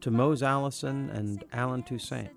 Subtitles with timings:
[0.00, 2.30] to Mose Allison and Allen Toussaint.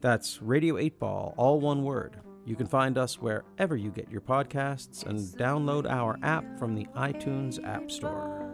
[0.00, 2.16] That's Radio 8 Ball, all one word.
[2.44, 6.86] You can find us wherever you get your podcasts and download our app from the
[6.96, 8.52] iTunes App Store.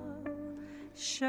[0.95, 1.25] Show.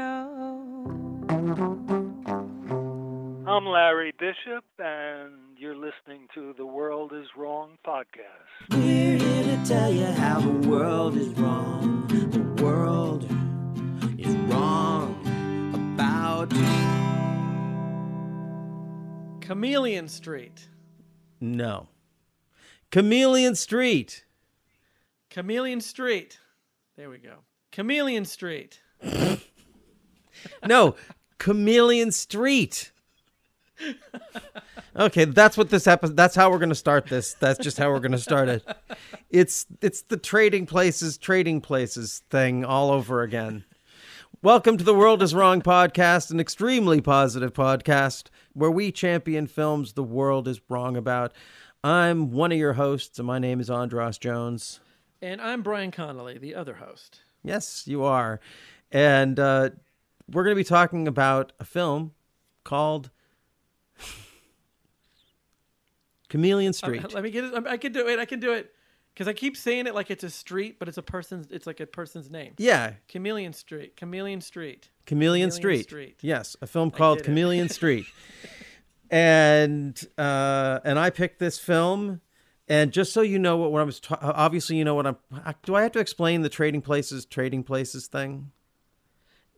[3.46, 8.72] I'm Larry Bishop, and you're listening to the World is Wrong podcast.
[8.72, 12.06] We're here to tell you how the world is wrong.
[12.08, 13.24] The world
[14.18, 15.19] is wrong
[16.42, 16.50] about
[19.40, 20.68] Chameleon Street.
[21.40, 21.88] No.
[22.90, 24.24] Chameleon Street.
[25.30, 26.38] Chameleon Street.
[26.96, 27.36] There we go.
[27.72, 28.80] Chameleon Street.
[30.66, 30.94] No,
[31.36, 32.92] Chameleon Street.
[34.96, 36.16] Okay, that's what this episode.
[36.16, 37.34] That's how we're going to start this.
[37.34, 38.66] That's just how we're going to start it.
[39.28, 43.64] It's it's the trading places, trading places thing all over again.
[44.42, 49.92] Welcome to the World is Wrong podcast, an extremely positive podcast where we champion films
[49.92, 51.34] the world is wrong about.
[51.84, 54.80] I'm one of your hosts, and my name is Andras Jones.
[55.20, 57.20] And I'm Bryan Connolly, the other host.
[57.44, 58.40] Yes, you are.
[58.90, 59.68] And uh,
[60.26, 62.12] we're going to be talking about a film
[62.64, 63.10] called
[66.30, 67.04] Chameleon Street.
[67.04, 67.66] Uh, let me get it.
[67.66, 68.18] I can do it.
[68.18, 68.72] I can do it.
[69.20, 71.50] Because I keep saying it like it's a street, but it's a person's.
[71.50, 72.54] It's like a person's name.
[72.56, 73.94] yeah, Chameleon Street.
[73.94, 74.88] Chameleon Street.
[75.04, 75.82] Chameleon, Chameleon Street.
[75.82, 76.18] Street.
[76.22, 77.24] Yes, a film called it.
[77.24, 78.06] Chameleon Street.
[79.10, 82.22] And uh, and I picked this film.
[82.66, 85.18] And just so you know what, what I was, ta- obviously you know what I'm.
[85.64, 88.52] Do I have to explain the trading places, trading places thing?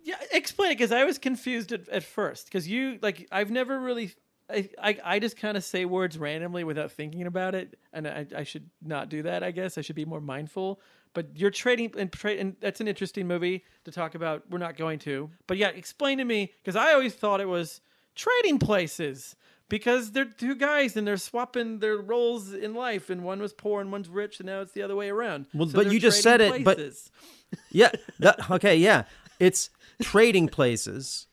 [0.02, 2.46] Yeah, explain it because I was confused at, at first.
[2.46, 4.12] Because you like, I've never really.
[4.52, 8.26] I, I, I just kind of say words randomly without thinking about it, and I,
[8.36, 9.42] I should not do that.
[9.42, 10.80] I guess I should be more mindful.
[11.14, 14.44] But you're trading, and, tra- and that's an interesting movie to talk about.
[14.50, 17.80] We're not going to, but yeah, explain to me because I always thought it was
[18.14, 19.36] trading places
[19.68, 23.80] because they're two guys and they're swapping their roles in life, and one was poor
[23.80, 25.46] and one's rich, and now it's the other way around.
[25.54, 26.78] Well, So but you just said it, but-
[27.70, 27.90] Yeah.
[28.18, 28.76] That, okay.
[28.76, 29.04] Yeah.
[29.38, 29.68] It's
[30.00, 31.26] trading places.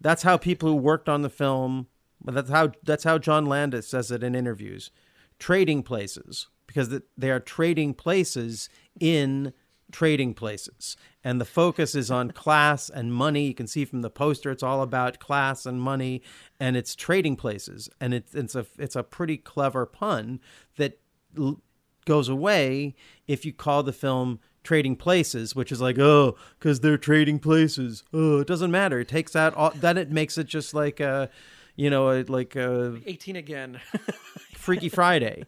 [0.00, 1.86] That's how people who worked on the film.
[2.22, 4.90] But that's how that's how John Landis says it in interviews.
[5.38, 8.68] Trading places because they are trading places
[9.00, 9.52] in
[9.90, 13.46] trading places, and the focus is on class and money.
[13.46, 16.22] You can see from the poster, it's all about class and money,
[16.60, 20.40] and it's trading places, and it's it's a it's a pretty clever pun
[20.76, 20.98] that
[21.36, 21.60] l-
[22.04, 22.94] goes away
[23.26, 28.02] if you call the film trading places which is like oh because they're trading places
[28.12, 31.30] oh it doesn't matter it takes out all then it makes it just like a
[31.78, 33.80] you know like a 18 again.
[34.54, 35.46] freaky friday.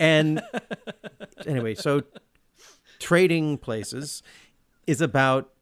[0.00, 0.42] And
[1.46, 2.02] anyway so
[2.98, 4.22] trading places
[4.86, 5.52] is about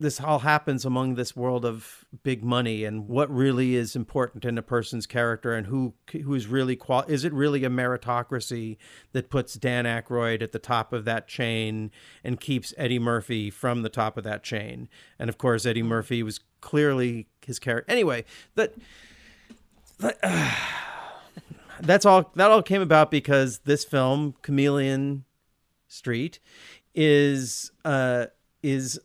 [0.00, 4.58] this all happens among this world of big money and what really is important in
[4.58, 8.76] a person's character and who who is really qual is it really a meritocracy
[9.12, 11.90] that puts Dan Aykroyd at the top of that chain
[12.24, 14.88] and keeps Eddie Murphy from the top of that chain?
[15.18, 15.88] And of course Eddie hmm.
[15.88, 18.72] Murphy was clearly his character anyway that,
[19.98, 20.18] that
[21.80, 25.24] that's all that all came about because this film Chameleon
[25.88, 26.38] Street
[26.94, 28.26] is uh
[28.62, 28.98] is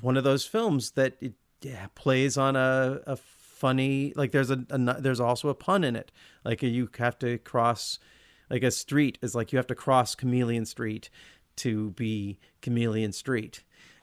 [0.00, 4.64] one of those films that it yeah, plays on a, a funny like there's a,
[4.70, 6.10] a there's also a pun in it.
[6.44, 7.98] Like you have to cross
[8.50, 11.08] like a street is like you have to cross chameleon street
[11.56, 13.62] to be chameleon street.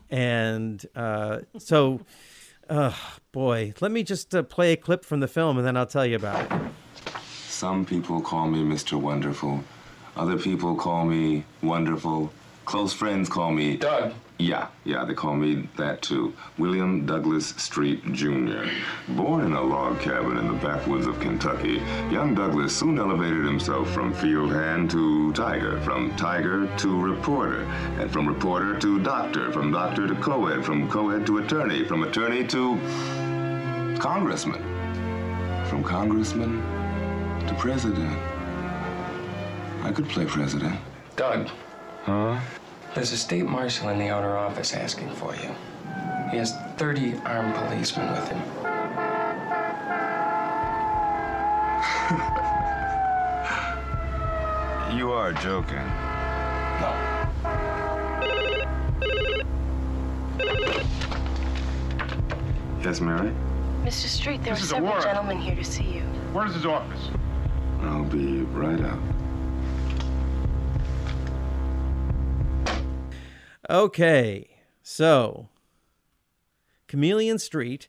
[0.10, 2.02] And uh so
[2.69, 2.94] uh
[3.31, 6.06] boy let me just uh, play a clip from the film and then i'll tell
[6.06, 6.71] you about it
[7.48, 8.94] Some people call me Mr.
[9.00, 9.63] Wonderful.
[10.16, 12.31] Other people call me Wonderful.
[12.69, 14.13] Close friends call me Doug.
[14.38, 16.36] Yeah, yeah, they call me that too.
[16.60, 18.66] William Douglas Street Jr.
[19.07, 21.81] Born in a log cabin in the backwoods of Kentucky,
[22.12, 27.63] young Douglas soon elevated himself from field hand to tiger, from tiger to reporter,
[27.98, 32.45] and from reporter to doctor, from doctor to co-ed, from co-ed to attorney, from attorney
[32.45, 32.77] to
[34.00, 34.62] congressman,
[35.65, 36.62] from congressman
[37.48, 38.15] to president.
[39.81, 40.80] I could play president.
[41.15, 41.50] Doug,
[42.10, 42.40] Huh?
[42.96, 45.54] there's a state marshal in the outer office asking for you.
[46.32, 48.42] He has 30 armed policemen with him.
[54.96, 55.78] You are joking.
[56.82, 56.92] No.
[62.82, 63.32] Yes, Mary?
[63.84, 64.08] Mr.
[64.08, 66.02] Street, there This are several gentlemen here to see you.
[66.34, 67.10] Where's his office?
[67.82, 69.00] I'll be right out.
[73.69, 74.50] Okay,
[74.81, 75.50] so
[76.88, 77.88] Chameleon Street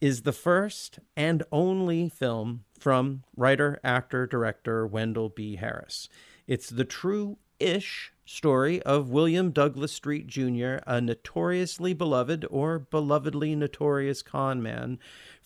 [0.00, 5.54] is the first and only film from writer, actor, director Wendell B.
[5.54, 6.08] Harris.
[6.48, 13.56] It's the true ish story of William Douglas Street Jr., a notoriously beloved or belovedly
[13.56, 14.98] notorious con man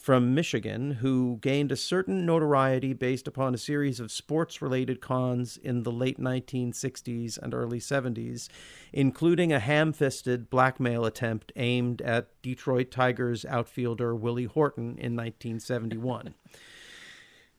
[0.05, 5.57] from Michigan who gained a certain notoriety based upon a series of sports related cons
[5.57, 8.51] in the late 1960s and early 70s,
[8.93, 16.35] including a ham fisted blackmail attempt aimed at Detroit Tigers outfielder Willie Horton in 1971.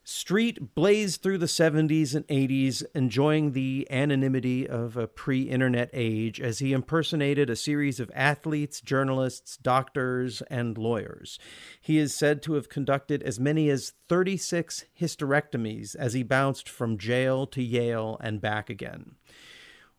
[0.07, 6.39] Street blazed through the 70s and 80s, enjoying the anonymity of a pre internet age
[6.39, 11.39] as he impersonated a series of athletes, journalists, doctors, and lawyers.
[11.81, 16.99] He is said to have conducted as many as 36 hysterectomies as he bounced from
[16.99, 19.15] jail to Yale and back again.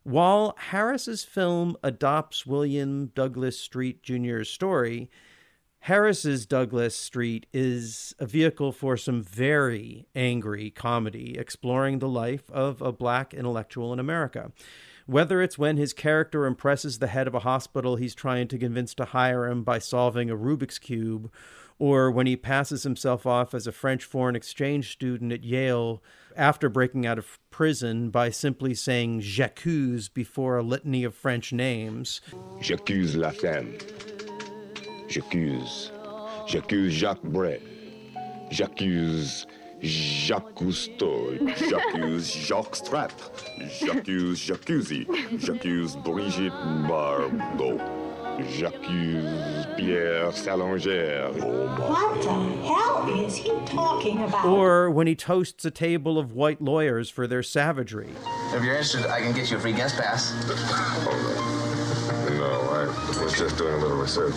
[0.04, 5.10] While Harris's film adopts William Douglas Street Jr.'s story,
[5.80, 12.82] Harris's Douglas Street is a vehicle for some very angry comedy exploring the life of
[12.82, 14.50] a black intellectual in America.
[15.06, 18.94] Whether it's when his character impresses the head of a hospital he's trying to convince
[18.94, 21.30] to hire him by solving a Rubik's Cube,
[21.78, 26.02] or when he passes himself off as a French foreign exchange student at Yale
[26.34, 32.20] after breaking out of prison by simply saying j'accuse before a litany of French names.
[32.60, 33.76] J'accuse la femme.
[35.08, 35.92] J'accuse.
[36.46, 37.60] J'accuse Jacques Bray.
[38.50, 39.46] J'accuse
[39.82, 41.32] Jacques Cousteau.
[41.68, 43.12] J'accuse Jacques Strap.
[43.80, 45.06] J'accuse Jacuzzi.
[45.38, 46.52] J'accuse Brigitte
[46.88, 47.78] Bardot.
[48.50, 51.32] J'accuse Pierre Salingère.
[51.42, 51.66] Oh.
[51.88, 52.28] What the
[52.66, 54.44] hell is he talking about?
[54.44, 58.10] Or when he toasts a table of white lawyers for their savagery.
[58.54, 60.34] If you're interested, I can get you a free guest pass.
[63.26, 64.36] Was just doing a little research.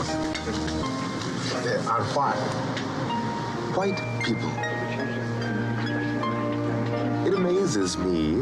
[1.85, 2.35] On what?
[3.77, 4.49] White people.
[7.27, 8.37] It amazes me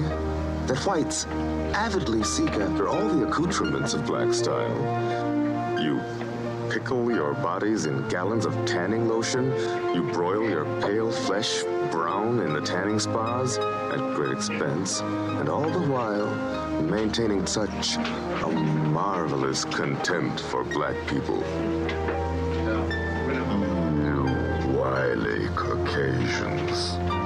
[0.68, 1.26] that whites
[1.76, 5.82] avidly seek after all the accoutrements of black style.
[5.82, 6.00] You
[6.70, 9.52] pickle your bodies in gallons of tanning lotion.
[9.94, 15.70] You broil your pale flesh brown in the tanning spas at great expense, and all
[15.70, 16.34] the while
[16.84, 17.98] maintaining such
[18.98, 21.38] marvelous contempt for black people.
[24.04, 24.24] You
[24.76, 27.17] wily Caucasians.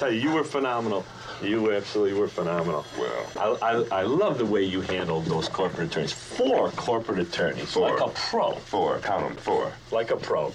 [0.00, 1.04] Tell you, you were phenomenal.
[1.42, 2.84] You absolutely were phenomenal.
[2.98, 3.58] Well.
[3.62, 6.12] I, I, I love the way you handled those corporate attorneys.
[6.12, 7.90] Four corporate attorneys, Four.
[7.90, 9.72] like a pro, Four, count them, four.
[9.90, 10.52] like a pro.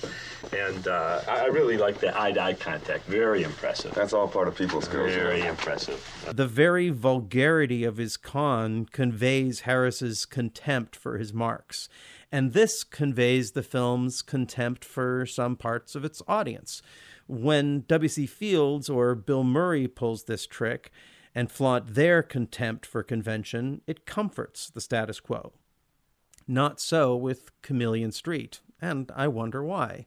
[0.53, 3.05] And uh, I I really like the eye-to-eye contact.
[3.05, 3.93] Very impressive.
[3.95, 5.09] That's all part of people skills.
[5.11, 5.23] you know.
[5.23, 5.99] Very impressive.
[6.31, 11.89] The very vulgarity of his con conveys Harris's contempt for his marks.
[12.31, 16.81] And this conveys the film's contempt for some parts of its audience.
[17.27, 18.25] When W.C.
[18.27, 20.91] Fields or Bill Murray pulls this trick
[21.33, 25.53] and flaunt their contempt for convention, it comforts the status quo.
[26.47, 30.05] Not so with Chameleon Street, and I wonder why.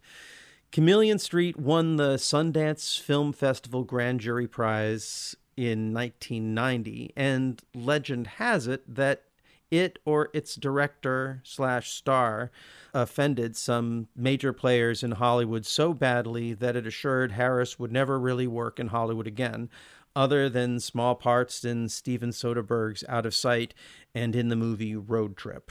[0.70, 8.66] Chameleon Street won the Sundance Film Festival Grand Jury Prize in 1990, and legend has
[8.66, 9.24] it that
[9.70, 12.50] it or its director slash star
[12.94, 18.46] offended some major players in Hollywood so badly that it assured Harris would never really
[18.46, 19.68] work in Hollywood again,
[20.16, 23.74] other than small parts in Steven Soderbergh's Out of Sight
[24.14, 25.70] and in the movie Road Trip.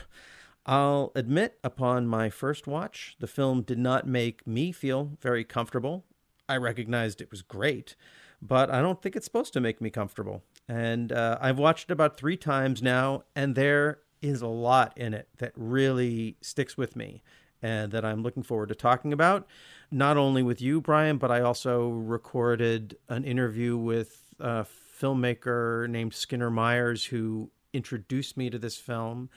[0.65, 6.03] I'll admit, upon my first watch, the film did not make me feel very comfortable.
[6.49, 7.95] I recognized it was great,
[8.41, 10.43] but I don't think it's supposed to make me comfortable.
[10.67, 15.13] And uh, I've watched it about three times now, and there is a lot in
[15.13, 17.23] it that really sticks with me
[17.61, 19.47] and that I'm looking forward to talking about,
[19.89, 24.65] not only with you, Bryan, but I also recorded an interview with a
[24.99, 29.29] filmmaker named Skinner Myers who introduced me to this film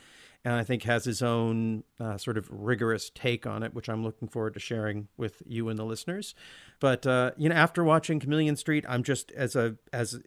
[0.45, 4.03] and I think has his own uh, sort of rigorous take on it, which I'm
[4.03, 6.35] looking forward to sharing with you and the listeners.
[6.81, 10.19] But uh, you know, after watching Chameleon Street, I'm just as a as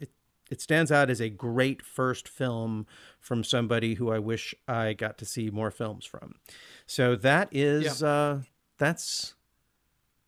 [0.51, 2.85] it, stands out as a great first film
[3.19, 6.35] from somebody who I wish I got to see more films from.
[6.85, 8.07] So that is Yeah.
[8.07, 8.39] uh,
[8.77, 9.35] that's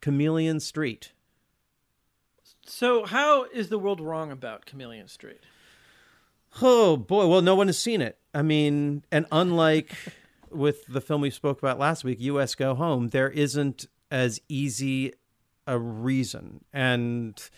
[0.02, 1.12] Chameleon Street.
[2.66, 5.42] So how is the world wrong about Chameleon Street?
[6.62, 8.18] Oh boy, well, no one has seen it.
[8.34, 9.94] I mean, and unlike
[10.50, 12.56] with the film we spoke about last week, U.S.
[12.56, 15.14] Go Home, there isn't as easy
[15.68, 17.50] a reason, and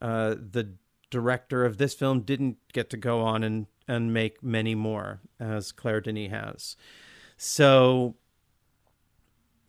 [0.00, 0.74] uh, the
[1.10, 5.72] director of this film didn't get to go on and and make many more, as
[5.72, 6.76] Claire Denis has.
[7.36, 8.14] So,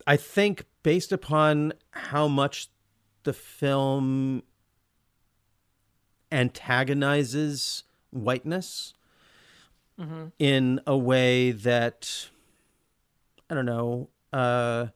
[0.06, 2.68] I think based upon how much
[3.24, 4.44] the film
[6.30, 8.94] antagonizes whiteness
[9.98, 10.32] Mhm.
[10.38, 12.30] in a way that
[13.50, 14.86] I don't know uh,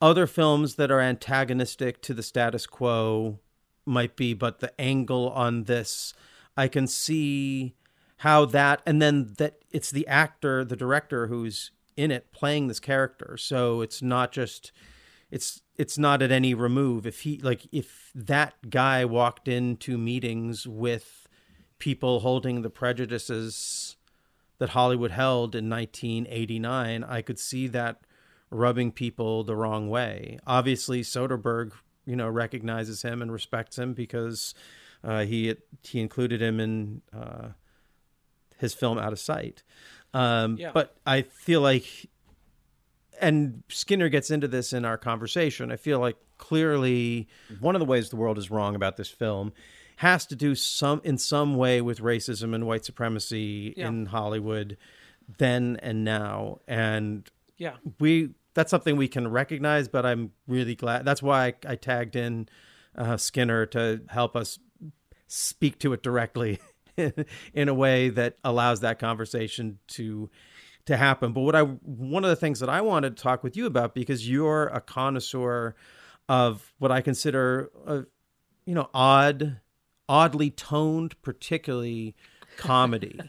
[0.00, 3.38] other films that are antagonistic to the status quo
[3.86, 6.12] might be, but the angle on this,
[6.56, 7.74] I can see
[8.18, 12.80] how that, and then that it's the actor, the director who's in it playing this
[12.80, 14.72] character, so it's not just
[15.30, 17.06] it's it's not at any remove.
[17.06, 21.28] If he like if that guy walked into meetings with
[21.78, 23.96] people holding the prejudices
[24.58, 28.00] that Hollywood held in 1989 I could see that
[28.50, 30.38] rubbing people the wrong way.
[30.46, 31.72] Obviously Soderbergh
[32.06, 34.54] you know recognizes him and respects him because
[35.04, 37.48] uh, he he included him in uh,
[38.58, 39.62] his film Out of Sight
[40.14, 40.70] um, Yeah.
[40.72, 42.08] but I feel like
[43.20, 45.72] and Skinner gets into this in our conversation.
[45.72, 47.28] I feel like clearly
[47.60, 49.52] one of the ways the world is wrong about this film
[49.96, 53.88] has to do some in some way with racism and white supremacy Yeah.
[53.88, 54.76] in Hollywood
[55.38, 56.60] then and now.
[56.68, 57.76] And Yeah.
[57.98, 62.16] we that's something we can recognize, but I'm really glad that's why I, I tagged
[62.16, 62.48] in
[62.96, 64.58] uh, Skinner to help us
[65.26, 66.58] speak to it directly
[67.54, 70.30] in a way that allows that conversation to
[70.86, 71.32] to happen.
[71.32, 73.94] But what I one of the things that I wanted to talk with you about
[73.94, 75.74] because you're a connoisseur
[76.28, 78.04] of what I consider a
[78.64, 79.60] you know odd
[80.08, 82.14] oddly toned particularly
[82.56, 83.20] comedy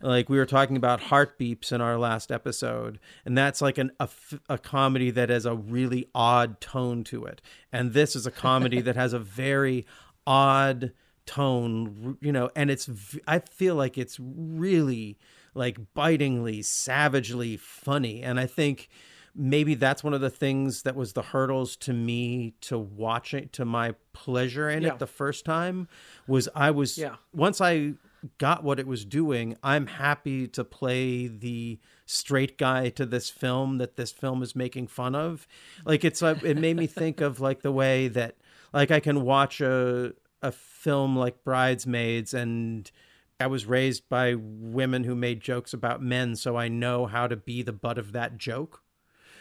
[0.00, 4.08] like we were talking about heartbeeps in our last episode and that's like an a,
[4.48, 7.40] a comedy that has a really odd tone to it
[7.72, 9.84] and this is a comedy that has a very
[10.26, 10.92] odd
[11.26, 12.88] tone you know and it's
[13.26, 15.18] I feel like it's really
[15.54, 18.88] like bitingly savagely funny and i think
[19.34, 23.64] maybe that's one of the things that was the hurdles to me to watching to
[23.64, 24.90] my pleasure in Yeah.
[24.94, 25.88] it the first time
[26.26, 27.16] was i was Yeah.
[27.34, 27.94] once i
[28.38, 33.78] got what it was doing i'm happy to play the straight guy to this film
[33.78, 35.46] that this film is making fun of
[35.84, 38.36] like it's uh, it made me think of like the way that
[38.72, 42.90] like i can watch a a film like bridesmaids and
[43.38, 47.36] I was raised by women who made jokes about men, so I know how to
[47.36, 48.82] be the butt of that joke.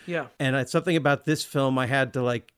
[0.06, 0.28] Yeah.
[0.40, 2.54] And it's something about this film I had to like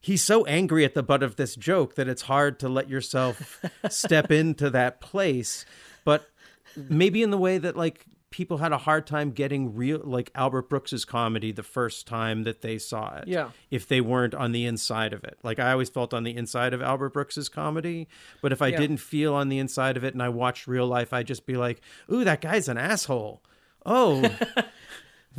[0.00, 3.62] he's so angry at the butt of this joke that it's hard to let yourself
[3.90, 5.64] step into that place.
[6.04, 6.28] But
[6.76, 10.68] maybe in the way that like people had a hard time getting real like Albert
[10.70, 13.26] Brooks's comedy the first time that they saw it.
[13.26, 13.50] Yeah.
[13.72, 15.36] If they weren't on the inside of it.
[15.42, 18.06] Like I always felt on the inside of Albert Brooks's comedy,
[18.40, 18.78] but if I Yeah.
[18.78, 21.56] didn't feel on the inside of it and I watched real life, I'd just be
[21.56, 21.80] like,
[22.10, 23.42] "Ooh, that guy's an asshole."
[23.84, 24.22] Oh,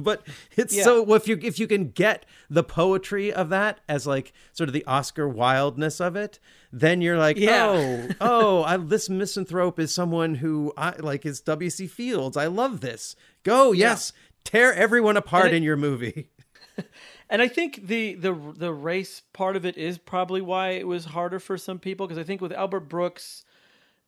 [0.02, 0.84] but it's Yeah.
[0.84, 4.74] so if you if you can get the poetry of that as like sort of
[4.74, 6.40] the Oscar wildness of it,
[6.72, 7.68] then you're like, Yeah.
[7.68, 11.88] oh, oh, I, this misanthrope is someone who I like is W.C.
[11.88, 12.38] Fields.
[12.38, 13.16] I love this.
[13.44, 16.30] Go, yes, tear everyone apart it- in your movie.
[17.30, 21.06] And I think the the the race part of it is probably why it was
[21.06, 23.46] harder for some people because I think with Albert Brooks,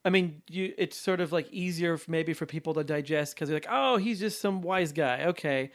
[0.06, 3.56] I mean, you it's sort of like easier maybe for people to digest because they're
[3.56, 5.72] like, oh, he's just some wise guy, okay,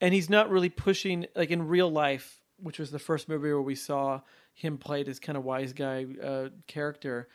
[0.00, 3.60] and he's not really pushing like in real life, which was the first movie where
[3.60, 4.20] we saw
[4.54, 7.28] him played as kind of wise guy uh, character.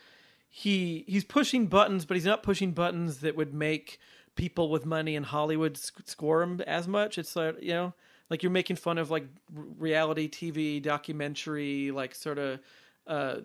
[0.50, 4.00] He he's pushing buttons, but he's not pushing buttons that would make
[4.36, 7.18] people with money in Hollywood squirm as much.
[7.18, 7.94] It's like you know,
[8.30, 12.60] like you're making fun of like reality TV documentary, like sort of,
[13.06, 13.36] uh,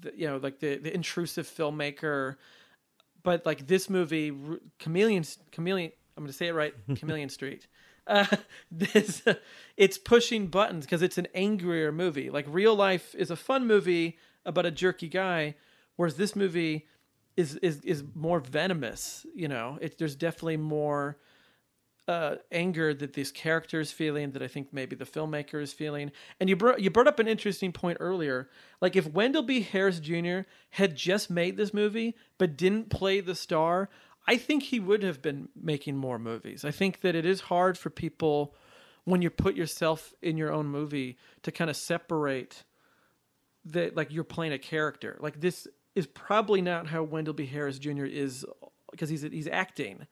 [0.00, 2.36] the, you know, like the the intrusive filmmaker.
[3.22, 5.92] But like this movie, R- Chameleon, Chameleon.
[6.16, 7.66] I'm going to say it right, Chameleon Street.
[8.06, 8.26] Uh,
[8.70, 9.22] this
[9.76, 12.30] it's pushing buttons because it's an angrier movie.
[12.30, 15.54] Like real life is a fun movie about a jerky guy,
[15.96, 16.86] whereas this movie
[17.36, 19.26] is is is more venomous.
[19.34, 21.18] You know, it, there's definitely more
[22.08, 26.10] uh, anger that this character is feeling, that I think maybe the filmmaker is feeling.
[26.40, 28.48] And you brought you brought up an interesting point earlier.
[28.80, 29.60] Like if Wendell B.
[29.60, 30.40] Harris Jr.
[30.70, 33.90] had just made this movie but didn't play the star,
[34.26, 36.64] I think he would have been making more movies.
[36.64, 38.54] I think that it is hard for people
[39.04, 42.64] when you put yourself in your own movie to kind of separate
[43.66, 45.18] that like you're playing a character.
[45.20, 47.44] Like this is probably not how Wendell B.
[47.44, 48.06] Harris Jr.
[48.06, 48.46] is
[48.90, 50.06] because he's he's acting.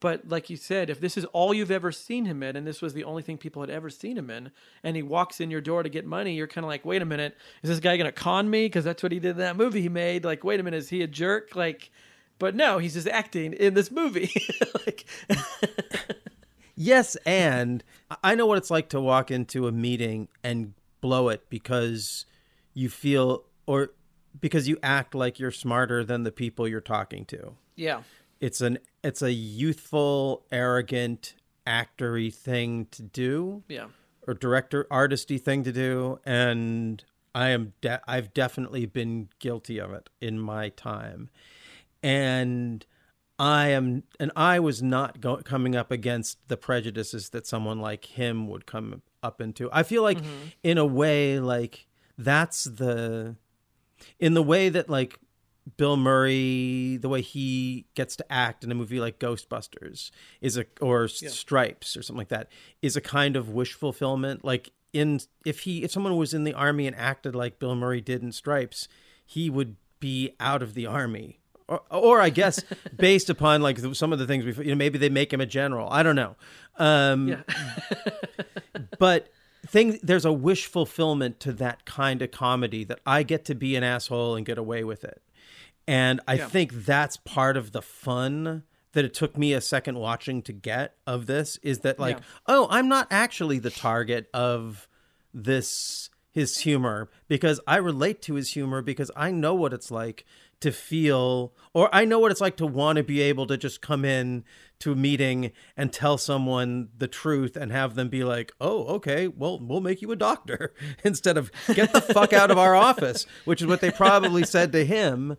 [0.00, 2.80] But like you said, if this is all you've ever seen him in, and this
[2.80, 4.52] was the only thing people had ever seen him in,
[4.84, 7.04] and he walks in your door to get money, you're kind of like, wait a
[7.04, 8.66] minute, is this guy gonna con me?
[8.66, 10.24] Because that's what he did in that movie he made.
[10.24, 11.56] Like, wait a minute, is he a jerk?
[11.56, 11.90] Like,
[12.38, 14.30] but no, he's just acting in this movie.
[14.86, 15.04] like,
[16.80, 17.82] Yes, and
[18.22, 22.24] I know what it's like to walk into a meeting and blow it because
[22.72, 23.90] you feel or
[24.40, 27.54] because you act like you're smarter than the people you're talking to.
[27.74, 28.02] yeah,
[28.40, 31.34] It's an it's a youthful, arrogant,
[31.66, 33.86] actory thing to do yeah,
[34.26, 37.04] or director artisty thing to do and
[37.34, 41.30] I am de- I've definitely been guilty of it in my time.
[42.02, 42.84] And
[43.38, 48.06] I am and I was not go- coming up against the prejudices that someone like
[48.06, 49.68] him would come up into.
[49.72, 50.48] I feel like mm-hmm.
[50.64, 53.36] in a way like that's the
[54.18, 55.20] in the way that like
[55.76, 60.10] Bill Murray, the way he gets to act in a movie like Ghostbusters
[60.40, 62.48] is a or Stripes or something like that
[62.80, 64.44] is a kind of wish fulfillment.
[64.44, 68.00] Like in if he if someone was in the army and acted like Bill Murray
[68.00, 68.88] did in Stripes,
[69.24, 71.40] he would be out of the army.
[71.66, 72.64] Or, or I guess
[72.96, 75.46] based upon like some of the things we you know maybe they make him a
[75.46, 75.88] general.
[75.90, 76.36] I don't know.
[76.78, 77.42] Um, yeah.
[78.98, 79.28] but
[79.66, 83.76] thing there's a wish fulfillment to that kind of comedy that I get to be
[83.76, 85.20] an asshole and get away with it.
[85.88, 86.46] And I Yeah.
[86.48, 90.96] think that's part of the fun that it took me a second watching to get
[91.06, 92.24] of this is that like, Yeah.
[92.46, 94.86] oh, I'm not actually the target of
[95.34, 100.24] this his humor because I relate to his humor because I know what it's like
[100.60, 103.80] to feel or I know what it's like to want to be able to just
[103.80, 104.44] come in
[104.80, 109.26] to a meeting and tell someone the truth and have them be like, "Oh, okay,
[109.26, 110.74] well, we'll make you a doctor."
[111.04, 114.70] Instead of "Get the fuck out of our office," which is what they probably said
[114.72, 115.36] to him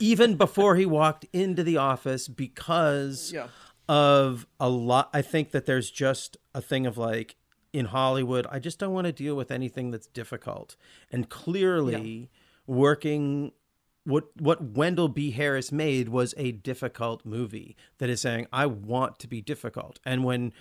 [0.00, 3.48] even before he walked into the office because Yeah.
[3.88, 7.36] of a lot I think that there's just a thing of like
[7.72, 10.76] in Hollywood, I just don't want to deal with anything that's difficult.
[11.10, 12.30] And clearly
[12.66, 13.52] working
[14.04, 15.30] what what Wendell B.
[15.32, 19.98] Harris made was a difficult movie that is saying, I want to be difficult.
[20.04, 20.52] And when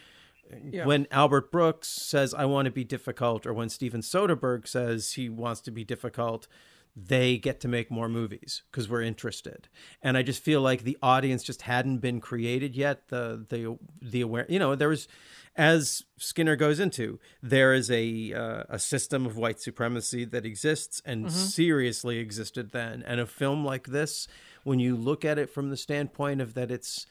[0.71, 0.85] Yeah.
[0.85, 5.29] when Albert Brooks says I want to be difficult, or when Steven Soderbergh says he
[5.29, 6.47] wants to be difficult,
[6.95, 9.67] they get to make more movies because we're interested.
[10.01, 13.07] And I just feel like the audience just hadn't been created yet.
[13.09, 15.07] The the the aware, you know, there was,
[15.55, 21.01] as Skinner goes into, there is a uh, a system of white supremacy that exists
[21.03, 23.03] and seriously existed then.
[23.07, 24.27] And a film like this,
[24.63, 27.07] when you look at it from the standpoint of that, it's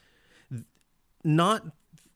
[1.24, 1.66] not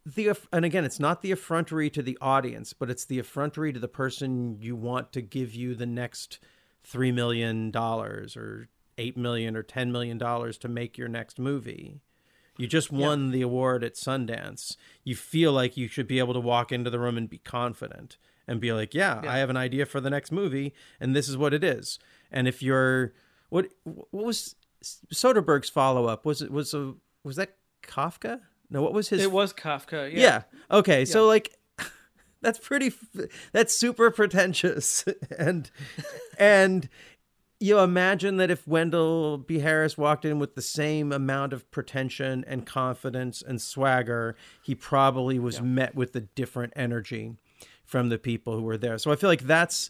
[0.04, 3.80] the and again it's not the effrontery to the audience but it's the effrontery to
[3.80, 6.38] the person you want to give you the next
[6.86, 8.68] 3 million dollars or
[8.98, 12.00] 8 million or 10 million dollars to make your next movie
[12.58, 16.40] you just won the award at Sundance you feel like you should be able to
[16.40, 18.16] walk into the room and be confident
[18.48, 21.36] and be like yeah, I have an idea for the next movie and this is
[21.36, 21.98] what it is
[22.30, 23.12] and if you're
[23.48, 26.94] what what was Soderbergh's follow up was it was a
[27.24, 30.12] was that Kafka no what was his it was Kafka.
[30.12, 30.20] Yeah.
[30.20, 30.42] yeah.
[30.70, 31.04] Okay.
[31.04, 31.56] So like
[32.46, 32.92] that's pretty
[33.50, 35.04] that's super pretentious
[35.38, 35.68] and
[36.38, 36.88] and
[37.58, 39.58] you imagine that if Wendell B.
[39.58, 45.38] Harris walked in with the same amount of pretension and confidence and swagger, he probably
[45.38, 47.34] was met with a different energy
[47.82, 48.98] from the people who were there.
[48.98, 49.88] So I feel like that's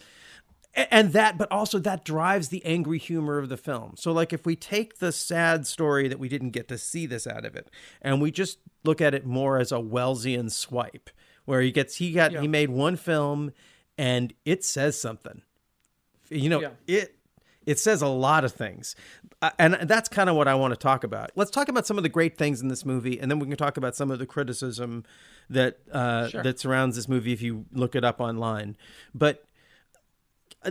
[0.76, 4.44] and that but also that drives the angry humor of the film so like if
[4.44, 7.70] we take the sad story that we didn't get to see this out of it
[8.02, 11.08] and we just look at it more as a wellesian swipe
[11.46, 13.52] where he gets he got he made one film
[13.96, 15.40] and it says something.
[16.28, 16.70] You know Yeah.
[16.86, 17.12] it
[17.64, 18.94] it says a lot of things.
[19.42, 21.30] Uh, and that's kind of what i want to talk about.
[21.34, 23.56] Let's talk about some of the great things in this movie and then we can
[23.56, 25.04] talk about some of the criticism
[25.50, 26.42] that uh, Sure.
[26.42, 28.76] that surrounds this movie if you look it up online.
[29.14, 29.44] But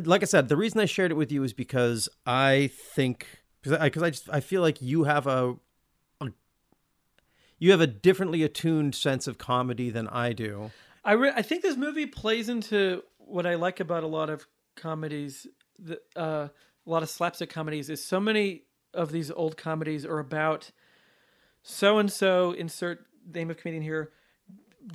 [0.03, 3.27] like I said, the reason I shared it with you is because I think
[3.61, 5.55] because I, 'cause I just I feel like you have a
[7.57, 10.71] you have a differently attuned sense of comedy than I do.
[11.03, 14.45] I re- I think this movie plays into what I like about a lot of
[14.75, 15.47] comedies,
[15.79, 16.47] the, uh,
[16.85, 18.63] a lot of slapstick comedies, is so many
[18.93, 20.71] of these old comedies are about
[21.61, 24.11] so and so insert name of comedian here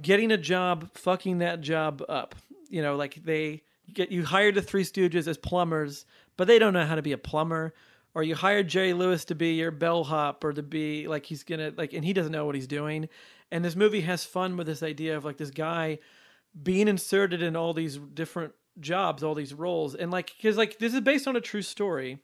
[0.03, 2.35] getting a job, fucking that job up.
[2.69, 6.73] You know, like they get you hired the Three Stooges as plumbers, but they don't
[6.73, 7.75] know how to be a plumber.
[8.15, 11.73] Or you hired Jerry Lewis to be your bellhop, or to be like he's gonna
[11.77, 13.09] like, and he doesn't know what he's doing.
[13.53, 15.99] And this movie has fun with this idea of like this guy
[16.61, 20.95] being inserted in all these different jobs, all these roles, and like because like this
[20.95, 22.19] is based on a true story,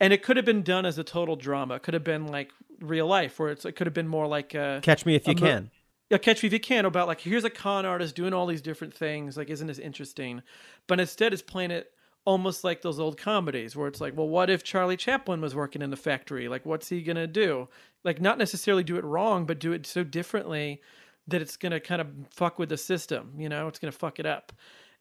[0.00, 1.76] and it could have been done as a total drama.
[1.76, 4.54] It could have been like real life, where it's it could have been more like
[4.54, 5.70] a, Catch Me If You mo- Can.
[6.10, 8.62] yeah, Catch Me If You Can about like here's a con artist doing all these
[8.62, 9.36] different things.
[9.36, 10.42] Like, isn't this interesting?
[10.86, 11.90] But instead, it's playing it
[12.24, 15.82] almost like those old comedies where it's like, well, what if Charlie Chaplin was working
[15.82, 16.48] in the factory?
[16.48, 17.68] Like, what's he gonna do?
[18.04, 20.80] Like, not necessarily do it wrong, but do it so differently
[21.26, 23.32] that it's gonna kind of fuck with the system.
[23.38, 24.52] You know, it's gonna fuck it up.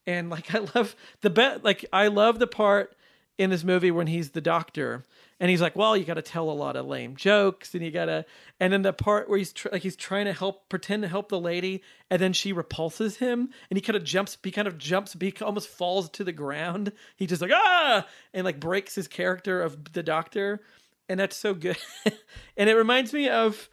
[0.08, 1.64] And like, I love the bet.
[1.64, 2.96] Like, I love the part
[3.38, 5.04] in this movie when he's the doctor
[5.40, 7.90] and he's like well you got to tell a lot of lame jokes and you
[7.90, 8.26] got to
[8.60, 11.30] and then the part where he's tr- like he's trying to help pretend to help
[11.30, 14.78] the lady and then she repulses him and he kind of jumps he kind of
[14.78, 16.92] jumps he almost falls to the ground.
[17.16, 18.06] He just like ah!
[18.34, 20.62] and like breaks his character of the doctor
[21.10, 21.78] and that's so good.
[22.58, 23.70] And it reminds me of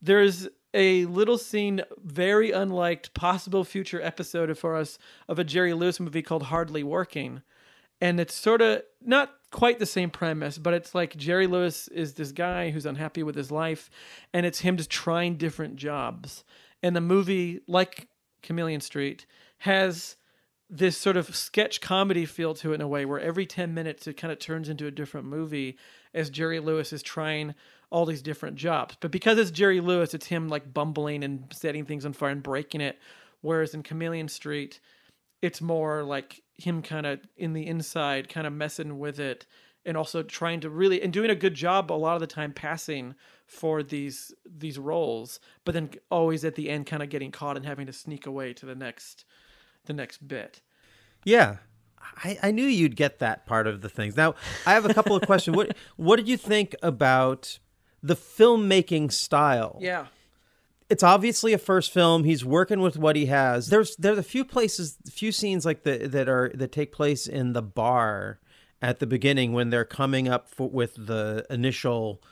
[0.00, 4.98] there's a little scene very unliked possible future episode for us
[5.28, 7.42] of a jerry lewis movie called hardly working
[8.02, 12.14] and it's sort of not quite the same premise, but it's like Jerry Lewis is
[12.14, 13.90] this guy who's unhappy with his life,
[14.34, 16.42] and it's him just trying different jobs.
[16.82, 18.08] And the movie, like
[18.42, 19.24] Chameleon Street,
[19.58, 20.16] has
[20.68, 24.08] this sort of sketch comedy feel to it in a way where every 10 minutes
[24.08, 25.78] it kind of turns into a different movie
[26.12, 27.54] as Jerry Lewis is trying
[27.88, 28.96] all these different jobs.
[28.98, 32.42] But because it's Jerry Lewis, it's him like bumbling and setting things on fire and
[32.42, 32.98] breaking it.
[33.42, 34.80] Whereas in Chameleon Street,
[35.40, 39.46] it's more like him kind of in the inside, kind of messing with it,
[39.84, 42.52] and also trying to really and doing a good job a lot of the time
[42.52, 43.14] passing
[43.46, 47.66] for these these roles, but then always at the end kind of getting caught and
[47.66, 49.24] having to sneak away to the next
[49.84, 50.60] the next bit.
[51.24, 51.56] Yeah.
[52.24, 54.16] I, I knew you'd get that part of the things.
[54.16, 54.34] Now,
[54.66, 55.56] I have a couple of questions.
[55.56, 57.58] What what did you think about
[58.02, 59.78] the filmmaking style?
[59.80, 60.06] Yeah.
[60.92, 62.24] It's obviously a first film.
[62.24, 63.70] He's working with what he has.
[63.70, 67.26] There's there's a few places, a few scenes like the that are that take place
[67.26, 68.40] in the bar
[68.82, 72.22] at the beginning when they're coming up for, with the initial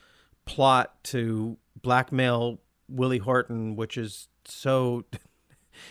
[0.44, 5.07] plot to blackmail Willie Horton, which is so.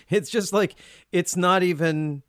[0.07, 0.75] It's just like
[1.11, 2.21] it's not even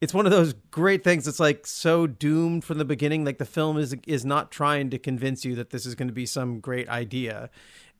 [0.00, 3.44] it's one of those great things it's like so doomed from the beginning like the
[3.44, 6.60] film is is not trying to convince you that this is going to be some
[6.60, 7.50] great idea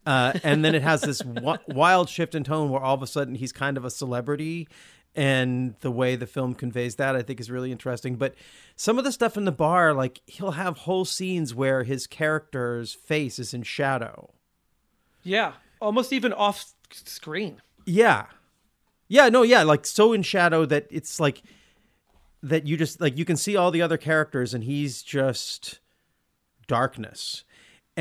[0.07, 3.07] uh, and then it has this w- wild shift in tone where all of a
[3.07, 4.69] sudden he's kind of a celebrity
[5.15, 8.15] and the way the film conveys that i think is really interesting.
[8.17, 8.35] But
[8.77, 12.93] some of the stuff in the bar like he'll have whole scenes where his character's
[12.95, 14.31] face is in shadow.
[15.23, 17.61] Yeah, almost even off screen.
[17.87, 18.27] yeah.
[19.09, 21.43] Yeah no yeah like so in shadow that it's like
[22.45, 25.81] that you just like you can see all the other characters and he's just
[26.69, 27.43] darkness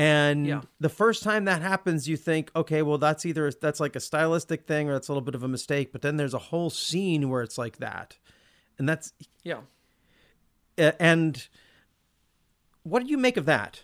[0.00, 0.62] and Yeah.
[0.78, 4.66] the first time that happens you think okay well that's either that's like a stylistic
[4.66, 5.92] thing or that's a little bit of a mistake.
[5.92, 8.16] But then there's a whole scene where it's like that.
[8.78, 9.60] And that's Yeah.
[10.78, 11.46] and
[12.82, 13.82] what did you make of that?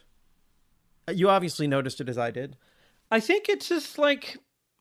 [1.13, 2.57] You obviously noticed it as i did.
[3.11, 4.39] I think it's just like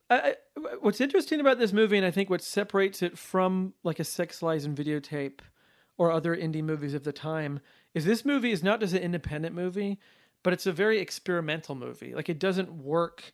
[0.10, 0.36] I-
[0.82, 4.42] what's interesting about this movie, and I think what separates it from like a Sex
[4.44, 5.40] Lies and Videotape
[5.98, 7.60] or other indie movies of the time
[7.96, 10.00] is this movie is not just an independent movie,
[10.46, 12.14] but it's a very experimental movie.
[12.14, 13.34] Like it doesn't work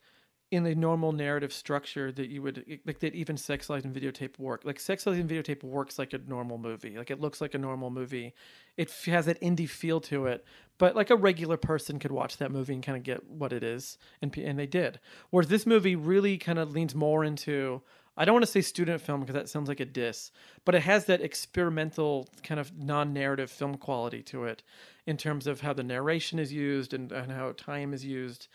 [0.49, 4.39] in the normal narrative structure that you would like that even Sex Lies and Videotape
[4.39, 4.61] work.
[4.63, 6.97] Like Sex Lies and Videotape works like a normal movie.
[6.97, 8.33] Like it looks like a normal movie.
[8.77, 10.45] It has that indie feel to it,
[10.77, 13.61] but like a regular person could watch that movie and kind of get what it
[13.61, 15.01] is, and and they did.
[15.31, 17.81] Whereas this movie really kind of leans more into
[18.17, 20.31] I don't want to say student film because that sounds like a diss,
[20.65, 24.63] but it has that experimental kind of non-narrative film quality to it
[25.05, 28.47] in terms of how the narration is used and, and how time is used.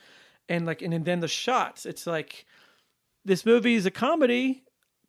[0.48, 2.44] And like and then the shots, it's like
[3.24, 4.62] this movie is a comedy,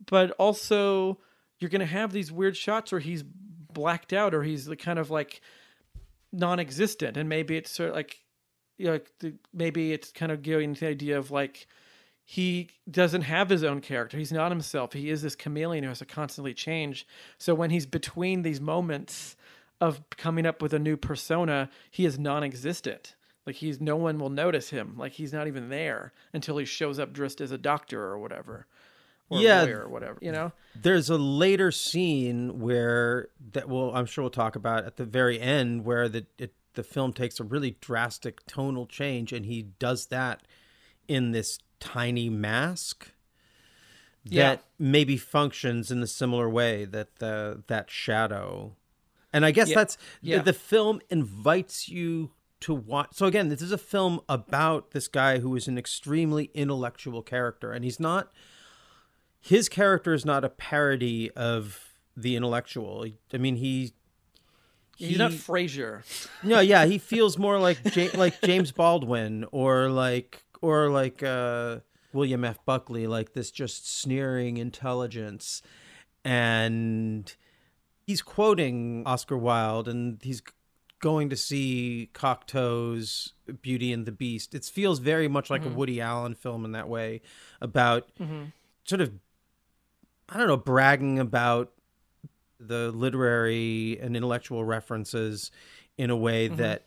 [0.10, 1.20] but also
[1.60, 5.42] you're gonna have these weird shots where he's blacked out or he's kind of like
[6.32, 8.24] non-existent, and maybe it's sort of like
[8.78, 11.68] you know, maybe it's kind of giving the idea of like
[12.30, 14.18] he doesn't have his own character.
[14.18, 14.92] He's not himself.
[14.92, 17.08] He is this chameleon who has to constantly change.
[17.38, 19.38] So when he's between these moments
[19.80, 23.16] of coming up with a new persona, he is non-existent.
[23.46, 24.96] Like he's no one will notice him.
[24.98, 28.68] Like he's not even there until he shows up dressed as a doctor or whatever.
[29.30, 29.64] Or Yeah.
[29.68, 30.18] or whatever.
[30.22, 30.52] You know?
[30.76, 35.40] there's a later scene where that will I'm sure we'll talk about at the very
[35.40, 40.08] end where the it, the film takes a really drastic tonal change and he does
[40.08, 40.42] that
[41.08, 43.12] in this tiny mask
[44.24, 44.44] Yeah.
[44.50, 48.76] that maybe functions in the similar way that the that shadow
[49.34, 49.76] and i guess Yeah.
[49.76, 50.38] that's Yeah.
[50.40, 55.08] the, the film invites you to watch so again this is a film about this
[55.08, 58.32] guy who is an extremely intellectual character and he's not
[59.40, 63.94] his character is not a parody of the intellectual i mean he
[65.00, 66.02] He's not he- Frasier.
[66.42, 71.80] no, yeah, he feels more like ja- like James Baldwin or like or like uh,
[72.14, 72.64] William F.
[72.66, 75.62] Buckley, like this just sneering intelligence,
[76.24, 77.36] and
[78.06, 80.42] he's quoting Oscar Wilde, and he's
[81.00, 84.56] going to see Cocteau's Beauty and the Beast.
[84.56, 85.76] It feels very much like a mm-hmm.
[85.76, 87.22] Woody Allen film in that way,
[87.62, 88.46] about mm-hmm.
[88.84, 89.14] sort of
[90.30, 91.72] I don't know, bragging about
[92.60, 95.52] the literary and intellectual references
[95.98, 96.58] in a way mm-hmm.
[96.58, 96.87] that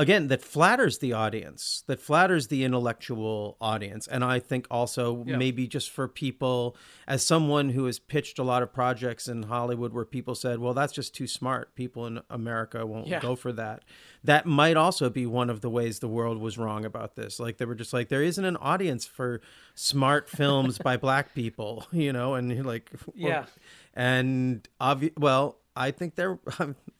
[0.00, 5.36] again that flatters the audience that flatters the intellectual audience and i think also Yeah.
[5.36, 6.76] maybe just for people
[7.08, 10.72] as someone who has pitched a lot of projects in hollywood where people said well
[10.72, 13.20] that's just too smart people in america won't Yeah.
[13.20, 13.82] go for that
[14.22, 17.58] that might also be one of the ways the world was wrong about this like
[17.58, 19.40] they were just like there isn't an audience for
[19.74, 23.46] smart films by black people you know and you're like Yeah.
[23.94, 26.38] and obvi- well i think there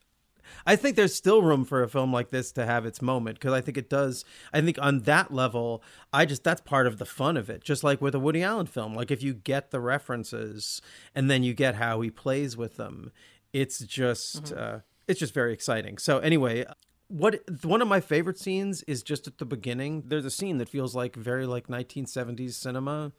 [0.66, 3.52] i think there's still room for a film like this to have its moment because
[3.52, 5.82] i think it does i think on that level
[6.12, 8.66] i just that's part of the fun of it just like with a woody allen
[8.66, 8.94] film.
[8.94, 10.80] Like if you get the references
[11.14, 13.12] and then you get how he plays with them
[13.52, 15.98] it's just uh, it's just very exciting.
[15.98, 16.66] So anyway
[17.08, 20.04] what one of my favorite scenes is just at the beginning.
[20.06, 23.12] There's a scene that feels like very like 1970s cinema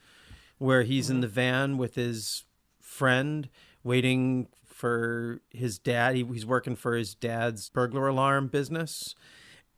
[0.59, 2.43] where he's in the van with his
[2.79, 3.49] friend
[3.83, 4.47] waiting
[4.79, 6.15] for his dad.
[6.15, 9.13] He, he's working for his dad's burglar alarm business.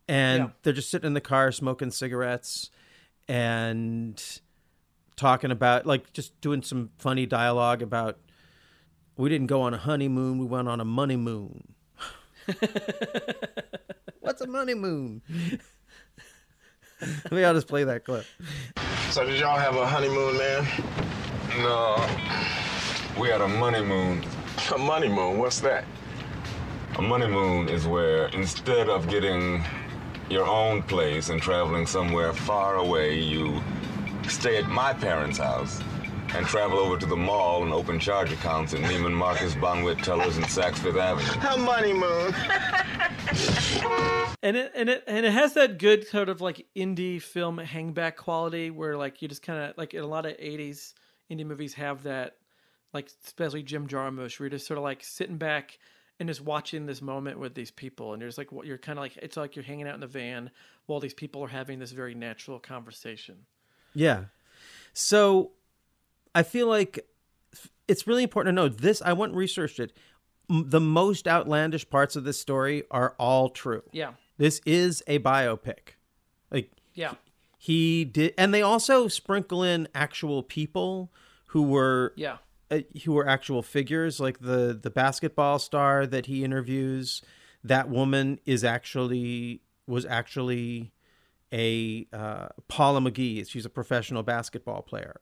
[0.06, 0.50] And Yeah.
[0.62, 2.70] they're just sitting in the car smoking cigarettes
[3.26, 4.22] and
[5.16, 8.18] talking about, like, just doing some funny dialogue about
[9.16, 11.74] we didn't go on a honeymoon, we went on a money moon.
[14.20, 15.20] What's a money moon?
[17.30, 18.24] Maybe I'll just play that clip.
[19.10, 20.64] So did y'all have a honeymoon, man?
[21.58, 21.96] No,
[23.20, 24.24] we had a money moon.
[24.74, 25.38] A money moon?
[25.38, 25.84] What's that?
[26.96, 29.64] A money moon is where instead of getting
[30.28, 33.62] your own place and traveling somewhere far away, you
[34.28, 35.80] stay at my parents' house
[36.34, 40.36] and travel over to the mall and open charge accounts at Neiman Marcus, Bonwit Tellers,
[40.36, 41.48] and Saks Fifth Avenue.
[41.48, 42.34] A money moon.
[44.42, 48.16] and it and it and it has that good sort of like indie film hangback
[48.16, 50.94] quality where like you just kind of like in a lot of 80s
[51.30, 52.36] indie movies have that
[52.92, 55.78] like especially Jim Jarmusch where you're just sort of like sitting back
[56.20, 58.98] and just watching this moment with these people and you're just like what you're kind
[58.98, 60.50] of like it's like you're hanging out in the van
[60.86, 63.36] while these people are having this very natural conversation.
[63.94, 64.24] Yeah.
[64.92, 65.52] So
[66.34, 67.06] I feel like
[67.88, 69.02] it's really important to know this.
[69.02, 69.92] I went and researched it.
[70.48, 73.82] The most outlandish parts of this story are all true.
[73.92, 74.12] Yeah.
[74.38, 75.96] This is a biopic.
[76.50, 77.14] Like Yeah.
[77.58, 81.10] he did, and they also sprinkle in actual people
[81.46, 82.38] who were Yeah.
[82.72, 87.22] Uh, who are actual figures like the the basketball star that he interviews
[87.62, 90.92] that woman is actually was actually
[91.52, 93.46] a uh, Paula McGee.
[93.48, 95.20] She's a professional basketball player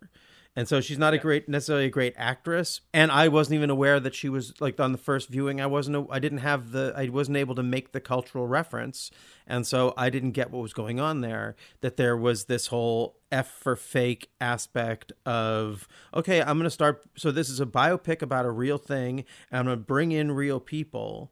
[0.56, 2.80] and so she's not a great necessarily a great actress.
[2.92, 6.08] And I wasn't even aware that she was like on the first viewing I wasn't
[6.10, 9.12] I didn't have the I wasn't able to make the cultural reference.
[9.46, 13.16] And so I didn't get what was going on there that there was this whole
[13.30, 18.20] F for fake aspect of okay I'm going to start so this is a biopic
[18.20, 21.30] about a real thing and I'm going to bring in real people.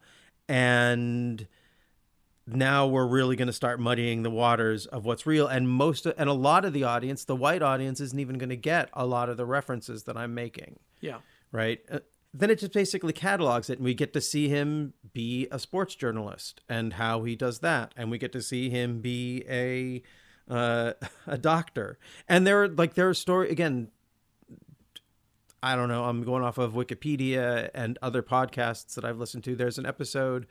[0.49, 1.47] And
[2.55, 6.29] now we're really going to start muddying the waters of what's real and most and
[6.29, 9.29] a lot of the audience the white audience isn't even going to get a lot
[9.29, 11.19] of the references that i'm making Yeah.
[11.53, 11.99] right Uh,
[12.35, 15.95] then it just basically catalogs it and we get to see him be a sports
[15.95, 20.03] journalist and how he does that and we get to see him be a
[20.53, 20.93] uh,
[21.27, 23.89] a doctor and there are like there are story again
[25.61, 26.05] I don't know.
[26.05, 29.57] I'm going off of Wikipedia and other podcasts that I've listened to.
[29.57, 30.47] There's an episode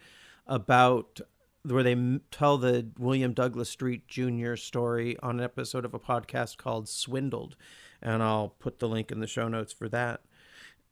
[0.45, 1.21] about
[1.67, 4.56] where they tell the William Douglas Street Jr.
[4.56, 7.56] story on an episode of a podcast called Swindled,
[8.01, 10.21] and I'll put the link in the show notes for that.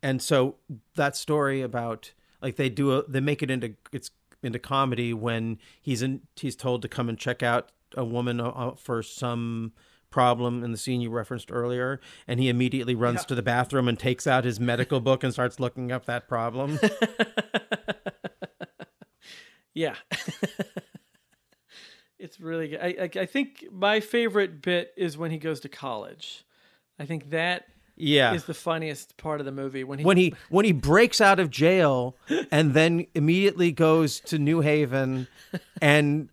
[0.04, 0.56] And so
[0.96, 2.12] that story about
[2.42, 4.12] like they do a, they make it into it's
[4.44, 8.72] into comedy when he's in he's told to come and check out a woman uh,
[8.78, 9.72] for some
[10.12, 13.28] problem in the scene you referenced earlier and he immediately runs Yeah.
[13.28, 16.80] to the bathroom and takes out his medical book and starts looking up that problem
[19.76, 19.96] Yeah.
[22.20, 22.80] it's really good.
[22.82, 26.44] I, I I think my favorite bit is when he goes to college.
[26.98, 27.66] I think that
[27.98, 28.34] Yeah.
[28.34, 31.40] is the funniest part of the movie when he when he when he breaks out
[31.40, 32.16] of jail
[32.52, 35.28] and then immediately goes to New Haven
[35.82, 36.30] and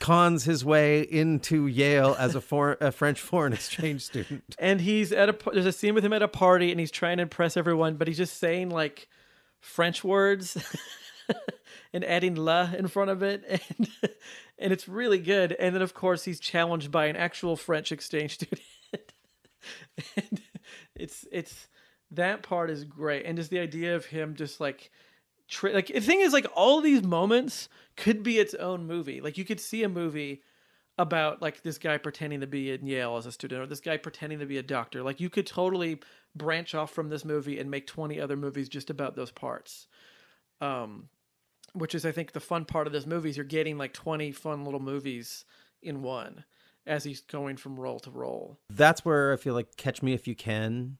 [0.00, 4.42] cons his way into Yale as a, for, a French foreign exchange student.
[4.58, 7.18] and he's at a there's a scene with him at a party and he's trying
[7.18, 9.08] to impress everyone but he's just saying like
[9.60, 10.56] french words
[11.92, 13.44] and adding la in front of it
[13.78, 13.90] and
[14.58, 18.34] and it's really good and then of course he's challenged by an actual french exchange
[18.34, 18.60] student
[20.16, 20.40] and
[20.94, 21.68] it's it's
[22.10, 24.90] that part is great and just the idea of him just like
[25.48, 29.38] tri- like the thing is like all these moments could be its own movie like
[29.38, 30.42] you could see a movie
[30.98, 33.96] about like this guy pretending to be in Yale as a student or this guy
[33.96, 35.02] pretending to be a doctor.
[35.02, 36.00] Like you could totally
[36.34, 39.86] branch off from this movie and make 20 other movies just about those parts.
[40.62, 41.08] Um
[41.74, 44.32] which is I think the fun part of this movie is you're getting like 20
[44.32, 45.44] fun little movies
[45.82, 46.44] in one
[46.86, 48.58] as he's going from role to role.
[48.68, 50.98] That's where I feel like Catch Me If You Can.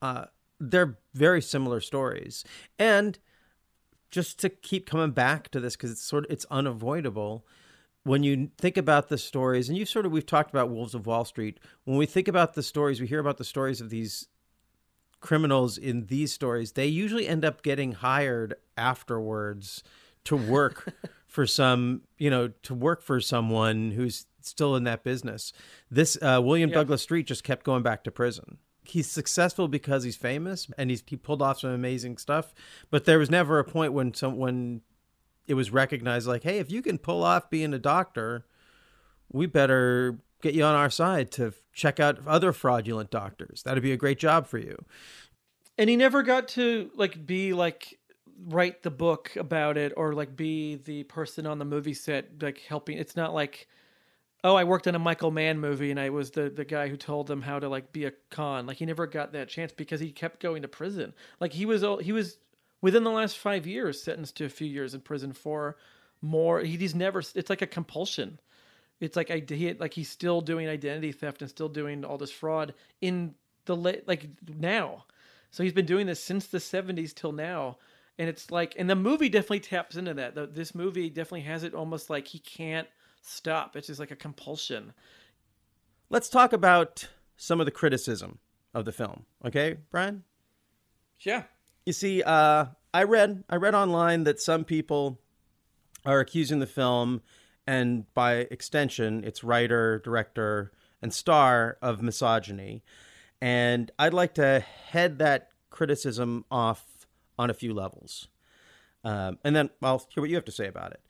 [0.00, 0.26] Uh,
[0.60, 2.44] they're very similar stories,
[2.78, 3.18] and
[4.10, 7.44] just to keep coming back to this because it's sort of it's unavoidable
[8.04, 11.06] when you think about the stories and you've sort of we've talked about wolves of
[11.06, 14.28] wall street when we think about the stories we hear about the stories of these
[15.24, 19.82] criminals in these stories they usually end up getting hired afterwards
[20.24, 20.92] to work
[21.26, 25.52] for some you know to work for someone who's still in that business
[25.90, 26.76] this uh, william Yeah.
[26.76, 31.02] douglas street just kept going back to prison he's successful because he's famous and he's
[31.06, 32.52] he pulled off some amazing stuff
[32.90, 34.82] but there was never a point when some when
[35.46, 38.44] it was recognized like hey if you can pull off being a doctor
[39.32, 43.92] we better get you on our side to check out other fraudulent doctors that'd be
[43.92, 44.76] a great job for you
[45.78, 47.98] And he never got to like be like
[48.46, 52.58] write the book about it or like be the person on the movie set like
[52.58, 52.98] helping.
[52.98, 53.68] It's not like
[54.42, 56.96] oh, I worked on a Michael Mann movie and I was the the guy who
[56.96, 58.66] told them how to like be a con.
[58.66, 61.14] Like he never got that chance because he kept going to prison.
[61.40, 62.38] Like he was he was
[62.80, 65.76] within the last 5 years sentenced to a few years in prison for
[66.20, 68.40] more he, he's never it's like a compulsion.
[69.04, 72.30] It's like I he, like he's still doing identity theft and still doing all this
[72.30, 73.34] fraud in
[73.66, 75.04] the late like now.
[75.50, 77.78] So he's been doing this since the 70s till now.
[78.18, 80.34] And it's like, and the movie definitely taps into that.
[80.34, 82.88] The, this movie definitely has it almost like he can't
[83.22, 83.76] stop.
[83.76, 84.92] It's just like a compulsion.
[86.10, 88.38] let's talk about some of the criticism
[88.72, 90.22] of the film okay Bryan
[91.20, 91.44] Yeah.
[91.86, 95.20] You see, uh, I read I read online that some people
[96.06, 97.22] are accusing the film,
[97.66, 100.72] and by extension, its writer, director,
[101.02, 102.82] and star of misogyny.
[103.40, 107.06] And I'd like to head that criticism off
[107.38, 108.28] on a few levels,
[109.02, 111.00] um, and then I'll hear what you have to say about it.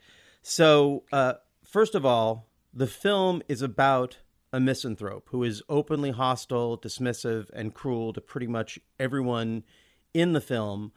[0.42, 4.18] So, uh, first of all, the film is about
[4.52, 9.64] a misanthrope who is openly hostile, dismissive, and cruel to pretty much everyone
[10.12, 10.92] in the film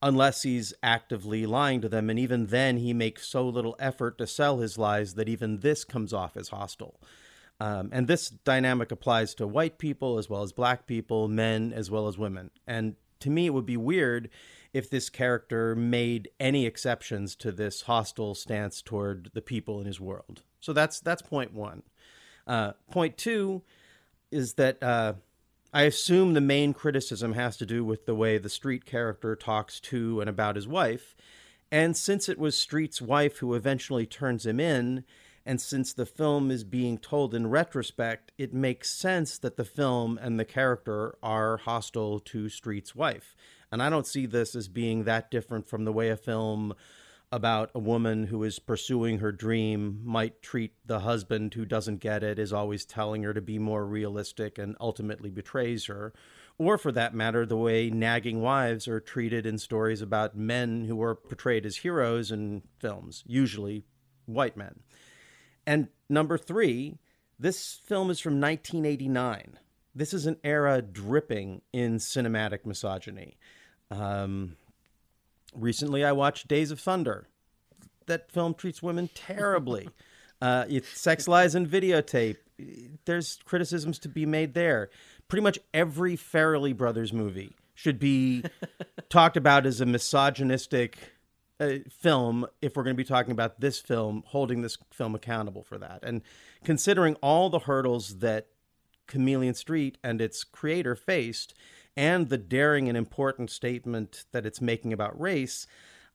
[0.00, 2.08] unless he's actively lying to them.
[2.10, 5.84] And even then, he makes so little effort to sell his lies that even this
[5.84, 7.00] comes off as hostile.
[7.60, 11.90] Um, and this dynamic applies to white people as well as black people, men as
[11.90, 12.50] well as women.
[12.66, 14.30] And to me, it would be weird
[14.72, 20.00] if this character made any exceptions to this hostile stance toward the people in his
[20.00, 20.42] world.
[20.60, 21.82] So that's that's point one.
[22.46, 23.62] Uh, point two
[24.30, 25.14] is that uh,
[25.72, 29.80] I assume the main criticism has to do with the way the Street character talks
[29.80, 31.14] to and about his wife.
[31.70, 35.04] And since it was Street's wife who eventually turns him in,
[35.44, 40.18] and since the film is being told in retrospect, it makes sense that the film
[40.22, 43.36] and the character are hostile to Street's wife.
[43.70, 46.72] And I don't see this as being that different from the way a film
[47.30, 52.22] about a woman who is pursuing her dream might treat the husband who doesn't get
[52.22, 56.12] it, is always telling her to be more realistic and ultimately betrays her.
[56.56, 61.00] Or, for that matter, the way nagging wives are treated in stories about men who
[61.02, 63.84] are portrayed as heroes in films, usually
[64.26, 64.80] white men.
[65.66, 66.98] And number three,
[67.38, 69.58] this film is from 1989.
[69.94, 73.36] This is an era dripping in cinematic misogyny.
[73.90, 74.56] Um,
[75.54, 77.28] recently, I watched Days of Thunder.
[78.06, 79.88] That film treats women terribly.
[80.42, 82.36] uh, it's sex lies and videotape.
[83.04, 84.90] There's criticisms to be made there.
[85.28, 88.44] Pretty much every Farrelly Brothers movie should be
[89.08, 91.12] talked about as a misogynistic
[91.60, 95.62] uh, film if we're going to be talking about this film, holding this film accountable
[95.62, 96.00] for that.
[96.02, 96.22] And
[96.64, 98.48] considering all the hurdles that
[99.06, 101.54] Chameleon Street and its creator faced,
[101.98, 105.66] and the daring and important statement that it's making about race,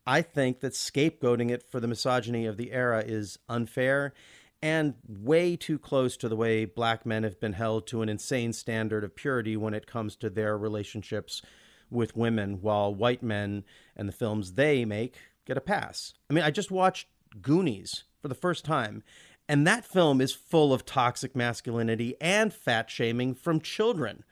[0.07, 4.13] I think that scapegoating it for the misogyny of the era is unfair.
[4.61, 8.53] and way too close to the way black men have been held to an insane
[8.53, 11.41] standard of purity when it comes to their relationships
[11.89, 16.13] with women, while white men and the films they make get a pass.
[16.29, 17.09] I mean, I just watched
[17.41, 19.03] Goonies for the first time,
[19.49, 24.23] and that film is full of toxic masculinity and fat shaming from children.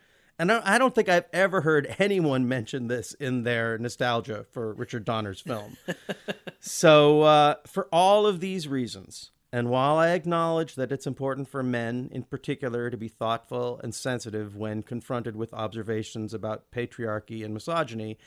[0.42, 5.06] And I don't think I've ever heard anyone mention this in their nostalgia for Richard
[5.06, 5.78] Donner's film.
[6.60, 11.62] so, uh, for all of these reasons, and while I acknowledge that it's important for
[11.62, 17.54] men in particular to be thoughtful and sensitive when confronted with observations about patriarchy and
[17.54, 18.18] misogyny,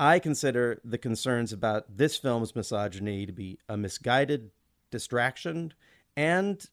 [0.00, 4.50] I consider the concerns about this film's misogyny to be a misguided
[4.90, 5.72] distraction,
[6.16, 6.68] and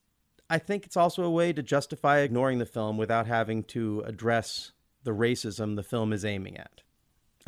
[0.50, 4.72] I think it's also a way to justify ignoring the film without having to address
[5.04, 6.82] the racism the film is aiming at.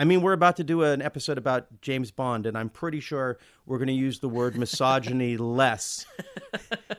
[0.02, 3.38] I mean, we're about to do an episode about James Bond, and I'm pretty sure
[3.68, 6.08] we're going to use the word misogyny less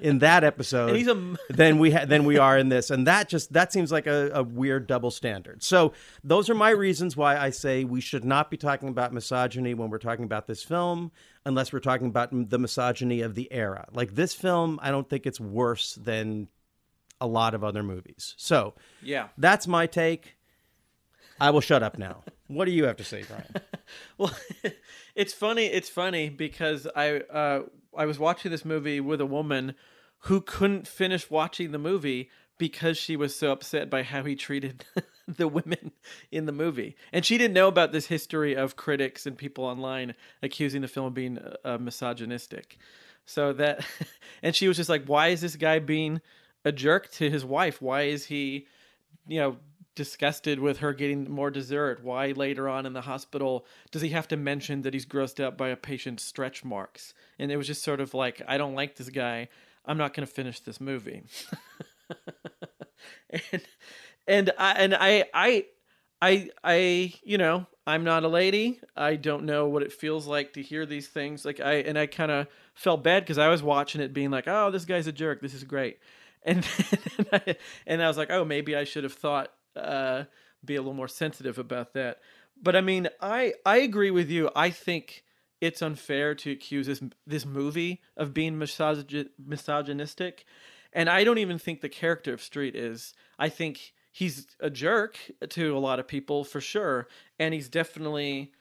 [0.00, 3.28] in that episode he's a- than we ha- than we are in this, and that
[3.28, 5.64] just that seems like a, a weird double standard.
[5.64, 9.74] So those are my reasons why I say we should not be talking about misogyny
[9.74, 11.10] when we're talking about this film,
[11.44, 13.88] unless we're talking about the misogyny of the era.
[13.92, 16.46] Like this film, I don't think it's worse than
[17.20, 18.34] a lot of other movies.
[18.36, 19.28] So Yeah.
[19.36, 20.36] that's my take.
[21.40, 22.22] I will shut up now.
[22.52, 23.54] What do you have to say, Bryan?
[24.16, 24.34] Well,
[25.14, 25.66] it's funny.
[25.66, 27.62] It's funny because I uh,
[27.94, 29.74] I was watching this movie with a woman
[30.20, 34.84] who couldn't finish watching the movie because she was so upset by how he treated
[35.28, 35.92] the women
[36.30, 40.14] in the movie, and she didn't know about this history of critics and people online
[40.42, 42.78] accusing the film of being uh, misogynistic.
[43.26, 43.84] So that,
[44.42, 46.22] and she was just like, "Why is this guy being
[46.64, 47.82] a jerk to his wife?
[47.82, 48.66] Why is he,
[49.26, 49.56] you know?"
[49.94, 52.02] Disgusted with her getting more dessert.
[52.02, 55.58] Why later on in the hospital does he have to mention that he's grossed out
[55.58, 57.14] by a patient's stretch marks?
[57.38, 59.48] And it was just sort of like i don't like this guy.
[59.84, 61.24] I'm not going to finish this movie.
[63.30, 63.62] And
[64.28, 65.64] and i and i i
[66.20, 68.80] i i you know i'm not a lady.
[68.96, 71.44] I don't know what it feels like to hear these things.
[71.44, 74.46] Like i and i kind of felt bad because i was watching it being like
[74.46, 75.40] oh this guy's a jerk.
[75.40, 75.98] This is great.
[76.44, 76.66] And
[77.18, 80.24] and I, and I was like oh maybe i should have thought uh
[80.64, 82.18] be a little more sensitive about that.
[82.60, 84.50] But i mean i i agree with you.
[84.54, 85.24] I think
[85.60, 90.44] it's unfair to accuse this this movie of being misogy- misogynistic.
[90.92, 93.14] And i don't even think the character of street is.
[93.38, 95.16] I think he's a jerk
[95.48, 97.08] to a lot of people for sure.
[97.38, 98.52] And he's definitely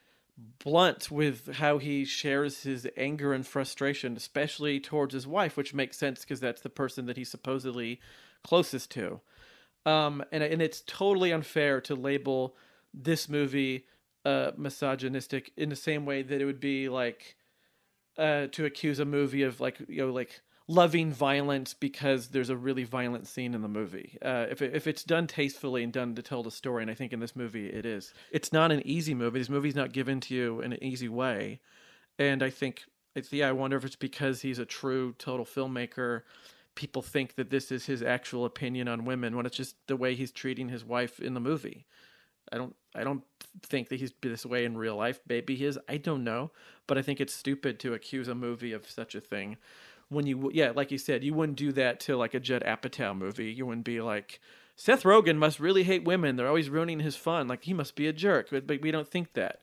[0.64, 5.98] blunt with how he shares his anger and frustration especially towards his wife which makes
[5.98, 8.00] sense because that's the person that he's supposedly
[8.44, 9.20] closest to
[9.86, 12.56] um, and and it's totally unfair to label
[12.94, 13.86] this movie
[14.26, 17.36] uh, misogynistic in the same way that it would be like
[18.18, 22.56] uh, to accuse a movie of like you know like loving violence because there's a
[22.56, 24.18] really violent scene in the movie.
[24.22, 26.94] Uh, if it, if it's done tastefully and done to tell the story, and I
[26.94, 28.14] think in this movie it is.
[28.32, 29.40] It's not an easy movie.
[29.40, 31.60] This movie's not given to you in an easy way,
[32.20, 32.84] and I think
[33.16, 33.50] it's yeah.
[33.50, 36.22] I wonder if it's because he's a true total filmmaker
[36.76, 40.16] people think that this is his actual opinion on women when it's just the way
[40.16, 41.86] he's treating his wife in the movie.
[42.52, 43.24] I don't I don't
[43.64, 45.20] think that he's this way in real life.
[45.28, 45.80] Maybe he is.
[45.88, 46.52] I don't know,
[46.88, 49.58] but I think it's stupid to accuse a movie of such a thing.
[50.10, 53.18] When you yeah, like you said, you wouldn't do that to like a Judd Apatow
[53.18, 53.52] movie.
[53.52, 54.40] You wouldn't be like
[54.76, 56.36] Seth Rogen must really hate women.
[56.36, 57.48] They're always ruining his fun.
[57.48, 58.48] Like he must be a jerk.
[58.52, 59.62] But, but we don't think that.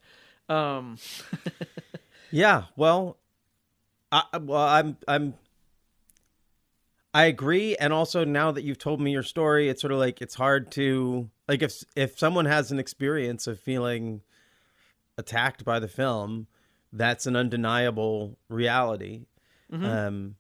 [0.48, 0.98] Um
[2.30, 3.16] Yeah, well,
[4.12, 5.34] I, well, I'm, I'm,
[7.18, 10.22] I agree, and also now that you've told me your story, it's sort of like
[10.22, 14.22] it's hard to like if if someone has an experience of feeling
[15.16, 16.46] attacked by the film,
[16.92, 19.26] that's an undeniable reality.
[19.72, 19.84] Mhm.
[19.84, 20.36] Um,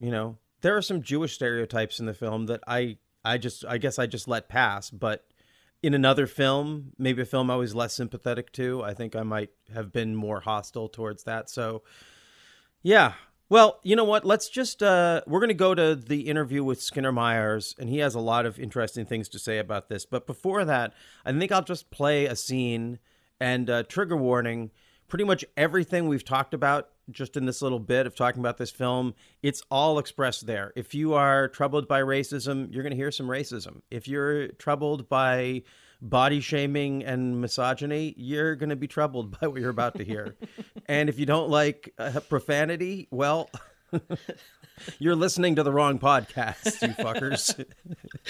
[0.00, 3.78] you know, there are some Jewish stereotypes in the film that I, I just, I
[3.78, 5.26] guess I just let pass, but
[5.82, 9.50] in another film, maybe a film I was less sympathetic to, I think I might
[9.72, 11.48] have been more hostile towards that.
[11.48, 11.82] So,
[12.82, 13.14] yeah.
[13.50, 14.24] Well, you know what?
[14.24, 17.98] Let's just uh we're going to go to the interview with Skinner Myers and he
[17.98, 20.06] has a lot of interesting things to say about this.
[20.06, 20.94] But before that,
[21.26, 23.00] I think I'll just play a scene
[23.40, 24.70] and uh trigger warning.
[25.08, 28.70] Pretty much everything we've talked about just in this little bit of talking about this
[28.70, 30.72] film, it's all expressed there.
[30.76, 33.82] If you are troubled by racism, you're going to hear some racism.
[33.90, 35.64] If you're troubled by
[36.02, 40.36] body shaming and misogyny, you're going to be troubled by what you're about to hear.
[40.86, 43.50] and if you don't like uh, profanity, well,
[44.98, 47.64] you're listening to the wrong podcast, you fuckers.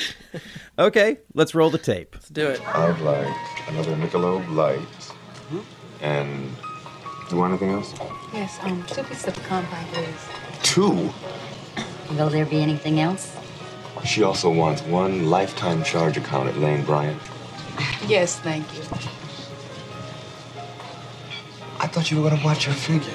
[0.79, 2.15] okay, let's roll the tape.
[2.15, 2.61] Let's do it.
[2.67, 4.81] I'd like another Michelob Light.
[6.01, 6.57] And
[7.29, 7.95] do you want anything else?
[8.33, 10.29] Yes, um, two pieces of compound, please.
[10.63, 11.13] Two.
[12.17, 13.37] Will there be anything else?
[14.05, 17.21] She also wants one lifetime charge account at Lane Bryant.
[18.07, 18.83] Yes, thank you.
[21.79, 23.13] I thought you were gonna watch her figure.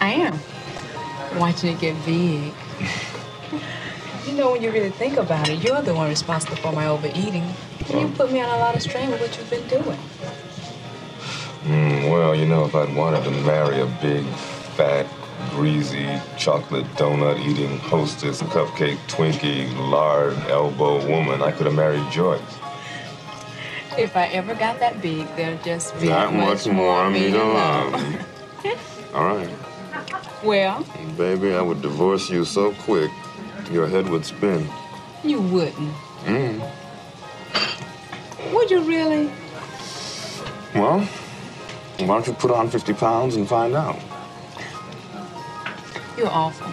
[0.00, 0.38] I am.
[1.38, 2.52] Watching it get big.
[4.26, 7.44] you know, when you really think about it, you're the one responsible for my overeating.
[7.90, 9.98] And you put me on a lot of strain with what you've been doing.
[11.64, 14.24] Mm, well, you know, if I'd wanted to marry a big,
[14.76, 15.06] fat,
[15.50, 22.57] greasy, chocolate donut eating hostess, cupcake, Twinkie, lard, elbow woman, I could have married Joyce.
[23.98, 27.20] If I ever got that big, there'd just be Not much much more of me
[27.20, 27.92] me to to love.
[27.92, 29.10] love.
[29.14, 29.50] All right.
[30.44, 30.86] Well,
[31.16, 33.10] Baby, I would divorce you so quick,
[33.72, 34.68] your head would spin.
[35.24, 35.92] you wouldn't.
[36.24, 36.60] Mm.
[38.52, 39.30] Would you really?
[40.74, 41.00] Well,
[41.98, 43.98] why don't you put on 50 pounds and find out?
[46.16, 46.70] You're awful.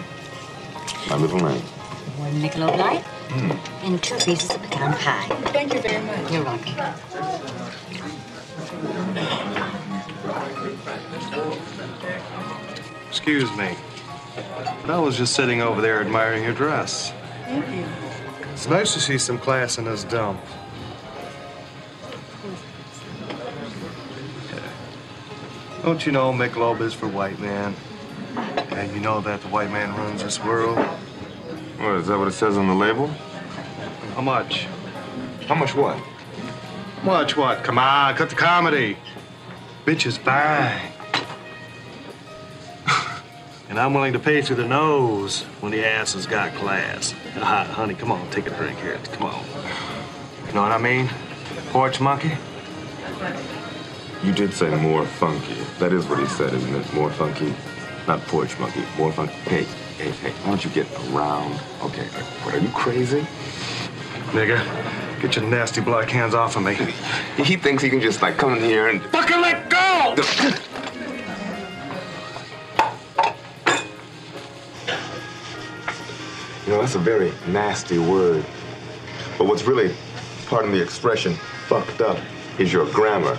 [1.10, 1.60] My little name.
[2.18, 3.84] One Michelob Light Hmm.
[3.84, 5.26] and two pieces of pecan pie.
[5.52, 6.32] Thank you very much.
[6.32, 6.74] You're welcome.
[13.08, 13.76] Excuse me.
[14.82, 17.12] But I was just sitting over there admiring your dress.
[17.44, 17.86] Thank you.
[18.52, 20.40] It's nice to see some class in this dump.
[25.82, 27.74] Don't you know Michelob is for white man?
[28.70, 30.78] And you know that the white man runs this world?
[31.78, 33.08] What, is that what it says on the label?
[34.14, 34.66] How much?
[35.46, 35.98] How much what?
[37.04, 37.62] Much what?
[37.64, 38.96] Come on, cut the comedy.
[39.84, 40.90] Bitches buy.
[43.68, 47.14] and I'm willing to pay through the nose when the ass has got class.
[47.36, 48.98] Ah, honey, come on, take a drink here.
[49.12, 49.44] Come on.
[50.46, 51.10] You know what I mean?
[51.72, 52.32] Porch monkey?
[54.24, 55.54] You did say more funky.
[55.78, 56.92] That is what he said, isn't it?
[56.94, 57.54] More funky.
[58.08, 59.34] Not porch monkey, more funky.
[59.34, 59.66] Hey,
[59.98, 61.52] hey, hey, why don't you get around?
[61.82, 63.26] Okay, uh, what, are you crazy?
[64.32, 64.60] Nigga,
[65.22, 66.74] get your nasty black hands off of me.
[67.42, 69.02] He thinks he can just, like, come in here and...
[69.04, 70.14] Fucking let go!
[76.66, 78.44] You know, that's a very nasty word.
[79.38, 79.94] But what's really,
[80.46, 81.34] pardon the expression,
[81.68, 82.18] fucked up
[82.58, 83.36] is your grammar.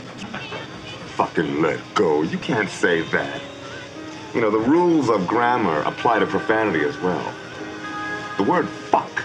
[1.17, 2.21] Fucking let go.
[2.21, 3.41] You can't say that.
[4.33, 7.33] You know, the rules of grammar apply to profanity as well.
[8.37, 9.23] The word fuck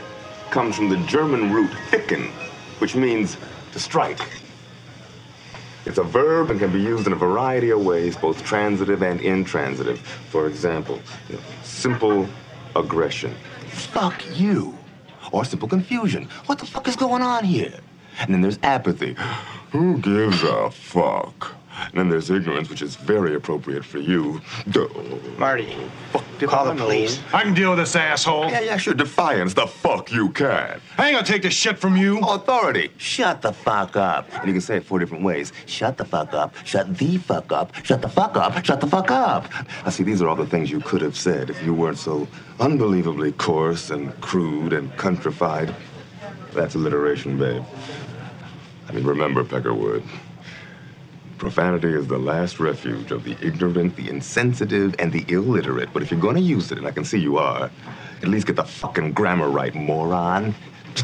[0.51, 2.31] comes from the German root ficken,
[2.79, 3.37] which means
[3.73, 4.21] to strike.
[5.85, 9.21] It's a verb and can be used in a variety of ways, both transitive and
[9.21, 9.99] intransitive.
[9.99, 12.29] For example, you know, simple
[12.77, 13.35] aggression.
[13.69, 14.79] Fuck you.
[15.33, 16.29] Or simple confusion.
[16.47, 17.81] What the fuck is going on here?
[18.21, 19.17] And then there's apathy.
[19.73, 21.57] Who gives a fuck?
[21.89, 24.41] And then there's ignorance, which is very appropriate for you.
[24.70, 24.89] Duh.
[25.39, 25.76] Marty,
[26.12, 27.20] fuck call the police.
[27.33, 28.51] I can deal with this asshole.
[28.51, 28.95] Yeah, yeah, sure.
[28.95, 29.55] Defiance.
[29.55, 30.80] The fuck you can.
[30.99, 32.18] I ain't gonna take this shit from you.
[32.20, 32.91] Authority.
[32.97, 34.28] Shut the fuck up.
[34.35, 35.53] And you can say it four different ways.
[35.66, 36.55] Shut the fuck up.
[36.64, 37.74] Shut the fuck up.
[37.85, 38.64] Shut the fuck up.
[38.64, 39.49] Shut the fuck up.
[39.85, 42.26] I see, these are all the things you could have said if you weren't so
[42.61, 45.74] unbelievably coarse and crude and countrified.
[46.53, 47.64] That's alliteration, babe.
[48.89, 50.03] I mean, remember, Peckerwood.
[51.43, 55.88] Profanity is the last refuge of the ignorant, the insensitive, and the illiterate.
[55.93, 57.68] But if you're gonna use it, and I can see you are,
[58.22, 60.55] at least get the fucking grammar right, moron.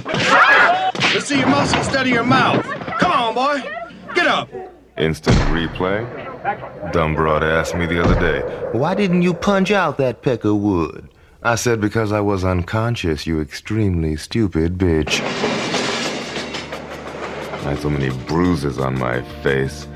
[0.05, 2.65] Let's see your muscles instead of your mouth.
[3.01, 3.69] Come on, boy.
[4.15, 4.49] Get up.
[4.97, 6.93] Instant replay?
[6.93, 8.41] Dumb broad asked me the other day,
[8.79, 11.09] why didn't you punch out that Peckerwood?
[11.43, 15.21] I said because I was unconscious, you extremely stupid bitch.
[17.51, 19.89] I had so many bruises on my face.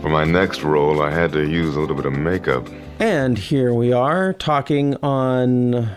[0.00, 2.68] For my next role, I had to use a little bit of makeup.
[3.00, 5.96] And here we are talking on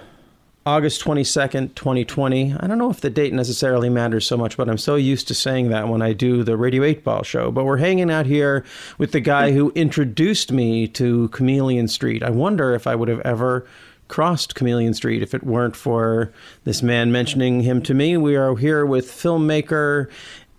[0.65, 2.55] August 22nd, 2020.
[2.59, 5.35] I don't know if the date necessarily matters so much, but I'm so used to
[5.35, 7.51] saying that when I do the Radio8Ball show.
[7.51, 8.65] But we're hanging out here
[8.97, 12.23] with the guy who introduced me to Chameleon Street.
[12.23, 13.67] I wonder if I would have ever
[14.07, 16.33] crossed Chameleon Street if it weren't for
[16.65, 18.17] this man mentioning him to me.
[18.17, 20.09] We are here with filmmaker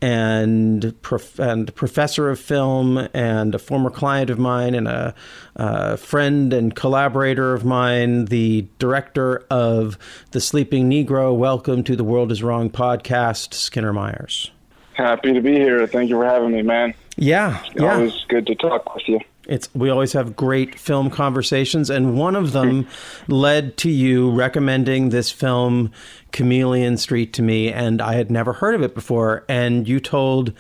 [0.02, 5.14] and prof- and professor of film and a former client of mine and a,
[5.54, 9.96] a friend and collaborator of mine, the director of
[10.32, 11.34] The Sleeping Negro.
[11.34, 14.50] Welcome to the World Is Wrong podcast, Skinner Myers.
[14.94, 15.86] Happy to be here.
[15.86, 16.94] Thank you for having me, man.
[17.16, 17.94] Yeah, yeah.
[17.94, 19.20] Always good to talk with you.
[19.46, 22.86] It's we always have great film conversations, and one of them
[23.28, 25.90] led to you recommending this film,
[26.30, 29.44] Chameleon Street, to me, and I had never heard of it before.
[29.48, 30.52] And you told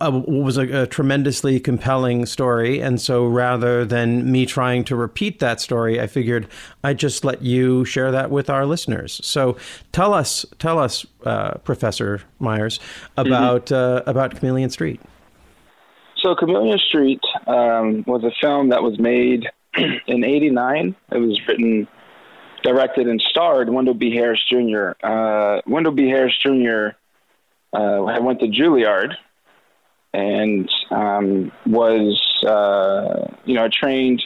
[0.00, 2.80] uh, was a, a, tremendously compelling story.
[2.80, 6.48] And so rather than me trying to repeat that story, I figured
[6.82, 9.20] I'd just let you share that with our listeners.
[9.22, 9.56] So
[9.92, 12.80] tell us, tell us, uh, Professor Myers,
[13.16, 14.08] about mm-hmm.
[14.08, 15.00] uh, about Chameleon Street.
[16.18, 19.48] So Chameleon Street um, was a film that was made
[20.06, 20.96] in '89.
[21.12, 21.86] It was written,
[22.62, 24.14] directed, and starred Wendell B.
[24.14, 24.90] Harris Jr.
[25.02, 26.08] Uh, Wendell B.
[26.08, 26.96] Harris Jr.
[27.72, 29.14] Uh, went to Juilliard
[30.12, 34.22] and um, was uh, you know a trained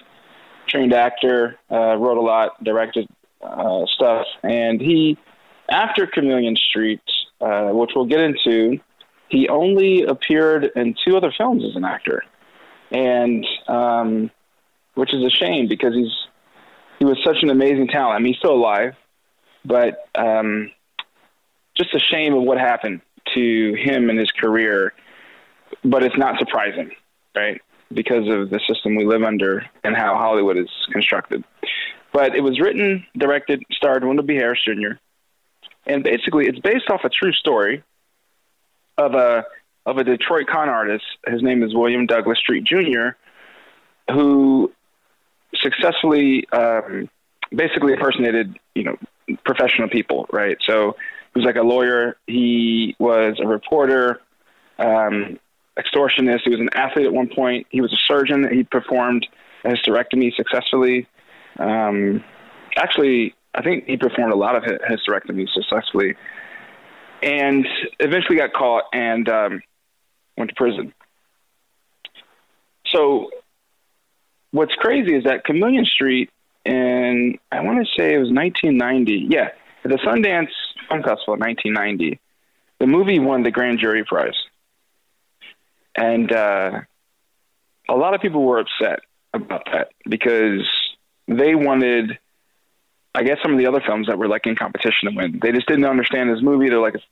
[0.69, 3.09] trained actor, uh, wrote a lot, directed
[3.43, 5.19] uh, stuff, and he
[5.69, 7.03] after Chameleon Street,
[7.41, 8.81] uh, which we'll get into,
[9.33, 12.23] he only appeared in two other films as an actor,
[12.91, 14.31] and um,
[14.95, 16.13] which is a shame because he's
[16.99, 18.15] he was such an amazing talent.
[18.15, 18.95] I mean, he's still alive,
[19.65, 20.71] but um,
[21.77, 23.01] just a shame of what happened
[23.35, 24.93] to him and his career
[25.85, 26.91] but it's not surprising,
[27.35, 27.61] right?
[27.93, 31.45] Because of the system we live under and how Hollywood is constructed.
[32.13, 34.35] But it was written, directed, starred Wendell B.
[34.35, 34.99] Harris Jr.
[35.87, 37.83] And basically, it's based off a true story
[39.07, 39.45] of a
[39.85, 41.05] of a Detroit con artist.
[41.27, 43.17] His name is William Douglas Street Jr.,
[44.11, 44.73] who
[45.57, 47.09] successfully, um,
[47.51, 48.97] basically impersonated, you know,
[49.45, 50.57] professional people, right?
[50.63, 50.97] So
[51.35, 52.17] he was like a lawyer.
[52.27, 54.21] He was a reporter.
[54.79, 55.39] Um,
[55.79, 56.41] extortionist.
[56.45, 57.67] He was an athlete at one point.
[57.71, 58.49] He was a surgeon.
[58.53, 59.27] He performed
[59.65, 61.07] a hysterectomy successfully.
[61.59, 62.23] Um,
[62.77, 66.15] actually, I think he performed a lot of hysterectomies successfully,
[67.23, 67.67] and
[68.01, 69.63] eventually got caught and um,
[70.37, 70.93] went to prison.
[72.87, 73.31] So,
[74.51, 76.31] what's crazy is that Chameleon Street,
[76.65, 79.27] in I want to say it was 1990.
[79.31, 79.51] Yeah,
[79.83, 80.51] the Sundance
[80.89, 82.21] Film Festival 1990.
[82.79, 84.35] The movie won the grand jury prize
[85.95, 86.81] and uh,
[87.89, 89.01] a lot of people were upset
[89.35, 90.67] about that because
[91.29, 92.19] they wanted,
[93.15, 95.39] I guess, some of the other films that were like in competition to win.
[95.43, 96.69] They just didn't understand this movie.
[96.69, 97.03] They're like, it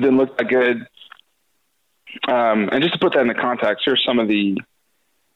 [0.00, 0.86] didn't look that good.
[2.28, 4.58] Um, and just to put that into context, here's some of the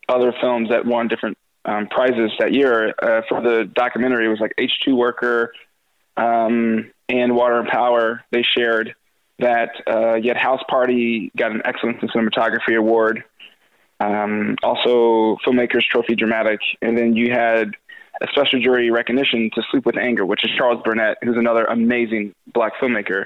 [0.09, 2.95] other films that won different um, prizes that year.
[3.01, 5.53] Uh, for the documentary, it was like H2 Worker
[6.17, 8.23] um, and Water and Power.
[8.31, 8.95] They shared
[9.39, 13.25] that uh, yet House Party got an Excellence in Cinematography award.
[14.01, 17.73] Um, also, Filmmakers Trophy Dramatic, and then you had
[18.21, 22.35] a special jury recognition to Sleep with Anger, which is Charles Burnett, who's another amazing
[22.53, 23.25] black filmmaker.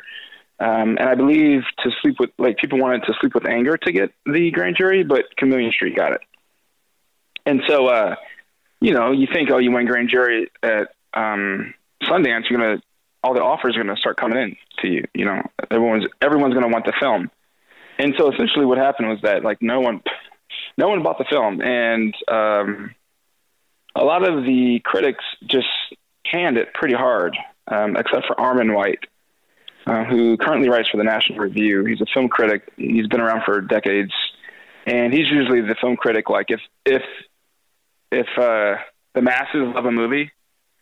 [0.60, 3.92] Um, and I believe to sleep with like people wanted to sleep with anger to
[3.92, 6.20] get the grand jury, but Chameleon Street got it.
[7.46, 8.16] And so, uh,
[8.80, 12.82] you know, you think, oh, you win grand jury at um, Sundance, you're gonna
[13.22, 15.04] all the offers are to start coming in to you.
[15.14, 17.30] You know, everyone's everyone's to want the film,
[17.98, 20.02] and so essentially what happened was that like no one,
[20.76, 22.94] no one bought the film, and um,
[23.98, 25.68] a lot of the critics just
[26.30, 27.36] canned it pretty hard,
[27.66, 29.04] um, except for Armond White,
[29.86, 31.84] uh, who currently writes for the National Review.
[31.84, 32.72] He's a film critic.
[32.76, 34.12] He's been around for decades,
[34.86, 36.30] and he's usually the film critic.
[36.30, 37.02] Like if if
[38.10, 38.76] if uh,
[39.14, 40.30] the masses love a movie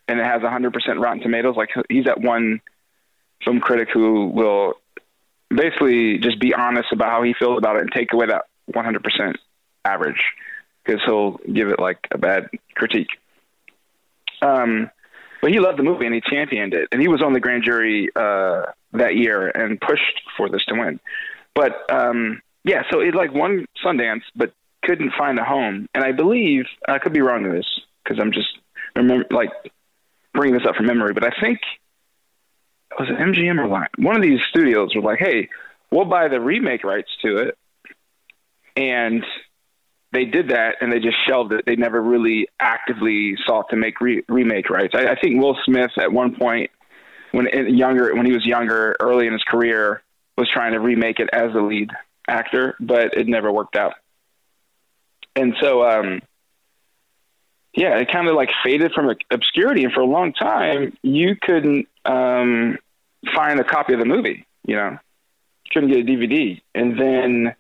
[0.09, 1.57] and it has 100% Rotten Tomatoes.
[1.57, 2.61] Like he's that one
[3.45, 4.75] film critic who will
[5.49, 9.35] basically just be honest about how he feels about it and take away that 100%
[9.85, 10.23] average
[10.87, 13.09] because he'll give it like a bad critique.
[14.43, 14.91] Um,
[15.43, 17.65] but he loved the movie and he championed it, and he was on the grand
[17.65, 18.63] jury uh,
[18.93, 21.01] that year and pushed for this to win.
[21.55, 24.53] But um, yeah, so it like won Sundance, but
[24.85, 25.89] couldn't find a home.
[25.95, 27.67] And I believe I could be wrong in this
[28.03, 28.49] because I'm just
[28.95, 29.51] remember like
[30.33, 31.61] bring this up from memory, but I think
[32.99, 33.91] was it MGM or what?
[33.99, 35.49] One of these studios was like, "Hey,
[35.91, 37.59] we'll buy the remake rights to it,"
[38.77, 39.25] and
[40.13, 41.65] they did that, and they just shelved it.
[41.67, 44.95] They never really actively sought to make re- remake rights.
[44.95, 46.71] I, I think Will Smith at one point,
[47.33, 50.03] when younger, when he was younger, early in his career,
[50.39, 51.91] was trying to remake it as the lead
[52.29, 53.95] actor, but it never worked out.
[55.35, 56.23] And so, um,
[57.75, 61.89] yeah, it kind of like faded from obscurity, and for a long time, you couldn't
[62.05, 62.79] um,
[63.35, 64.47] find a copy of the movie.
[64.67, 64.99] You know,
[65.73, 67.55] couldn't get a DVD, and then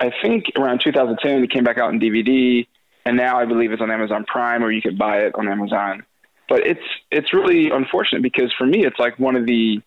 [0.00, 2.66] I think around 2010 it came back out in DVD,
[3.04, 6.04] and now I believe it's on Amazon Prime, or you could buy it on Amazon.
[6.48, 6.80] But it's
[7.10, 9.82] it's really unfortunate because for me, it's like one of the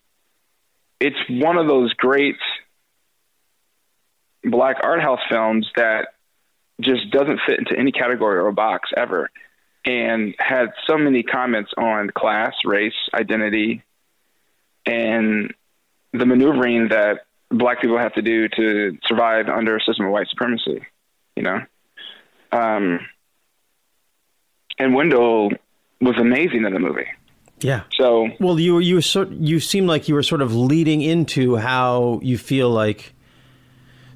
[1.00, 2.36] it's one of those great
[4.44, 6.08] black art house films that
[6.80, 9.30] just doesn't fit into any category or box ever
[9.84, 13.82] and had so many comments on class, race, identity,
[14.86, 15.52] and
[16.12, 20.28] the maneuvering that black people have to do to survive under a system of white
[20.28, 20.80] supremacy.
[21.36, 21.60] You know,
[22.52, 23.00] um,
[24.78, 25.50] and Wendell
[26.00, 27.06] was amazing in the movie.
[27.60, 27.82] Yeah.
[27.96, 32.18] So well, you you sort you seem like you were sort of leading into how
[32.22, 33.14] you feel like.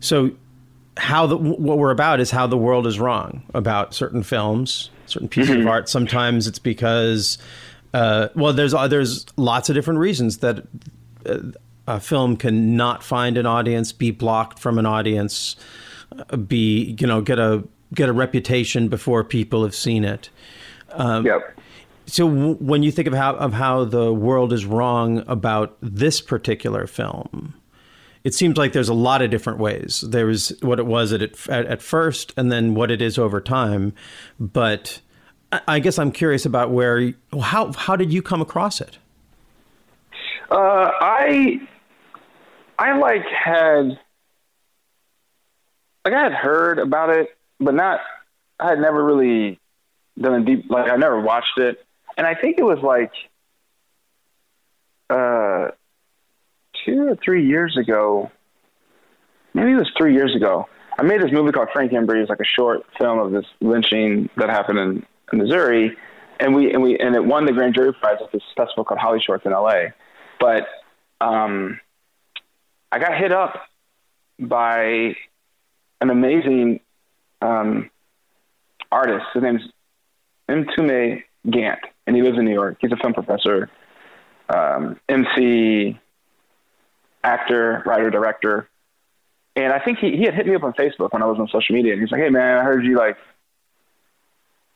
[0.00, 0.32] So,
[0.96, 5.28] how the what we're about is how the world is wrong about certain films, certain
[5.28, 5.62] pieces Mm-hmm.
[5.62, 5.88] of art.
[5.88, 7.38] Sometimes it's because,
[7.94, 10.66] uh, well, there's there's lots of different reasons that
[11.24, 11.38] uh,
[11.86, 15.56] a film can not find an audience, be blocked from an audience,
[16.46, 17.64] be you know get a
[17.94, 20.30] get a reputation before people have seen it.
[20.90, 21.58] Um, yep.
[22.06, 26.20] So w- when you think of how of how the world is wrong about this
[26.20, 27.54] particular film,
[28.24, 30.02] it seems like there's a lot of different ways.
[30.06, 33.40] There was what it was at at, at first, and then what it is over
[33.40, 33.92] time.
[34.38, 35.00] But
[35.52, 38.98] I, I guess I'm curious about where how how did you come across it?
[40.50, 41.60] Uh, I
[42.78, 43.98] I like had
[46.04, 48.00] like I had heard about it, but not
[48.60, 49.58] I had never really
[50.18, 51.84] done a deep like I never watched it,
[52.16, 53.12] and I think it was like
[55.10, 55.72] uh
[56.84, 58.30] two or three years ago.
[59.54, 60.68] Maybe it was three years ago.
[60.98, 62.20] I made this movie called Frank Embree.
[62.20, 65.96] It's like a short film of this lynching that happened in, in Missouri,
[66.40, 69.00] and we and we and it won the grand jury prize at this festival called
[69.00, 69.92] Holly Shorts in L.A.
[70.38, 70.66] But
[71.20, 71.80] um,
[72.90, 73.60] I got hit up
[74.38, 75.16] by
[76.00, 76.80] an amazing
[77.42, 77.90] um,
[78.90, 79.26] artist.
[79.34, 79.62] His name's
[80.48, 82.78] Mtume Gant, and he lives in New York.
[82.80, 83.70] He's a film professor,
[84.48, 85.98] um, MC,
[87.24, 88.68] actor, writer, director.
[89.56, 91.48] And I think he, he had hit me up on Facebook when I was on
[91.48, 91.92] social media.
[91.92, 93.16] And he's like, hey, man, I heard you like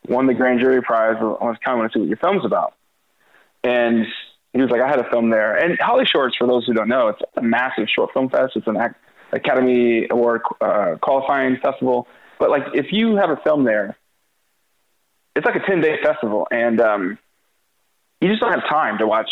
[0.07, 1.17] won the grand jury prize.
[1.19, 2.73] I was kind of want to see what your film's about.
[3.63, 4.07] And
[4.53, 5.55] he was like, I had a film there.
[5.55, 8.53] And Holly Shorts, for those who don't know, it's a massive short film fest.
[8.55, 8.77] It's an
[9.31, 12.07] Academy Award uh, qualifying festival.
[12.37, 13.97] But like, if you have a film there,
[15.35, 16.47] it's like a 10 day festival.
[16.51, 17.17] And um,
[18.19, 19.29] you just don't have time to watch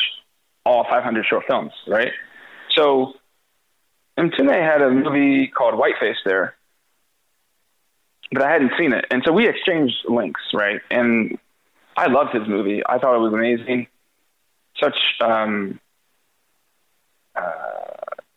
[0.65, 2.11] all 500 short films, right?
[2.75, 3.13] So
[4.17, 6.55] Mtume had a movie called Whiteface there,
[8.31, 9.05] but I hadn't seen it.
[9.11, 10.79] And so we exchanged links, right?
[10.89, 11.37] And
[11.97, 12.81] I loved his movie.
[12.87, 13.87] I thought it was amazing.
[14.81, 15.79] Such, um,
[17.35, 17.41] uh,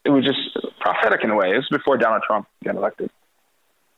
[0.04, 0.40] it was just
[0.80, 1.50] prophetic in a way.
[1.52, 3.10] It was before Donald Trump got elected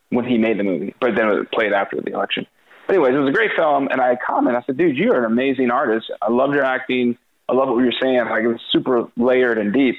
[0.09, 2.45] when he made the movie, but then it played after the election.
[2.87, 4.61] But anyways, it was a great film, and I commented.
[4.61, 6.11] I said, "Dude, you're an amazing artist.
[6.21, 7.17] I loved your acting.
[7.49, 8.17] I love what you were saying.
[8.29, 9.95] Like it was super layered and deep."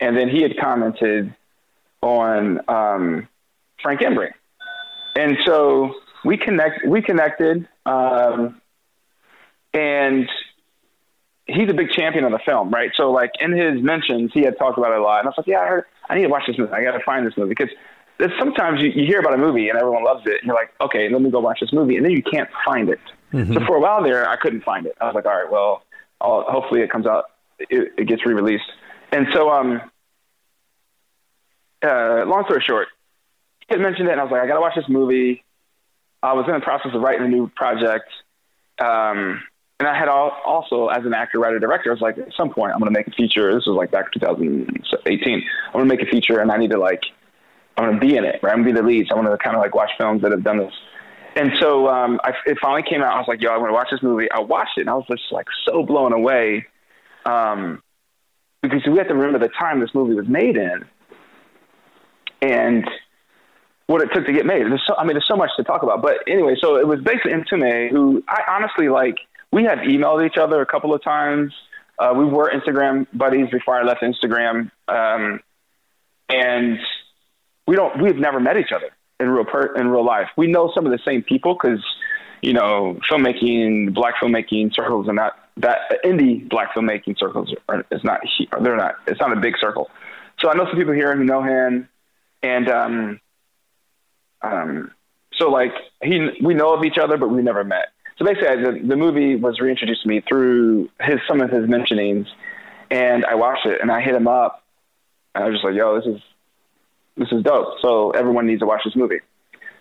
[0.00, 1.34] And then he had commented
[2.02, 3.28] on um,
[3.82, 4.32] Frank Embree,
[5.16, 5.94] and so
[6.24, 6.86] we connect.
[6.86, 8.60] We connected, um,
[9.74, 10.28] and
[11.52, 12.90] he's a big champion of the film, right?
[12.96, 15.38] So like in his mentions, he had talked about it a lot, and I was
[15.38, 15.84] like, "Yeah, I heard.
[16.08, 16.72] I need to watch this movie.
[16.72, 17.70] I got to find this movie because."
[18.20, 20.74] there's Sometimes you, you hear about a movie and everyone loves it, and you're like,
[20.80, 23.00] okay, let me go watch this movie, and then you can't find it.
[23.54, 24.94] So for a while there, I couldn't find it.
[25.00, 25.82] I was like, all right, well,
[26.20, 28.70] I'll, hopefully it comes out, it, it gets re-released.
[29.10, 29.80] And so, um,
[31.82, 32.88] uh, long story short,
[33.68, 35.42] he had mentioned it, and I was like, I gotta watch this movie.
[36.22, 38.10] I was in the process of writing a new project,
[38.78, 39.42] um,
[39.80, 42.74] and I had also, as an actor, writer, director, I was like, at some point,
[42.74, 43.54] I'm gonna make a feature.
[43.54, 45.42] This was like back in 2018.
[45.68, 47.00] I'm gonna make a feature, and I need to like,
[47.78, 48.52] I'm gonna be in it, right?
[48.52, 49.06] I'm gonna be the lead.
[49.08, 50.74] So I want to kind of like watch films that have done this.
[51.34, 53.14] And so um, I, it finally came out.
[53.14, 54.30] I was like, yo, I'm gonna watch this movie.
[54.30, 56.66] I watched it, and I was just like so blown away.
[57.24, 57.82] Um,
[58.60, 60.84] because we have to remember the time this movie was made in,
[62.42, 62.84] and
[63.86, 64.62] what it took to get made.
[64.86, 66.02] So, I mean, there's so much to talk about.
[66.02, 69.16] But anyway, so it was basically Mtume, who I honestly like.
[69.52, 71.52] We have emailed each other a couple of times.
[71.98, 75.40] Uh, we were Instagram buddies before I left Instagram, um,
[76.28, 76.78] and
[77.66, 78.00] we don't.
[78.00, 80.28] We've never met each other in real per, in real life.
[80.36, 81.84] We know some of the same people because
[82.40, 88.02] you know filmmaking, black filmmaking circles, and not that indie black filmmaking circles are is
[88.02, 88.20] not.
[88.62, 88.94] They're not.
[89.06, 89.90] It's not a big circle.
[90.40, 91.88] So I know some people here who know him,
[92.42, 93.20] and um,
[94.40, 94.90] um,
[95.34, 95.72] so like
[96.02, 97.88] he, we know of each other, but we never met.
[98.20, 101.64] So basically, I, the, the movie was reintroduced to me through his some of his
[101.66, 102.26] mentionings,
[102.90, 104.62] and I watched it, and I hit him up,
[105.34, 106.20] and I was just like, "Yo, this is
[107.16, 107.80] this is dope.
[107.80, 109.20] So everyone needs to watch this movie."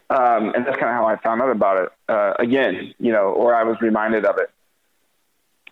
[0.09, 1.89] Um, and that's kind of how I found out about it.
[2.07, 4.49] Uh, again, you know, or I was reminded of it,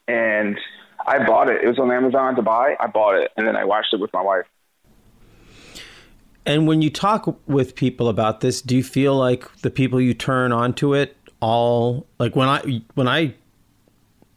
[0.09, 0.59] and
[1.05, 1.63] I bought it.
[1.63, 2.75] It was on Amazon to buy.
[2.81, 4.45] I bought it, and then I watched it with my wife.
[6.45, 10.13] And when you talk with people about this, do you feel like the people you
[10.13, 13.33] turn onto it all like when I when I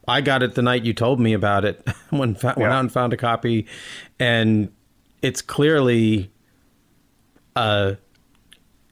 [0.08, 3.12] I got it the night you told me about it when went out and found
[3.12, 3.66] a copy,
[4.18, 4.70] and
[5.22, 6.30] it's clearly
[7.56, 7.94] uh,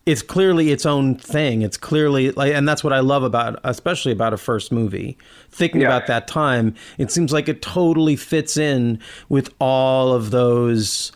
[0.06, 1.62] it's clearly its own thing.
[1.62, 5.18] It's clearly like, and that's what I love about, especially about a first movie.
[5.50, 5.88] Thinking Yeah.
[5.88, 11.12] about that time, it seems like it totally fits in with all of those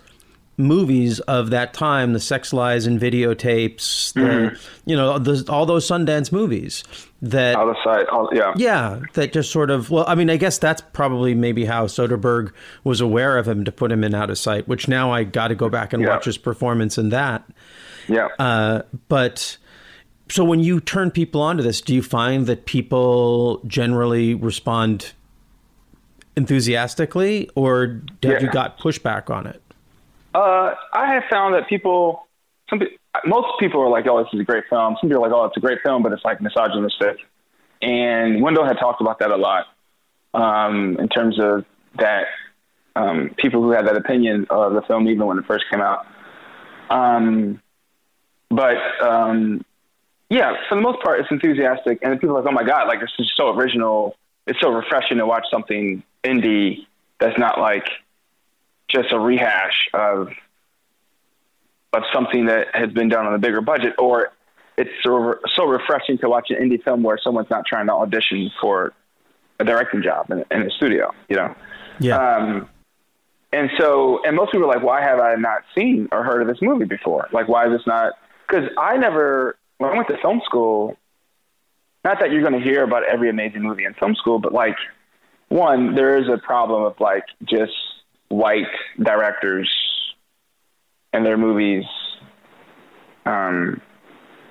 [0.58, 4.58] movies of that time, the sex lies and videotapes, the, Mhm.
[4.84, 6.84] you know, the, all those Sundance movies
[7.22, 8.06] that Out of sight.
[8.08, 8.52] All, yeah.
[8.56, 12.52] yeah, that just sort of well, I mean, I guess that's probably maybe how Soderbergh
[12.84, 14.68] was aware of him to put him in out of sight.
[14.68, 16.10] Which now I got to go back and Yeah.
[16.10, 17.44] watch his performance in that.
[18.08, 18.28] Yeah.
[18.38, 19.56] Uh, but
[20.28, 25.12] so when you turn people onto this, do you find that people generally respond
[26.36, 29.61] enthusiastically, or have you got pushback on it?
[30.34, 32.26] Uh, I have found that people,
[32.70, 32.80] some
[33.26, 35.44] most people are like, "Oh, this is a great film." Some people are like, "Oh,
[35.44, 37.18] it's a great film," but it's like misogynistic.
[37.82, 39.66] And Wendell had talked about that a lot
[40.34, 41.64] um, in terms of
[41.98, 42.26] that
[42.96, 46.06] um, people who had that opinion of the film even when it first came out.
[46.88, 47.60] Um,
[48.50, 49.64] but um,
[50.30, 53.00] yeah, for the most part, it's enthusiastic, and people are like, "Oh my god, like
[53.00, 54.16] this is so original!
[54.46, 56.86] It's so refreshing to watch something indie
[57.20, 57.86] that's not like."
[58.92, 60.28] Just a rehash of
[61.94, 64.32] of something that has been done on a bigger budget, or
[64.78, 68.50] it's so, so refreshing to watch an indie film where someone's not trying to audition
[68.60, 68.92] for
[69.60, 71.54] a directing job in, in a studio, you know.
[72.00, 72.16] Yeah.
[72.16, 72.68] Um,
[73.52, 76.48] and so, and most people are like, why have I not seen or heard of
[76.48, 77.28] this movie before?
[77.32, 78.14] Like, why is this not?
[78.48, 80.96] Because I never, when I went to film school,
[82.04, 84.76] not that you're going to hear about every amazing movie in film school, but like,
[85.48, 87.74] one, there is a problem of like just
[88.32, 88.66] white
[89.00, 89.70] directors
[91.12, 91.84] and their movies
[93.26, 93.80] um,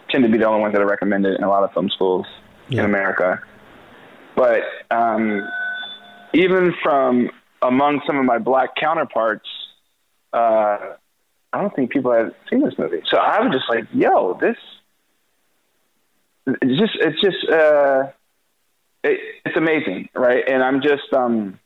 [0.09, 2.25] tend to be the only ones that are recommended in a lot of film schools
[2.69, 3.41] in America.
[4.35, 4.61] But
[4.91, 5.41] um,
[6.33, 7.29] even from
[7.61, 9.47] among some of my black counterparts,
[10.31, 10.95] uh,
[11.53, 13.01] I don't think people had seen this movie.
[13.09, 14.57] So I was just like, "Yo, this."
[16.47, 18.07] It's just, it's just, uh,
[19.03, 20.43] it, it's amazing, right?
[20.47, 21.59] And I'm just, um,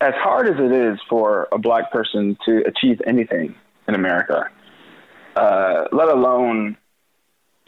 [0.00, 3.54] as hard as it is for a black person to achieve anything
[3.88, 4.50] in America,
[5.36, 6.76] uh, let alone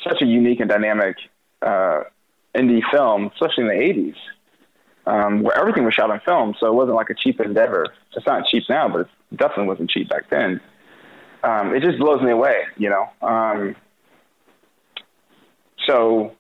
[0.07, 1.17] such a unique and dynamic
[1.63, 2.01] uh,
[2.55, 4.17] indie film, especially in the 80s,
[5.07, 7.87] um, where everything was shot on film, so it wasn't like a cheap endeavor.
[8.15, 10.61] It's not cheap now, but it definitely wasn't cheap back then.
[11.43, 13.09] Um, it just blows me away, you know.
[13.27, 13.75] Um,
[15.87, 16.37] so,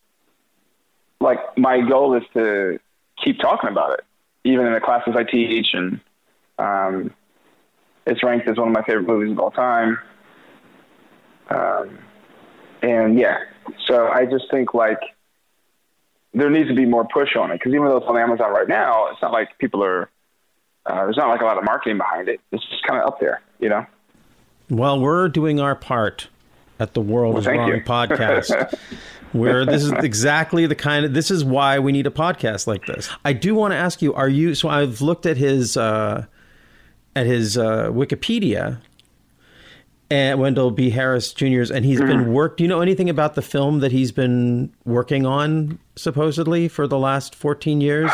[1.20, 2.78] like, my goal is to
[3.24, 4.04] keep talking about it
[4.44, 6.00] even in the classes I teach, and
[6.58, 7.14] um,
[8.06, 9.98] it's ranked as one of my favorite movies of all time.
[11.50, 11.98] Um,
[12.82, 13.38] and yeah,
[13.86, 15.00] so I just think like
[16.34, 18.68] there needs to be more push on it because even though it's on Amazon right
[18.68, 20.08] now, it's not like people are.
[20.86, 22.40] Uh, there's not like a lot of marketing behind it.
[22.50, 23.84] It's just kind of up there, you know.
[24.70, 26.28] Well, we're doing our part
[26.80, 28.74] at the World Well, is Wrong podcast.
[29.32, 32.86] Where this is exactly the kind of this is why we need a podcast like
[32.86, 33.08] this.
[33.24, 34.54] I do want to ask you: Are you?
[34.54, 36.26] So I've looked at his uh,
[37.14, 38.80] at his uh, Wikipedia,
[40.10, 40.90] and Wendell B.
[40.90, 42.58] Harris Jr.'s, and he's been worked.
[42.58, 46.98] Do you know anything about the film that he's been working on supposedly for the
[46.98, 48.10] last fourteen years?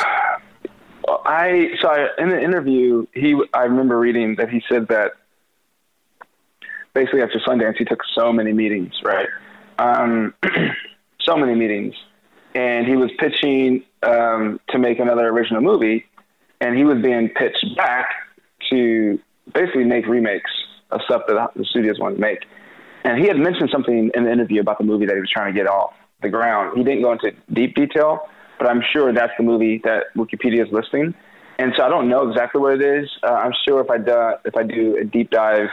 [1.06, 5.12] I so I, in the interview, he I remember reading that he said that
[6.94, 9.28] basically after Sundance, he took so many meetings, right?
[9.78, 10.34] Um,
[11.24, 11.94] so many meetings,
[12.54, 16.04] and he was pitching um, to make another original movie,
[16.60, 18.10] and he was being pitched back
[18.70, 19.18] to
[19.52, 20.50] basically make remakes
[20.90, 22.38] of stuff that the studios wanted to make.
[23.04, 25.52] And he had mentioned something in the interview about the movie that he was trying
[25.52, 26.76] to get off the ground.
[26.76, 28.20] He didn't go into deep detail,
[28.58, 31.14] but I'm sure that's the movie that Wikipedia is listing.
[31.58, 33.08] And so I don't know exactly what it is.
[33.22, 35.68] Uh, I'm sure if I do, if I do a deep dive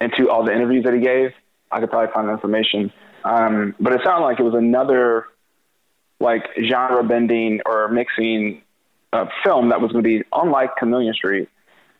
[0.00, 1.30] into all the interviews that he gave,
[1.70, 2.92] I could probably find the information.
[3.24, 5.26] Um, but it sounded like it was another
[6.20, 8.62] like genre bending or mixing
[9.12, 11.48] uh, film that was going to be unlike Chameleon Street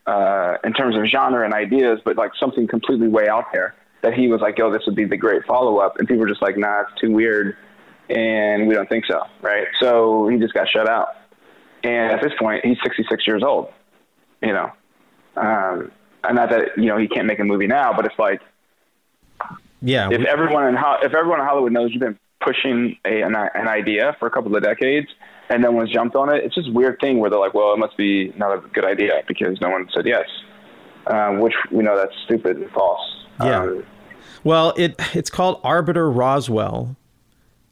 [0.07, 3.75] uh, in terms of genre and ideas, but like something completely way out there.
[4.01, 6.27] That he was like, "Yo, this would be the great follow up," and people were
[6.27, 7.55] just like, "Nah, it's too weird,"
[8.09, 9.67] and we don't think so, right?
[9.79, 11.15] So he just got shut out.
[11.85, 13.71] And at this point, he's 66 years old.
[14.41, 14.71] You know,
[15.37, 15.91] um,
[16.25, 18.41] and not that you know he can't make a movie now, but it's like
[19.85, 23.35] Yeah, if everyone in Ho- if everyone in Hollywood knows you've been pushing a an,
[23.35, 25.07] an idea for a couple of decades
[25.49, 27.73] and no one's jumped on it, it's just a weird thing where they're like, well,
[27.73, 30.25] it must be not a good idea because no one said yes,
[31.07, 33.01] uh, which we know that's stupid and false.
[33.41, 33.63] Yeah.
[33.63, 33.85] Um,
[34.45, 36.95] Well, it it's called Arbiter Roswell,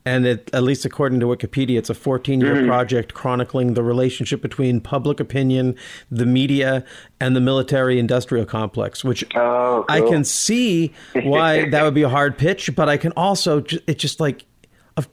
[0.05, 2.67] and it, at least according to Wikipedia, it's a 14 year Mhm.
[2.67, 5.75] project chronicling the relationship between public opinion,
[6.09, 6.83] the media,
[7.19, 10.91] and the military industrial complex, which Oh, I can see
[11.23, 14.45] why that would be a hard pitch, but I can also, it's just like,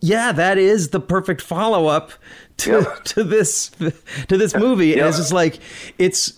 [0.00, 2.12] yeah, that is the perfect follow up
[2.58, 3.70] to, to this
[4.28, 4.98] to this movie.
[4.98, 5.58] And it's just like
[5.98, 6.34] it's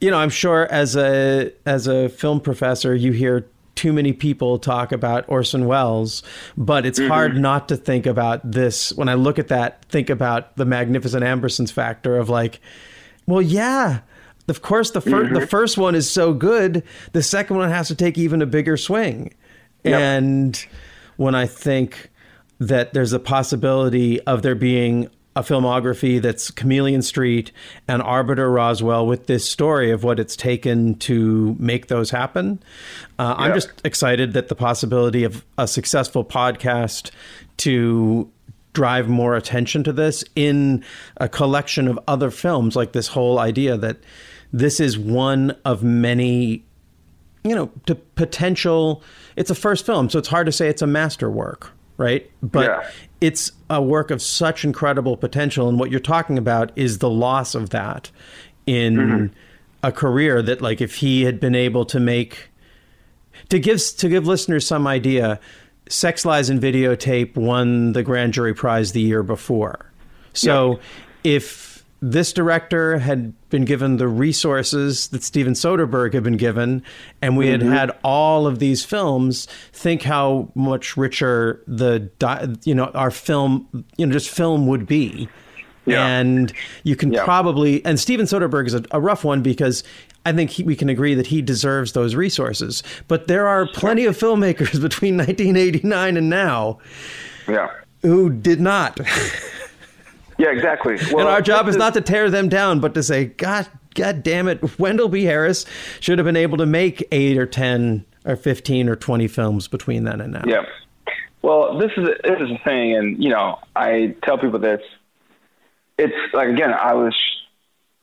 [0.00, 4.58] you know, I'm sure as a as a film professor, you hear too many people
[4.58, 6.22] talk about Orson Welles,
[6.56, 8.92] but it's hard not to think about this.
[8.92, 12.60] When I look at that, think about the Magnificent Ambersons factor of like,
[13.26, 14.00] well, yeah,
[14.48, 15.48] of course the first the Mhm.
[15.48, 19.32] first one is so good, the second one has to take even a bigger swing,
[19.84, 20.64] and
[21.16, 22.10] when I think
[22.60, 27.50] that there's a possibility of there being a filmography that's Chameleon Street
[27.88, 32.62] and Arbiter Roswell with this story of what it's taken to make those happen.
[33.18, 37.10] Uh, I'm just excited that the possibility of a successful podcast
[37.58, 38.30] to
[38.74, 40.84] drive more attention to this in
[41.18, 43.98] a collection of other films, like this whole idea that
[44.52, 46.64] this is one of many
[47.44, 49.02] you know, to potential.
[49.36, 52.28] It's a first film, so it's hard to say it's a masterwork, right?
[52.42, 52.90] But Yeah.
[53.24, 57.54] It's a work of such incredible potential, and what you're talking about is the loss
[57.54, 58.10] of that
[58.66, 59.26] in Mm-hmm.
[59.82, 62.50] a career that, like, if he had been able to make
[63.48, 65.40] to give to give listeners some idea,
[65.88, 69.90] Sex Lies and Videotape won the grand jury prize the year before.
[70.34, 70.80] So
[71.22, 71.73] if
[72.10, 76.82] this director had been given the resources that Steven Soderbergh had been given,
[77.22, 77.50] and we Mhm.
[77.52, 82.10] had had all of these films, think how much richer the
[82.64, 85.28] you know our film you know just film would be.
[85.86, 86.50] And
[86.82, 89.84] you can probably and Steven Soderbergh is a, a rough one because
[90.26, 92.82] I think he, we can agree that he deserves those resources.
[93.06, 96.78] But there are plenty of filmmakers between 1989 and now
[97.48, 97.68] Yeah.
[98.02, 98.98] who did not.
[100.38, 100.96] Yeah, exactly.
[100.98, 104.22] and Well, our job is not to tear them down, but to say, God, God
[104.22, 105.24] damn it, Wendell B.
[105.24, 105.64] Harris
[106.00, 110.04] should have been able to make eight or ten or fifteen or twenty films between
[110.04, 110.42] then and now.
[110.46, 110.64] Yeah.
[111.42, 114.80] Well, this is this is the thing, and you know, I tell people this.
[115.98, 117.14] It's like again, I was,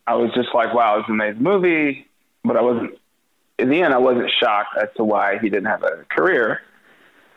[0.08, 2.08] I was just like, wow, it's an amazing movie,
[2.44, 2.98] but I wasn't.
[3.60, 6.62] In the end, I wasn't shocked as to why he didn't have a career.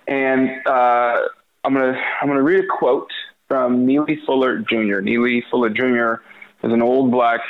[0.06, 1.22] And uh,
[1.64, 3.10] I'm gonna I'm gonna read a quote
[3.48, 5.00] from Neely Fuller Jr.
[5.00, 6.22] Neely Fuller Jr.
[6.66, 7.40] is an old black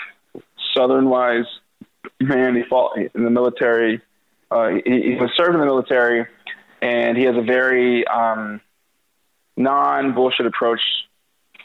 [0.76, 1.46] Southern wise
[2.20, 2.56] man.
[2.56, 4.00] He fought in the military.
[4.50, 6.26] Uh, he, he was served in the military,
[6.82, 8.60] and he has a very um,
[9.56, 10.80] non bullshit approach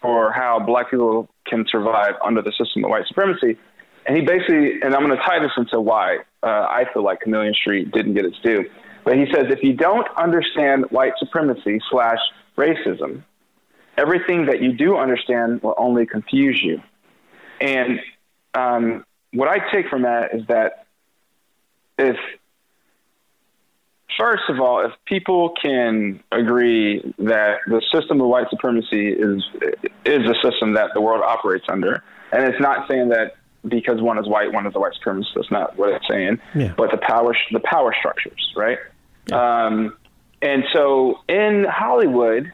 [0.01, 3.57] for how black people can survive under the system of white supremacy.
[4.05, 7.21] And he basically, and I'm going to tie this into why uh, I feel like
[7.21, 8.65] Chameleon Street didn't get its due.
[9.03, 12.19] But he says if you don't understand white supremacy slash
[12.57, 13.23] racism,
[13.99, 16.81] everything that you do understand will only confuse you.
[17.59, 17.99] And
[18.53, 20.85] um, what I take from that is that
[21.97, 22.15] if,
[24.17, 29.43] first of all, if people can agree that the system of white supremacy is
[30.05, 33.35] is a system that the world operates under, and it's not saying that
[33.67, 35.33] because one is white, one is a white supremacist.
[35.35, 36.39] That's not what it's saying.
[36.55, 36.73] Yeah.
[36.77, 38.77] But the power the power structures, right?
[39.33, 39.97] Um,
[40.41, 42.53] and so in Hollywood,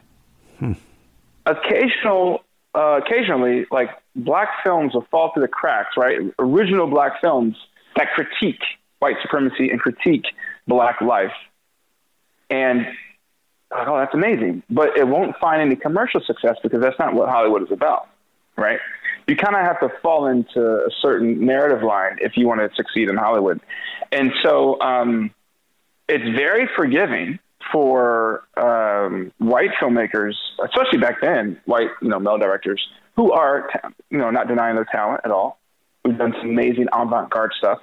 [1.46, 2.44] occasional
[2.74, 6.18] uh, occasionally like black films will fall through the cracks, right?
[6.38, 7.56] Original black films
[7.96, 8.60] that critique
[8.98, 10.26] white supremacy and critique
[10.66, 11.32] black life.
[12.50, 12.86] And
[13.70, 14.62] oh, that's amazing.
[14.68, 18.08] But it won't find any commercial success because that's not what Hollywood is about,
[18.56, 18.78] right?
[19.26, 22.70] You kind of have to fall into a certain narrative line if you want to
[22.76, 23.60] succeed in Hollywood.
[24.12, 25.32] And so um,
[26.08, 27.38] it's very forgiving
[27.72, 32.82] for um, white filmmakers, especially back then, white you know male directors
[33.16, 33.68] who are
[34.10, 35.58] you know not denying their talent at all.
[36.04, 37.78] We've done some amazing avant-garde stuff,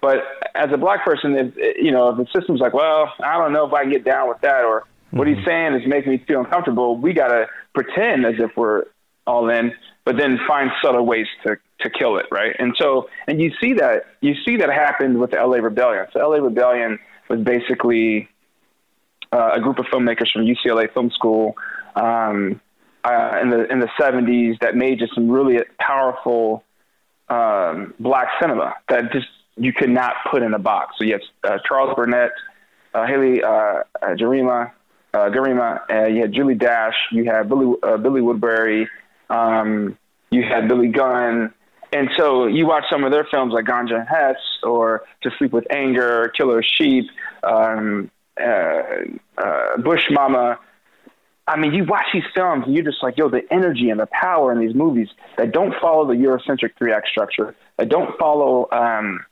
[0.00, 0.18] but
[0.54, 3.66] as a black person, if you know if the system's like, well, I don't know
[3.66, 6.40] if I can get down with that, or what he's saying is making me feel
[6.40, 8.84] uncomfortable, we got to pretend as if we're
[9.26, 9.72] all in,
[10.04, 12.54] but then find subtle ways to to kill it, right?
[12.58, 16.06] And so, and you see that you see that happened with the LA Rebellion.
[16.12, 18.28] So LA Rebellion was basically
[19.34, 21.56] uh, a group of filmmakers from UCLA Film School
[21.96, 22.60] um,
[23.04, 26.62] uh, in the in the 70s that made just some really powerful
[27.28, 29.26] um, black cinema that just
[29.56, 30.94] you could not put in a box.
[30.98, 32.30] So you have uh, Charles Burnett,
[32.92, 34.70] uh, Haley uh, uh, Jarima,
[35.12, 38.86] uh, Gerima, you had Julie Dash, you had Billy Billy Woodberry,
[39.30, 39.98] um,
[40.30, 41.52] you had Billy Gunn.
[41.92, 45.52] And so you watch some of their films like Ganja and Hess or To Sleep
[45.52, 47.04] with Anger, Killer Sheep,
[47.44, 48.10] um,
[49.38, 50.58] uh, Bush Mama,
[51.46, 54.06] I mean, you watch these films and you're just like, yo, the energy and the
[54.06, 58.68] power in these movies that don't follow the Eurocentric three act structure, that don't follow
[58.72, 59.24] um,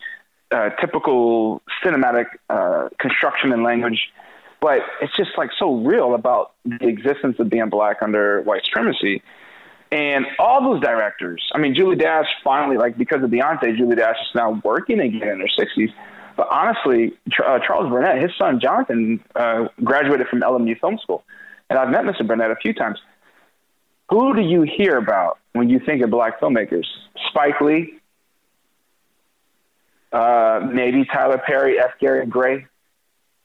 [0.51, 4.13] uh, typical cinematic uh, construction and language,
[4.61, 9.23] but it's just like so real about the existence of being black under white supremacy.
[9.91, 14.17] And all those directors, I mean, Julie Dash finally, like because of Beyonce, Julie Dash
[14.21, 15.93] is now working again in her 60s.
[16.37, 17.13] But honestly,
[17.45, 21.25] uh, Charles Burnett, his son Jonathan, uh, graduated from LMU Film School.
[21.69, 22.27] And I've met Mr.
[22.27, 22.99] Burnett a few times.
[24.11, 26.85] Who do you hear about when you think of black filmmakers?
[27.29, 27.95] Spike Lee,
[30.13, 31.93] uh, maybe Tyler Perry, F.
[31.99, 32.67] Gary Gray,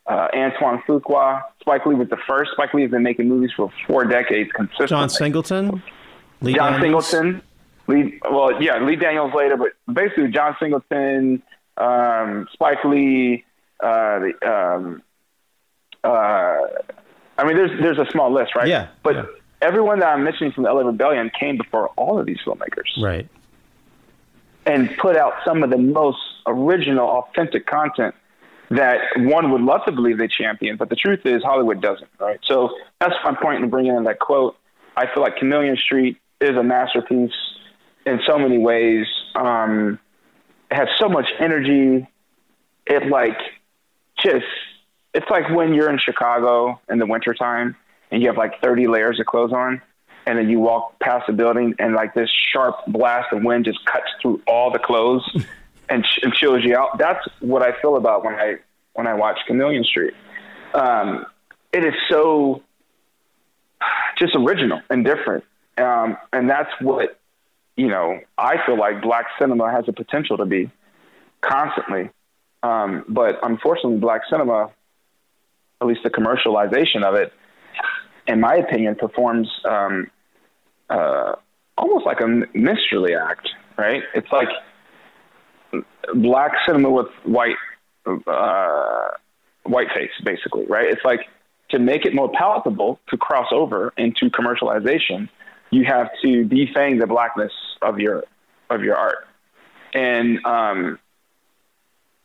[0.05, 1.43] uh, Antoine Fuqua.
[1.61, 2.51] Spike Lee was the first.
[2.51, 4.87] Spike Lee has been making movies for four decades consistently.
[4.87, 5.83] John Singleton,
[6.41, 7.07] Lee John Daniels?
[7.07, 7.41] Singleton.
[7.87, 11.41] Lee, well, yeah, Lee Daniels later, but basically John Singleton,
[11.77, 13.43] um, Spike Lee.
[13.79, 15.01] Uh, the, um,
[16.03, 16.07] uh,
[17.37, 18.67] I mean, there's there's a small list, right?
[18.67, 19.27] Yeah, But
[19.61, 23.27] everyone that I'm mentioning from the LA Rebellion came before all of these filmmakers Right.
[24.65, 28.15] and put out some of the most original, authentic content
[28.69, 32.39] that one would love to believe they champion, but the truth is Hollywood doesn't, right?
[32.43, 34.57] So that's my point in bringing in that quote.
[34.97, 37.31] I feel like Chameleon Street is a masterpiece
[38.05, 39.05] in so many ways.
[39.35, 39.99] Um,
[40.71, 42.07] it has so much energy.
[42.85, 43.37] It like
[44.23, 44.45] just,
[45.13, 47.75] it's like when you're in Chicago in the wintertime
[48.11, 49.81] and you have like 30 layers of clothes on
[50.25, 53.83] and then you walk past the building and like this sharp blast of wind just
[53.85, 55.23] cuts through all the clothes
[55.89, 56.97] and, ch- and chills you out.
[56.97, 58.55] That's what I feel about when I
[58.93, 60.15] when I watch Chameleon Street.
[60.73, 61.25] Um,
[61.71, 62.63] it is so
[64.17, 65.43] just original and different,
[65.77, 67.19] um, and that's what
[67.77, 68.19] you know.
[68.37, 70.69] I feel like black cinema has a potential to be
[71.41, 72.09] constantly,
[72.63, 74.71] um, but unfortunately, black cinema,
[75.79, 77.31] at least the commercialization of it,
[78.27, 80.11] in my opinion, performs um,
[80.89, 81.35] uh,
[81.77, 83.47] almost like a minstrelly act.
[83.77, 84.03] Right?
[84.13, 84.49] It's like
[86.15, 87.55] black cinema with white
[88.05, 89.09] uh,
[89.63, 90.87] white face, basically, right?
[90.87, 91.21] It's like
[91.69, 95.29] to make it more palatable to cross over into commercialization,
[95.71, 97.51] you have to defang the blackness
[97.81, 98.23] of your
[98.69, 99.27] of your art,
[99.93, 100.99] and um,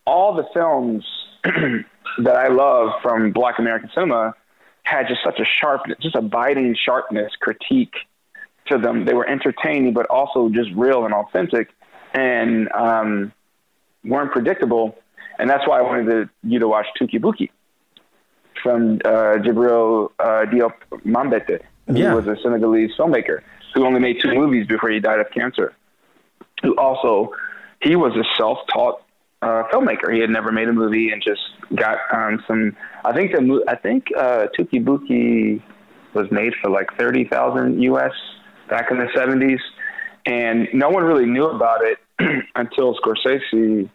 [0.07, 1.05] all the films
[1.45, 4.35] that I love from Black American cinema
[4.85, 7.95] had just such a sharpness, just a biting sharpness, critique
[8.67, 9.05] to them.
[9.05, 11.69] They were entertaining, but also just real and authentic,
[12.13, 13.33] and um,
[14.05, 14.99] weren't predictable.
[15.39, 17.51] And that's why I wanted to, you to watch Touki Bouki
[18.63, 20.75] from uh, Djibril uh, Diop
[21.07, 22.15] Mambéty, who Yeah.
[22.15, 23.41] was a Senegalese filmmaker
[23.75, 25.75] who only made two movies before he died of cancer.
[26.63, 27.33] Who also,
[27.81, 29.03] he was a self-taught
[29.43, 30.13] uh, filmmaker.
[30.13, 31.41] He had never made a movie and just
[31.75, 32.77] got um, some.
[33.05, 35.63] I think the I think uh, Touki Bouki
[36.15, 38.13] was made for like thirty thousand U.S.
[38.69, 39.61] back in the seventies,
[40.27, 41.99] and no one really knew about it
[42.55, 43.91] until Scorsese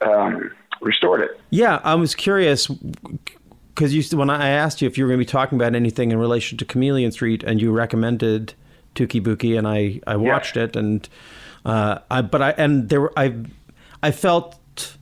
[0.00, 1.40] um, restored it.
[1.50, 5.30] Yeah, I was curious because when I asked you if you were going to be
[5.30, 8.54] talking about anything in relation to Chameleon Street, and you recommended
[8.98, 11.08] Touki Bouki, and I I watched it, and
[11.64, 13.34] uh, I but I and there were I
[14.02, 14.96] I felt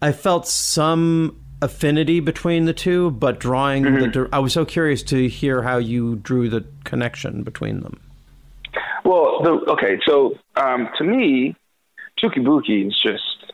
[0.00, 5.28] I felt some affinity between the two, but drawing the I was so curious to
[5.28, 8.00] hear how you drew the connection between them.
[9.04, 11.56] Well, the, okay, so um, to me,
[12.22, 13.52] Touki Bouki is just,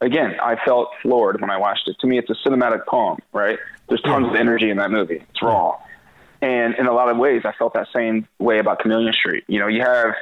[0.00, 1.96] again, I felt floored when I watched it.
[2.00, 3.58] To me, it's a cinematic poem, right?
[3.88, 5.24] There's tons of energy in that movie.
[5.30, 5.78] It's raw.
[6.42, 9.44] And in a lot of ways, I felt that same way about Chameleon Street.
[9.46, 10.14] You know, you have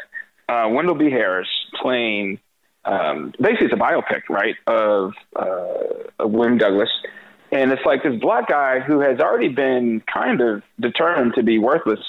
[0.49, 1.11] uh, Wendell B.
[1.11, 1.49] Harris
[1.81, 2.39] playing,
[2.85, 6.91] um, basically, it's a biopic, right, of, uh, of William Douglas.
[7.51, 11.59] And it's like this black guy who has already been kind of determined to be
[11.59, 12.01] worthless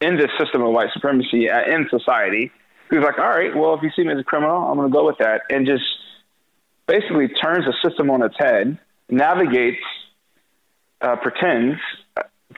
[0.00, 2.50] in this system of white supremacy uh, in society.
[2.90, 4.92] Who's like, all right, well, if you see me as a criminal, I'm going to
[4.92, 5.84] go with that, and just
[6.86, 9.82] basically turns the system on its head, navigates,
[11.00, 11.78] uh, pretends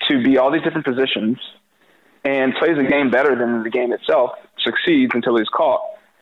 [0.08, 1.38] to be all these different positions,
[2.24, 4.32] and plays the game better than the game itself.
[4.58, 5.80] Succeeds until he's caught,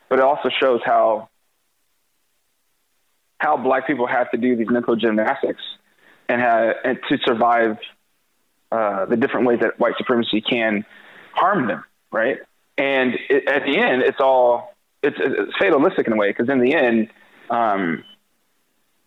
[0.09, 1.29] but it also shows how
[3.39, 5.61] how black people have to do these mental gymnastics
[6.29, 7.77] and, have, and to survive
[8.73, 10.85] uh, the different ways that white supremacy can
[11.33, 12.39] harm them, right?
[12.79, 16.61] And it, at the end, it's all it's, it's fatalistic in a way because in
[16.61, 17.11] the end,
[17.51, 18.05] um,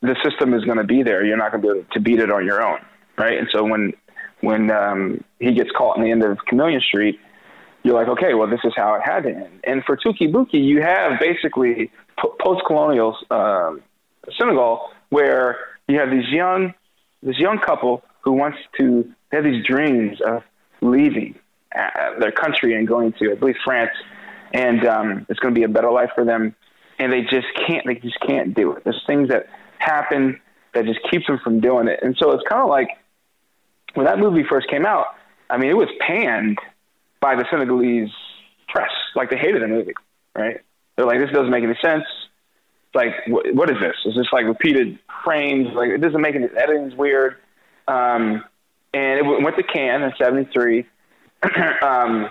[0.01, 1.25] the system is going to be there.
[1.25, 2.77] You're not going to be able to beat it on your own,
[3.17, 3.37] right?
[3.37, 3.93] And so when
[4.41, 7.19] when um, he gets caught in the end of Chameleon Street,
[7.83, 9.59] you're like, okay, well, this is how it had to end.
[9.63, 13.81] And for Touki Bouki, you have basically po- post-colonial um,
[14.37, 15.57] Senegal where
[15.87, 16.73] you have these young
[17.23, 20.43] this young couple who wants to have these dreams of
[20.81, 21.35] leaving
[21.75, 23.91] uh, their country and going to, I believe, France,
[24.53, 26.55] and um, it's going to be a better life for them.
[26.99, 27.85] And they just can't.
[27.85, 28.83] They just can't do it.
[28.83, 29.47] There's things that
[29.77, 30.39] happen
[30.73, 31.99] that just keeps them from doing it.
[32.01, 32.89] And so it's kind of like
[33.97, 35.07] when that movie first came out.
[35.49, 36.59] I mean, it was panned
[37.19, 38.11] by the Senegalese
[38.67, 38.91] press.
[39.15, 39.93] Like they hated the movie,
[40.35, 40.61] right?
[40.95, 42.03] They're like, this doesn't make any sense.
[42.93, 43.95] Like, what, what is this?
[44.05, 45.69] It's just like repeated frames.
[45.73, 47.37] Like, it doesn't make any, editing's weird.
[47.87, 48.43] Um,
[48.93, 50.85] and it went to Cannes in 73.
[51.81, 52.29] um,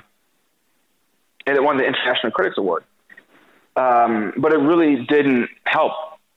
[1.46, 2.84] and it won the International Critics Award.
[3.74, 5.92] Um, but it really didn't help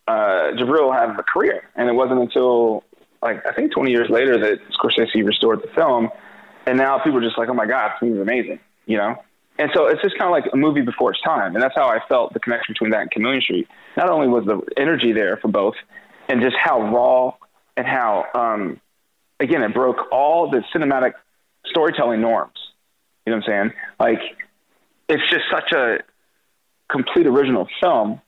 [0.08, 1.70] uh, Djibril have a career.
[1.76, 2.84] And it wasn't until,
[3.22, 6.10] like, I think 20 years later that Scorsese restored the film.
[6.66, 9.16] And now people are just like, oh my God, this movie's amazing, you know?
[9.58, 11.54] And so it's just kind of like a movie before its time.
[11.54, 13.68] And that's how I felt the connection between that and Chameleon Street.
[13.98, 15.76] Not only was the energy there for both,
[16.30, 17.34] and just how raw
[17.76, 18.80] and how, um,
[19.40, 21.14] again, it broke all the cinematic
[21.66, 22.54] storytelling norms.
[23.26, 23.74] You know what I'm saying?
[24.00, 24.20] Like,
[25.10, 26.00] it's just such a
[26.90, 28.22] complete original film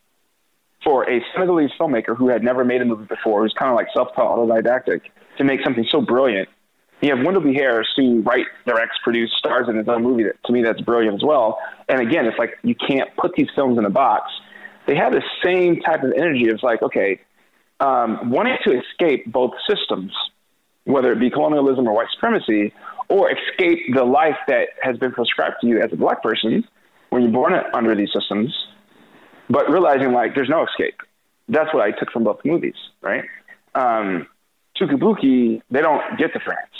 [0.83, 3.87] for a Senegalese filmmaker who had never made a movie before, who's kind of like
[3.93, 5.01] self-taught, autodidactic,
[5.37, 6.49] to make something so brilliant
[7.01, 7.53] you have Wendell B.
[7.55, 10.23] Harris, who write, directs, produce, stars in his own movie.
[10.23, 11.57] That to me, that's brilliant as well.
[11.89, 14.31] And again, it's like you can't put these films in a box.
[14.87, 16.45] They have the same type of energy.
[16.45, 17.19] It's like okay,
[17.79, 20.13] um, wanting to escape both systems,
[20.83, 22.71] whether it be colonialism or white supremacy,
[23.09, 26.63] or escape the life that has been prescribed to you as a black person
[27.09, 28.53] when you're born under these systems,
[29.51, 30.95] but realizing like there's no escape.
[31.49, 33.25] That's what I took from both movies, right?
[33.75, 34.27] Um,
[34.79, 36.71] Touki they don't get to France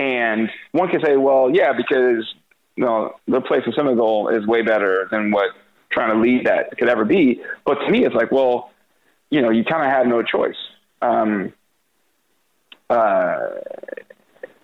[0.00, 2.24] and one can say, well, yeah, because
[2.74, 5.50] you know the place in Senegal is way better than what
[5.90, 7.42] trying to lead that could ever be.
[7.66, 8.70] But to me, it's like, well,
[9.28, 10.56] you know, you kind of have no choice.
[11.02, 11.52] Um,
[12.88, 13.48] uh,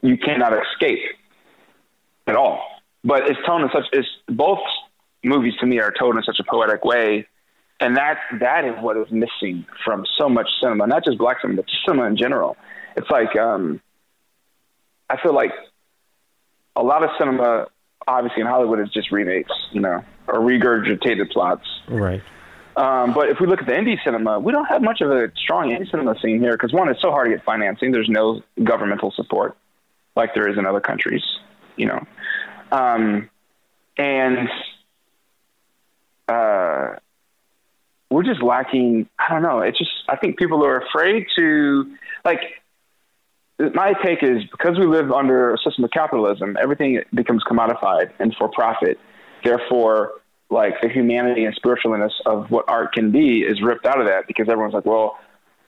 [0.00, 1.00] you cannot escape
[2.26, 2.62] at all.
[3.04, 3.84] But it's told in such.
[3.92, 4.60] It's both
[5.26, 7.26] movies to me are told in such a poetic way,
[7.80, 11.62] and that that is what is missing from so much cinema, not just black cinema,
[11.62, 12.56] but cinema in general.
[12.96, 13.80] It's like um,
[15.10, 15.52] I feel like
[16.74, 17.66] a lot of cinema,
[18.06, 21.66] obviously in Hollywood, is just remakes, you know, or regurgitated plots.
[21.88, 22.22] Right.
[22.76, 25.32] Um, but if we look at the indie cinema, we don't have much of a
[25.36, 27.90] strong indie cinema scene here because one, it's so hard to get financing.
[27.90, 29.56] There's no governmental support
[30.14, 31.22] like there is in other countries,
[31.76, 32.04] you know,
[32.72, 33.30] um,
[33.96, 34.48] and
[36.28, 36.96] uh,
[38.10, 39.08] we're just lacking.
[39.18, 39.60] I don't know.
[39.60, 42.40] It's just I think people are afraid to like
[43.58, 48.34] my take is because we live under a system of capitalism, everything becomes commodified and
[48.36, 48.98] for profit.
[49.42, 50.12] Therefore,
[50.50, 54.26] like the humanity and spiritualness of what art can be is ripped out of that
[54.26, 55.18] because everyone's like, well,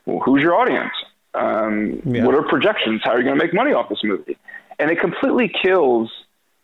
[0.05, 0.93] who's your audience?
[1.33, 2.25] Um, yeah.
[2.25, 3.01] What are projections?
[3.03, 4.37] How are you going to make money off this movie?
[4.77, 6.11] And it completely kills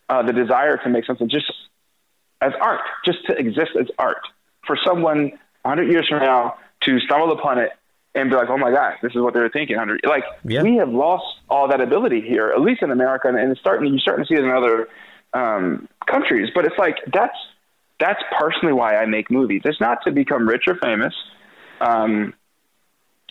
[0.09, 1.51] uh, the desire to make something just
[2.41, 4.21] as art, just to exist as art.
[4.65, 5.31] For someone
[5.61, 7.71] 100 years from now to stumble upon it
[8.15, 9.77] and be like, oh my God, this is what they were thinking.
[9.77, 10.63] Under like yeah.
[10.63, 13.91] we have lost all that ability here, at least in America, and it's starting.
[13.91, 14.87] You're starting to see it in other
[15.33, 16.49] um, countries.
[16.55, 17.37] But it's like that's
[17.99, 19.61] that's personally why I make movies.
[19.65, 21.13] It's not to become rich or famous.
[21.81, 22.33] Um,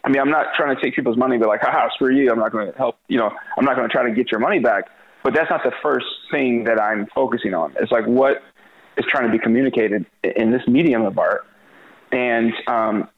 [0.05, 2.31] I mean, I'm not trying to take people's money and be like, haha, screw you.
[2.31, 2.99] I'm not going to help.
[3.09, 4.85] You know, I'm not going to try to get your money back.
[5.23, 7.75] But that's not the first thing that I'm focusing on.
[7.81, 8.43] It's like what
[8.97, 11.47] is trying to be communicated in this medium of art.
[12.13, 13.09] And um,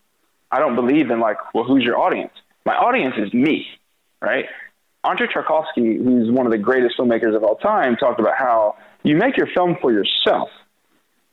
[0.50, 2.32] I don't believe in like, well, who's your audience?
[2.64, 3.66] My audience is me,
[4.20, 4.46] right?
[5.04, 9.16] Andrei Tarkovsky, who's one of the greatest filmmakers of all time, talked about how you
[9.16, 10.48] make your film for yourself.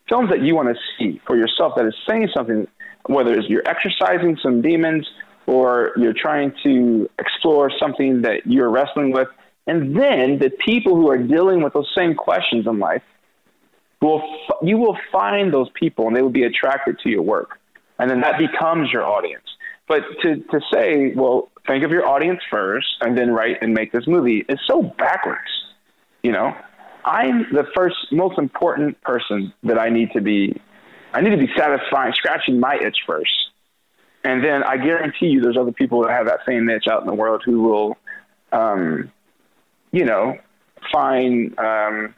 [0.10, 2.68] Films that you want to see for yourself that is saying something,
[3.08, 5.08] whether it's you're exercising some demons
[5.48, 9.28] or you're trying to explore something that you're wrestling with.
[9.66, 13.02] And then the people who are dealing with those same questions in life
[14.04, 14.22] will
[14.62, 17.60] you will find those people and they will be attracted to your work
[18.00, 19.46] and then that becomes your audience.
[19.88, 23.92] But to, to say, well, think of your audience first and then write and make
[23.92, 25.40] this movie is so backwards.
[26.22, 26.56] You know,
[27.06, 30.60] I'm the first, most important person that I need to be,
[31.14, 33.32] I need to be satisfying, scratching my itch first.
[34.24, 37.08] And then I guarantee you there's other people that have that same itch out in
[37.08, 37.98] the world who will,
[38.54, 39.12] um,
[39.92, 40.38] you know,
[40.92, 42.16] find, um,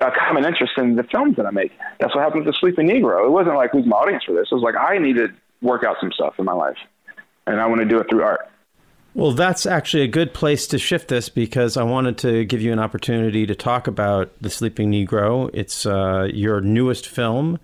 [0.00, 1.72] Uh, a common interest in the films that I make.
[1.98, 3.26] That's what happened with The Sleeping Negro.
[3.26, 4.48] It wasn't like, who's my audience for this?
[4.50, 5.28] It was like, I need to
[5.60, 6.78] work out some stuff in my life,
[7.46, 8.48] and I want to do it through art.
[9.12, 12.72] Well, that's actually a good place to shift this because I wanted to give you
[12.72, 15.50] an opportunity to talk about The Sleeping Negro.
[15.52, 17.58] It's uh, your newest film.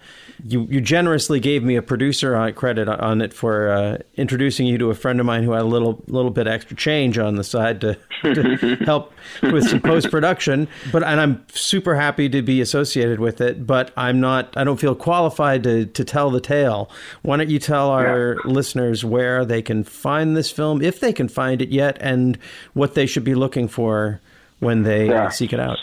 [0.44, 4.76] You, you generously gave me a producer on credit on it for uh, introducing you
[4.78, 7.44] to a friend of mine who had a little little bit extra change on the
[7.44, 10.68] side to, to help with some post production.
[10.92, 13.66] But and I'm super happy to be associated with it.
[13.66, 14.54] But I'm not.
[14.56, 16.90] I don't feel qualified to to tell the tale.
[17.22, 18.52] Why don't you tell our yeah.
[18.52, 22.38] listeners where they can find this film, if they can find it yet, and
[22.72, 24.20] what they should be looking for
[24.58, 25.28] when they yeah.
[25.28, 25.76] seek it out?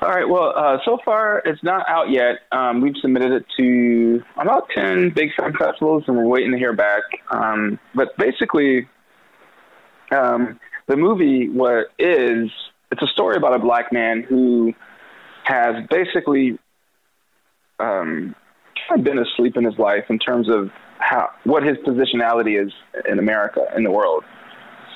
[0.00, 0.28] All right.
[0.28, 2.40] Well, uh, so far it's not out yet.
[2.52, 6.72] Um, we've submitted it to about ten big film festivals, and we're waiting to hear
[6.72, 7.02] back.
[7.30, 8.88] Um, but basically,
[10.10, 12.50] um, the movie what is
[12.90, 14.74] it's a story about a black man who
[15.44, 16.58] has basically
[17.80, 18.34] um,
[18.88, 22.72] kind of been asleep in his life in terms of how what his positionality is
[23.10, 24.24] in America in the world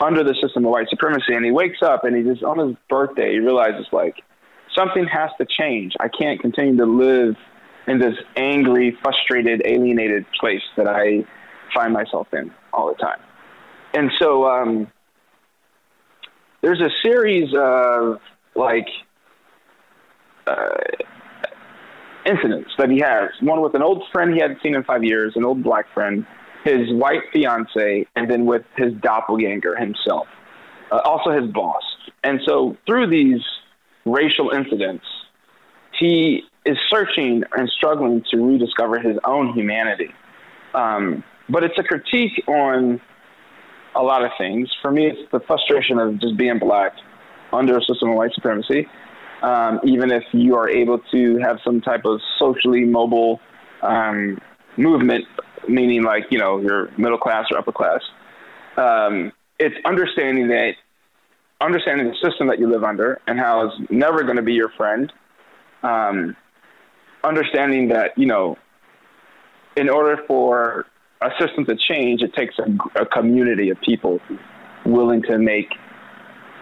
[0.00, 1.34] under the system of white supremacy.
[1.34, 4.22] And he wakes up and he just on his birthday he realizes like
[4.74, 5.94] something has to change.
[6.00, 7.36] I can't continue to live
[7.86, 11.24] in this angry, frustrated, alienated place that I
[11.74, 13.20] find myself in all the time.
[13.94, 14.90] And so um,
[16.62, 18.20] there's a series of
[18.54, 18.88] like
[20.46, 20.76] uh,
[22.24, 23.30] incidents that he has.
[23.40, 26.26] One with an old friend he hadn't seen in five years, an old black friend,
[26.66, 30.26] his white fiance, and then with his doppelganger himself,
[30.90, 31.82] uh, also his boss.
[32.24, 33.40] And so through these
[34.04, 35.04] racial incidents,
[35.96, 40.12] he is searching and struggling to rediscover his own humanity.
[40.74, 43.00] Um, but it's a critique on
[43.94, 44.68] a lot of things.
[44.82, 46.92] For me, it's the frustration of just being black
[47.52, 48.88] under a system of white supremacy.
[49.42, 53.40] Um, even if you are able to have some type of socially mobile
[53.82, 54.40] um,
[54.76, 55.24] movement,
[55.68, 58.00] meaning like, you know, you're middle class or upper class,
[58.76, 60.74] um, it's understanding that
[61.60, 64.70] understanding the system that you live under and how it's never going to be your
[64.76, 65.12] friend.
[65.82, 66.36] Um,
[67.24, 68.56] understanding that, you know,
[69.76, 70.86] in order for
[71.20, 74.20] a system to change, it takes a, a community of people
[74.84, 75.68] willing to make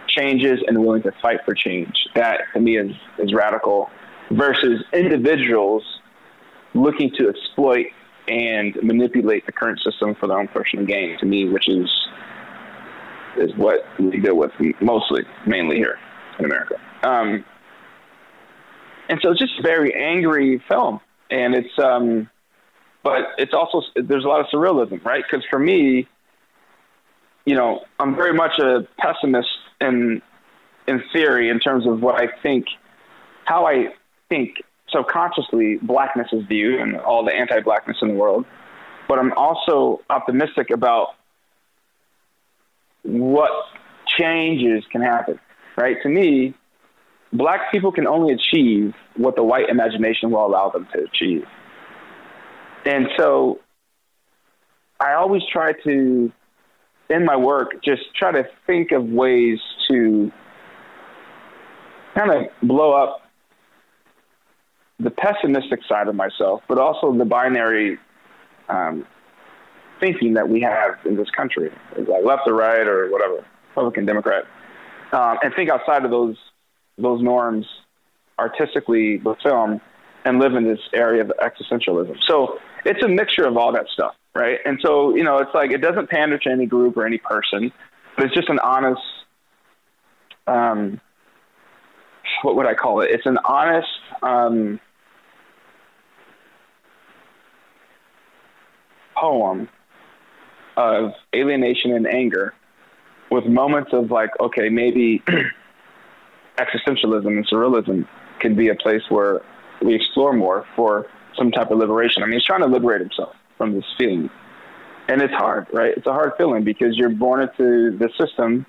[0.07, 2.07] changes and willing to fight for change.
[2.15, 3.89] That to me is, is radical
[4.31, 5.83] versus individuals
[6.73, 7.87] looking to exploit
[8.27, 11.89] and manipulate the current system for their own personal gain to me, which is
[13.37, 15.99] is what we deal with mostly, mainly here
[16.39, 16.79] in America.
[17.03, 17.43] Um,
[19.09, 20.99] and so it's just a very angry film,
[21.29, 22.29] and it's um,
[23.03, 25.23] but it's also there's a lot of surrealism, right?
[25.29, 26.07] Because for me,
[27.45, 29.49] you know, I'm very much a pessimist
[29.79, 30.21] in
[30.87, 32.65] in theory in terms of what I think,
[33.45, 33.93] how I
[34.29, 38.45] think subconsciously blackness is viewed and all the anti-blackness in the world.
[39.07, 41.09] But I'm also optimistic about
[43.03, 43.51] what
[44.17, 45.39] changes can happen,
[45.77, 45.97] right?
[46.03, 46.55] To me,
[47.31, 51.45] black people can only achieve what the white imagination will allow them to achieve.
[52.85, 53.59] And so
[54.99, 56.31] I always try to,
[57.09, 59.59] in my work, just try to think of ways
[59.89, 60.31] to
[62.15, 63.21] kind of blow up
[64.99, 67.97] the pessimistic side of myself, but also the binary
[68.69, 69.05] um,
[69.99, 74.45] thinking that we have in this country, like left or right or whatever, Republican, Democrat,
[75.11, 76.37] um, and think outside of those
[76.97, 77.65] those norms
[78.39, 79.81] artistically with film
[80.23, 82.15] and live in this area of existentialism.
[82.27, 84.59] So it's a mixture of all that stuff, right?
[84.65, 87.71] And so you know, it's like it doesn't pander to any group or any person,
[88.15, 89.01] but it's just an honest.
[90.47, 91.01] Um,
[92.43, 93.11] what would I call it?
[93.11, 93.87] It's an honest
[94.21, 94.79] um,
[99.17, 99.69] poem
[100.77, 102.53] of alienation and anger
[103.31, 105.23] with moments of like, okay, maybe
[106.57, 108.07] existentialism and surrealism
[108.39, 109.41] could be a place where
[109.81, 112.23] we explore more for some type of liberation.
[112.23, 114.29] I mean, he's trying to liberate himself from this feeling.
[115.07, 115.93] And it's hard, right?
[115.95, 118.65] It's a hard feeling because you're born into the system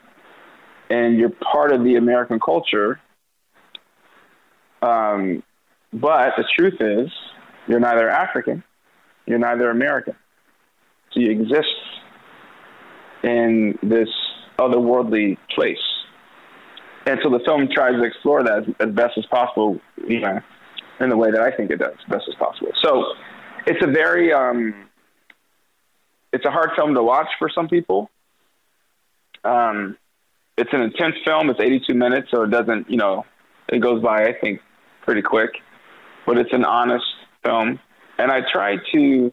[0.91, 3.01] and you're part of the American culture.
[4.83, 5.43] Um,
[5.93, 7.11] but the truth is,
[7.67, 8.63] you're neither African,
[9.25, 10.15] you're neither American.
[11.17, 11.75] So you exist
[13.23, 14.09] in this
[14.59, 15.79] otherworldly place.
[17.07, 20.41] And so the film tries to explore that as, as best as possible, you know,
[21.01, 22.73] in the way that I think it does, best as possible.
[22.83, 23.05] So
[23.67, 24.75] it's a very, um,
[26.33, 28.11] it's a hard film to watch for some people.
[29.45, 29.97] Um,
[30.59, 31.49] it's an intense film.
[31.49, 33.25] It's 82 minutes, so it doesn't, you know,
[33.69, 34.61] it goes by, I think,
[35.03, 35.51] pretty quick.
[36.27, 37.07] But it's an honest
[37.45, 37.79] film.
[38.19, 39.33] And I try to,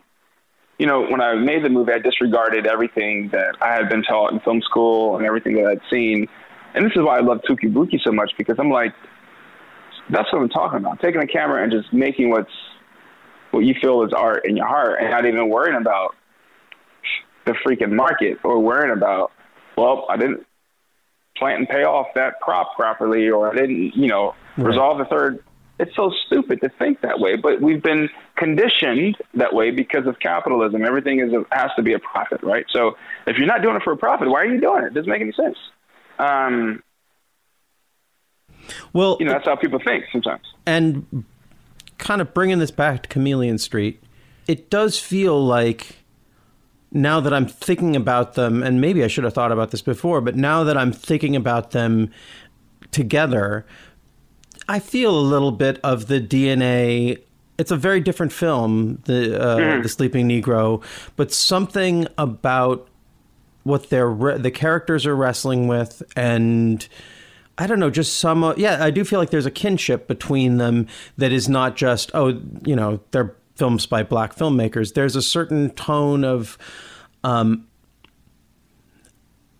[0.84, 4.34] you know, when I made the movie, I disregarded everything that I had been taught
[4.34, 6.28] in film school and everything that I'd seen.
[6.76, 8.94] And this is why I love Touki Bouki so much because I'm like,
[10.10, 11.00] that's what I'm talking about.
[11.00, 12.52] Taking a camera and just making what's
[13.52, 16.18] what you feel is art in your heart, and not even worrying about
[17.46, 19.32] the freaking market or worrying about,
[19.78, 20.46] well, I didn't
[21.38, 24.68] plant and pay off that prop properly, or I didn't, you know, Right.
[24.68, 25.40] resolve the third.
[25.80, 30.20] It's so stupid to think that way, but we've been conditioned that way because of
[30.20, 30.86] capitalism.
[30.86, 32.66] Everything is a, has to be a profit, right?
[32.70, 32.96] So
[33.26, 34.88] if you're not doing it for a profit, why are you doing it?
[34.88, 35.58] It doesn't make any sense.
[36.20, 36.84] Um,
[38.94, 40.44] Well, you know, that's how people think sometimes.
[40.66, 41.26] and
[41.98, 44.02] kind of bringing this back to Chameleon Street,
[44.48, 45.98] it does feel like
[46.92, 50.22] now that I'm thinking about them, and maybe I should have thought about this before,
[50.22, 52.12] but now that I'm thinking about them
[52.92, 53.66] together,
[54.68, 57.18] I feel a little bit of the DNA.
[57.58, 59.84] It's a very different film, the uh, Mhm.
[59.84, 60.82] the Sleeping Negro,
[61.16, 62.88] but something about
[63.64, 66.88] what they're re- the characters are wrestling with, and
[67.58, 68.44] I don't know, just some.
[68.44, 70.88] uh, Yeah, I do feel like there's a kinship between them
[71.18, 74.94] that is not just oh, you know, they're films by black filmmakers.
[74.96, 76.58] There's a certain tone of.
[77.24, 77.68] Um,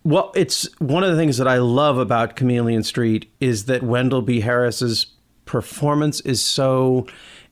[0.04, 4.22] well, it's one of the things that I love about Chameleon Street is that Wendell
[4.22, 4.42] B.
[4.42, 5.06] Harris's
[5.46, 7.08] performance is so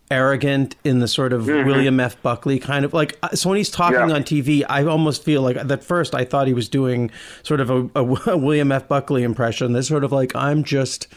[0.09, 1.65] arrogant in the sort of Mhm.
[1.65, 2.21] William F.
[2.21, 3.17] Buckley kind of like.
[3.33, 4.15] So when he's talking Yeah.
[4.15, 7.09] on TV, I almost feel like at first I thought he was doing
[7.43, 8.87] sort of a, a, a William F.
[8.89, 9.71] Buckley impression.
[9.71, 11.07] This sort of like I'm just,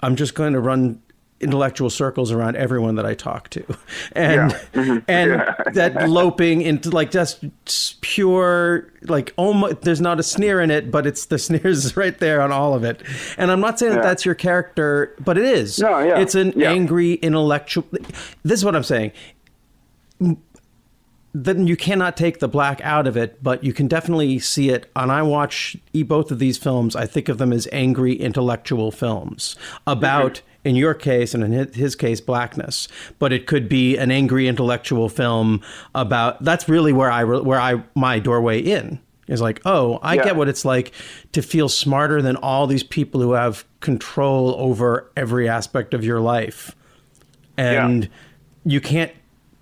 [0.00, 1.00] I'm just going to run
[1.40, 3.62] intellectual circles around everyone that I talk to,
[4.12, 4.58] and Yeah.
[4.72, 5.02] Mhm.
[5.08, 5.54] and Yeah.
[5.74, 7.44] that loping into like just
[8.00, 12.40] pure like almost there's not a sneer in it, but it's the sneers right there
[12.40, 13.02] on all of it.
[13.36, 15.78] And I'm not saying that that's your character, but it is.
[15.78, 16.18] No, yeah.
[16.18, 16.70] It's an Yeah.
[16.70, 17.84] angry intellectual.
[18.42, 19.12] This is what I'm saying.
[21.38, 24.90] Then you cannot take the black out of it, but you can definitely see it.
[24.96, 26.96] And I watch both of these films.
[26.96, 29.54] I think of them as angry intellectual films
[29.86, 30.68] about, mm-hmm.
[30.68, 32.88] in your case and in his case, blackness.
[33.18, 35.60] But it could be an angry intellectual film
[35.94, 36.42] about.
[36.42, 38.98] That's really where I where I my doorway in
[39.28, 40.24] is like, oh, I Yeah.
[40.24, 40.92] get what it's like
[41.32, 46.20] to feel smarter than all these people who have control over every aspect of your
[46.20, 46.74] life
[47.56, 48.08] and
[48.64, 49.12] you can't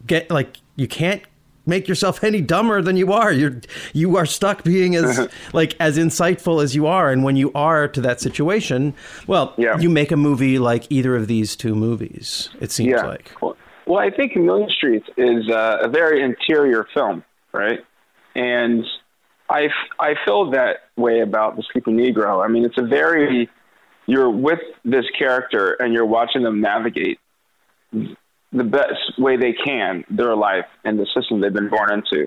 [0.06, 1.22] get like you can't
[1.66, 3.60] make yourself any dumber than you are you're
[3.92, 7.88] you are stuck being as like as insightful as you are and when you are
[7.88, 8.94] to that situation
[9.26, 13.06] well you make a movie like either of these two movies it seems Yeah.
[13.06, 17.22] like Well, well, I think Million Streets is uh, a very interior film,
[17.52, 17.80] right?
[18.34, 18.82] And
[19.50, 19.68] I
[20.00, 22.42] I feel that way about The Sleeping Negro.
[22.42, 23.50] I mean, it's a very,
[24.06, 27.18] you're with this character and you're watching them navigate
[28.54, 32.26] the best way they can their life and the system they've been born into.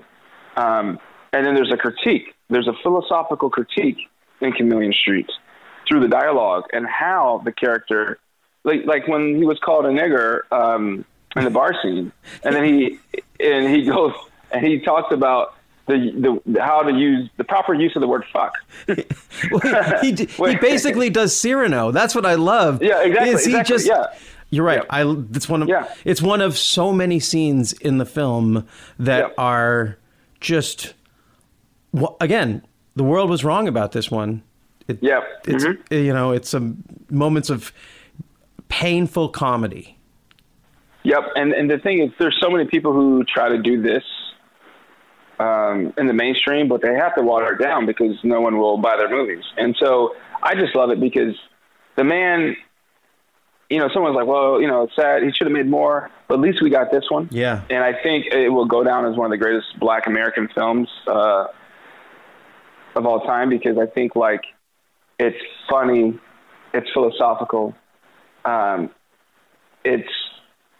[0.56, 0.98] Um,
[1.32, 2.34] and then there's a critique.
[2.50, 3.98] There's a philosophical critique
[4.40, 5.28] in Chameleon Street
[5.88, 8.18] through the dialogue and how the character,
[8.64, 12.12] like like when he was called a nigger um, in the bar scene,
[12.44, 12.98] and then he
[13.40, 14.12] and he goes
[14.50, 15.54] and he talks about
[15.86, 18.52] the, the how to use the proper use of the word fuck.
[20.02, 21.90] he, d- he basically does Cyrano.
[21.90, 22.82] That's what I love.
[22.82, 23.86] Yeah, exactly, Is he exactly, just?
[23.86, 24.06] yeah.
[24.50, 24.82] You're right.
[24.90, 25.02] I.
[25.32, 25.68] It's one of.
[25.68, 25.92] yeah.
[26.04, 28.66] It's one of so many scenes in the film
[28.98, 29.98] that are
[30.40, 30.94] just.
[32.20, 32.62] Again,
[32.96, 34.42] the world was wrong about this one.
[34.86, 35.20] It, yeah.
[35.46, 35.94] It's Mm-hmm.
[35.94, 36.74] you know it's a
[37.10, 37.72] moments of
[38.68, 39.96] painful comedy.
[41.02, 44.02] Yep, and and the thing is, there's so many people who try to do this
[45.38, 48.78] um, in the mainstream, but they have to water it down because no one will
[48.78, 49.44] buy their movies.
[49.56, 51.34] And so I just love it because
[51.96, 52.56] the man,
[53.70, 55.22] you know, someone's like, well, you know, it's sad.
[55.22, 57.28] He should have made more, but at least we got this one.
[57.30, 57.62] Yeah.
[57.68, 60.88] And I think it will go down as one of the greatest Black American films
[61.06, 61.46] uh,
[62.96, 64.42] of all time because I think like
[65.18, 65.36] it's
[65.68, 66.18] funny,
[66.72, 67.74] it's philosophical,
[68.44, 68.90] um,
[69.84, 70.08] it's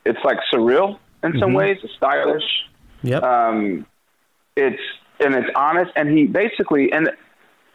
[0.04, 1.56] it's like surreal in some Mhm.
[1.56, 2.44] ways, it's stylish.
[3.02, 3.22] Yep.
[3.22, 3.86] Um,
[4.56, 4.80] it's
[5.20, 7.10] and it's honest, and he basically and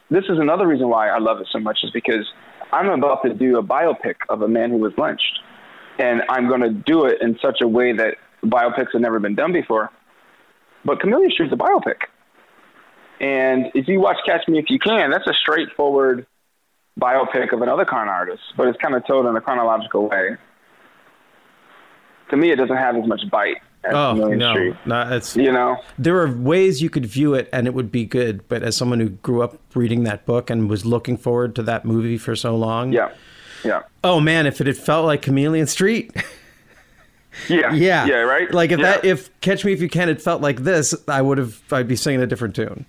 [0.10, 2.26] this is another reason why I love it so much is because
[2.74, 5.40] I'm about to do a biopic of a man who was lynched,
[6.00, 9.36] and I'm going to do it in such a way that biopics have never been
[9.36, 9.92] done before.
[10.84, 12.08] But Chameleon Street's a biopic,
[13.20, 16.26] and if you watch Catch Me If You Can, that's a straightforward
[17.00, 20.36] biopic of another con artist, but it's kind of told in a chronological way.
[22.32, 24.76] To me, it doesn't have as much bite Oh no, Street.
[24.86, 28.06] no, it's You know, there are ways you could view it and it would be
[28.06, 28.48] good.
[28.48, 31.84] But as someone who grew up reading that book and was looking forward to that
[31.86, 33.10] movie for so long, yeah,
[33.64, 33.82] yeah.
[34.04, 36.12] Oh man, if it had felt like Chameleon Street,
[37.50, 37.74] Yeah.
[37.74, 38.06] Yeah.
[38.06, 38.16] Yeah.
[38.18, 38.54] Right.
[38.54, 38.92] Like if Yeah.
[38.92, 41.88] that if Catch Me If You Can had felt like this, I would have I'd
[41.88, 42.86] be singing a different tune.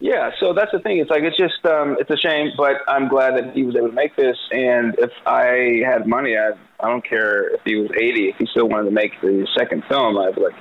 [0.00, 0.98] Yeah, so that's the thing.
[0.98, 3.88] It's like it's just um, it's a shame, but I'm glad that he was able
[3.88, 4.36] to make this.
[4.50, 8.30] And if I had money, I I don't care if he was 80.
[8.30, 10.54] If he still wanted to make the second film, I'd be like,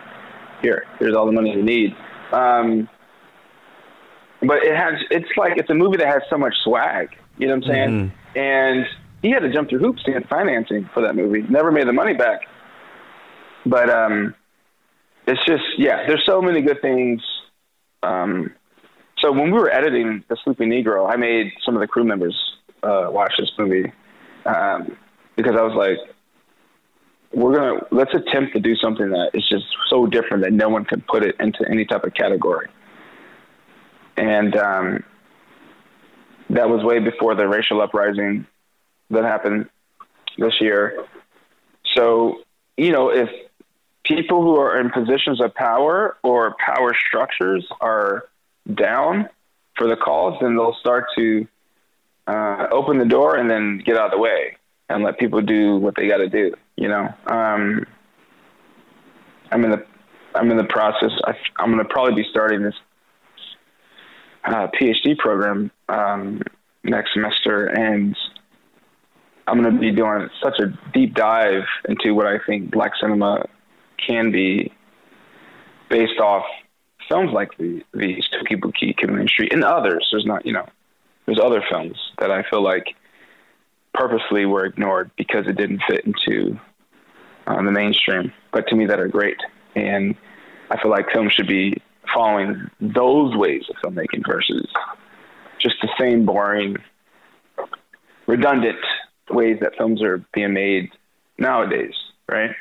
[0.61, 1.95] here, here's all the money you need.
[2.33, 2.89] Um,
[4.41, 7.15] but it has it's like it's a movie that has so much swag.
[7.37, 8.11] You know what I'm saying?
[8.35, 8.85] And
[9.21, 11.43] he had to jump through hoops to get financing for that movie.
[11.49, 12.41] Never made the money back.
[13.65, 14.35] But um,
[15.27, 17.21] it's just yeah, there's so many good things.
[18.03, 18.53] Um,
[19.21, 22.35] so when we were editing The Sleeping Negro, I made some of the crew members
[22.83, 23.91] uh, watch this movie
[24.45, 24.97] um,
[25.35, 25.97] because I was like,
[27.33, 30.85] we're gonna let's attempt to do something that is just so different that no one
[30.85, 32.67] can put it into any type of category.
[34.17, 35.03] And um,
[36.49, 38.47] that was way before the racial uprising
[39.11, 39.69] that happened
[40.37, 41.05] this year.
[41.95, 42.41] So
[42.77, 43.29] you know, if
[44.03, 48.28] people who are in positions of power or power structures are
[48.75, 49.29] down
[49.77, 51.47] for the calls, then they'll start to
[52.27, 54.57] uh, open the door and then get out of the way
[54.89, 56.53] and let people do what they got to do.
[56.75, 57.85] You know, um,
[59.51, 59.85] I'm in the
[60.35, 61.11] I'm in the process.
[61.25, 62.75] I, I'm going to probably be starting this
[64.43, 66.41] uh, PhD program um,
[66.83, 68.15] next semester, and
[69.47, 73.45] I'm going to be doing such a deep dive into what I think black cinema
[73.97, 74.71] can be
[75.89, 76.45] based off
[77.09, 80.07] films like the the Touki Bouki Killing Street and others.
[80.11, 80.67] There's not, you know,
[81.25, 82.95] there's other films that I feel like
[83.93, 86.57] purposely were ignored because it didn't fit into
[87.47, 89.39] uh, the mainstream, but to me that are great.
[89.75, 90.15] And
[90.71, 91.81] I feel like films should be
[92.13, 94.67] following those ways of filmmaking versus
[95.59, 96.77] just the same boring,
[98.27, 98.79] redundant
[99.29, 100.89] ways that films are being made
[101.37, 101.93] nowadays,
[102.27, 102.51] right?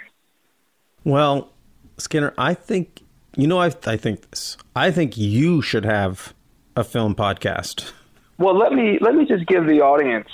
[1.04, 1.52] Well,
[1.96, 3.02] Skinner, I think
[3.38, 4.58] you know I I think this.
[4.76, 6.34] I think you should have
[6.76, 7.92] a film podcast.
[8.36, 10.28] Well, let me let me just give the audience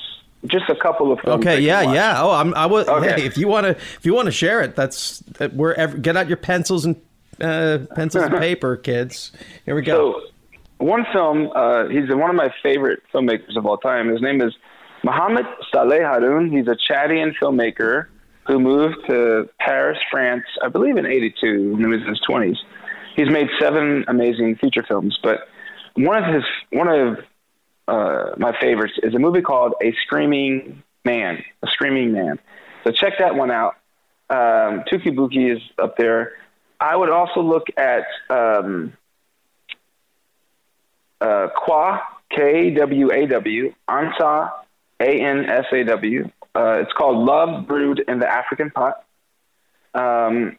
[0.47, 1.41] just a couple of films.
[1.45, 2.21] Okay, yeah, yeah.
[2.21, 3.21] Oh, I'm I was Okay.
[3.21, 5.97] hey, if you want to if you want to share it, that's that we're ever,
[5.97, 6.97] get out your pencils and
[7.41, 9.33] uh, pencils and paper, kids.
[9.65, 10.13] Here we go.
[10.13, 10.21] So,
[10.79, 14.09] one film, uh, he's one of my favorite filmmakers of all time.
[14.09, 14.55] His name is
[15.05, 16.51] Mahamat Saleh Haroun.
[16.51, 18.07] He's a Chadian filmmaker
[18.47, 22.57] who moved to Paris, France, I believe in 82 when he was in his 20s.
[23.15, 25.49] He's made seven amazing feature films, but
[25.95, 27.19] one of his one of
[27.87, 31.43] uh, my favorites is a movie called A Screaming Man.
[31.63, 32.39] A Screaming Man.
[32.85, 33.77] So check that one out.
[34.31, 36.33] Um, Touki Bouki is up there.
[36.81, 38.95] I would also look at um,
[41.21, 42.01] uh, Kwaw,
[42.31, 44.51] K W A W, Ansah,
[45.01, 46.31] A N S A W.
[46.55, 49.05] Uh, it's called Love Brewed in the African Pot.
[49.95, 50.57] Um,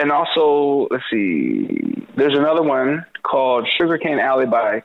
[0.00, 4.82] and also, let's see, there's another one called Sugarcane Alley by,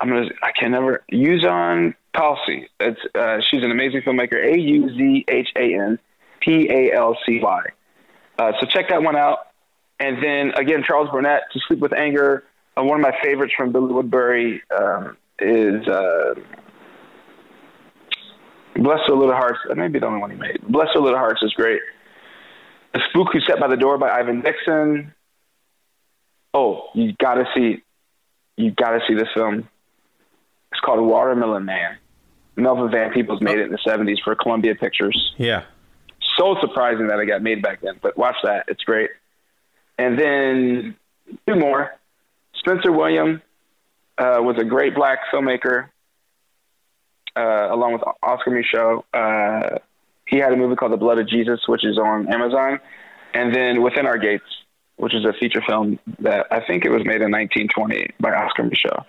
[0.00, 2.68] I'm gonna, I can never, Euzhan Palcy.
[2.80, 5.98] It's, uh, she's an amazing filmmaker, A U Z H A N
[6.40, 7.62] P A L C Y.
[8.38, 9.38] Uh, so check that one out.
[10.00, 12.44] And then again, Charles Burnett, To Sleep with Anger.
[12.76, 16.34] Uh, one of my favorites from Billy Woodberry um, is uh,
[18.76, 19.58] Bless Her Little Hearts.
[19.68, 20.60] That may be the only one he made.
[20.68, 21.80] Bless Her Little Hearts is great.
[22.96, 25.12] The Spook Who Sat by the Door by Ivan Dixon.
[26.54, 27.82] Oh, you gotta see,
[28.56, 29.68] you gotta see this film.
[30.72, 31.98] It's called Watermelon Man.
[32.56, 35.64] Melvin Van Peebles made it in the '70s for Columbia Pictures Yeah.
[36.38, 37.98] so surprising that it got made back then.
[38.00, 39.10] But watch that; it's great.
[39.98, 40.96] And then
[41.46, 41.94] two more.
[42.54, 43.42] Spencer William
[44.16, 45.90] uh, was a great black filmmaker,
[47.36, 49.04] uh, along with Oscar Micheaux.
[49.12, 49.80] Uh,
[50.26, 52.80] he had a movie called The Blood of Jesus, which is on Amazon,
[53.32, 54.44] and then Within Our Gates,
[54.96, 58.64] which is a feature film that I think it was made in 1920 by Oscar
[58.64, 59.04] Micheaux.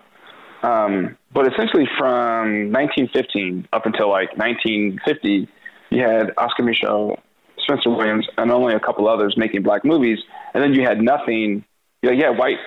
[0.63, 5.47] Um, but essentially, from 1915 up until like 1950,
[5.89, 7.19] you had Oscar Micheaux,
[7.59, 10.19] Spencer Williams, and only a couple others making black movies,
[10.53, 11.63] and then you had nothing.
[12.01, 12.57] You had white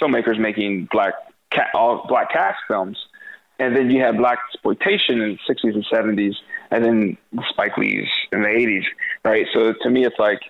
[0.00, 1.14] filmmakers making black
[1.50, 2.98] cat, all black cast films,
[3.58, 6.34] and then you had black exploitation in the 60s and 70s,
[6.70, 7.18] and then
[7.50, 8.84] Spike Lee's in the 80s,
[9.24, 9.46] right?
[9.52, 10.40] So to me, it's like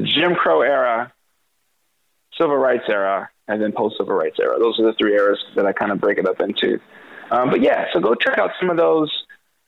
[0.00, 1.12] Jim Crow era,
[2.38, 4.58] civil rights era, and then post civil rights era.
[4.58, 6.80] Those are the three eras that I kind of break it up into.
[7.30, 9.10] Um, but yeah, so go check out some of those.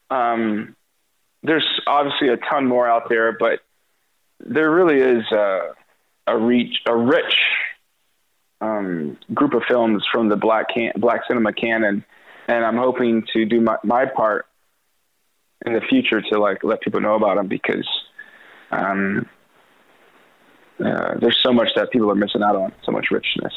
[0.09, 0.75] Um,
[1.43, 3.59] there's obviously a ton more out there, but
[4.39, 5.73] there really is a,
[6.27, 7.35] a reach, a rich
[8.59, 12.05] um, group of films from the black can- black cinema canon,
[12.51, 14.45] and I'm hoping to do my, my part
[15.65, 17.87] in the future to like let people know about them because
[18.71, 19.27] Um,
[20.79, 23.53] uh, there's so much that people are missing out on, so much richness.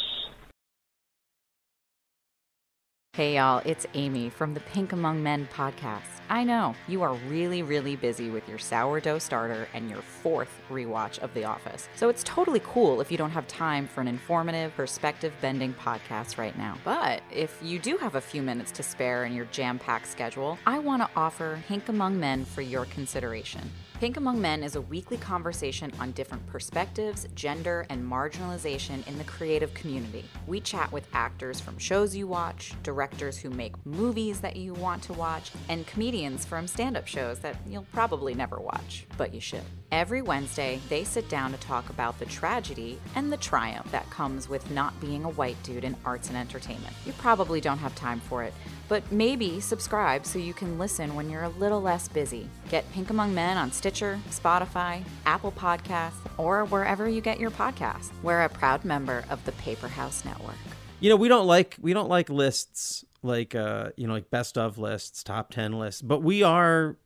[3.15, 6.01] Hey y'all, it's Amy from the Pink Among Men podcast.
[6.29, 11.21] I know you are really, really busy with your sourdough starter and your fourth rewatch
[11.21, 11.89] of The Office.
[11.95, 16.39] So it's totally cool if you don't have time for an informative, perspective bending podcast
[16.39, 16.77] right now.
[16.85, 20.59] But if you do have a few minutes to spare in your jam packed schedule,
[20.67, 23.71] I want to offer Pink Among Men for your consideration.
[24.05, 29.25] Pink Among Men is a weekly conversation on different perspectives, gender, and marginalization in the
[29.25, 30.27] creative community.
[30.47, 35.03] We chat with actors from shows you watch, directors who make movies that you want
[35.05, 39.41] to watch, and comedians from stand up shows that you'll probably never watch, but you
[39.41, 39.65] should.
[39.95, 44.49] Every Wednesday, they sit down to talk about the tragedy and the triumph that comes
[44.49, 46.93] with not being a white dude in arts and entertainment.
[47.07, 48.53] You probably don't have time for it,
[48.89, 52.49] but maybe subscribe so you can listen when you're a little less busy.
[52.71, 58.11] Get Pink Among Men on Stitcher, Spotify, Apple Podcasts, or wherever you get your podcasts.
[58.25, 60.57] We're a proud member of the Paper House Network.
[60.99, 64.59] You know, we don't like we don't like lists like uh, you know, like best
[64.59, 66.97] of lists, top 10 lists, but we are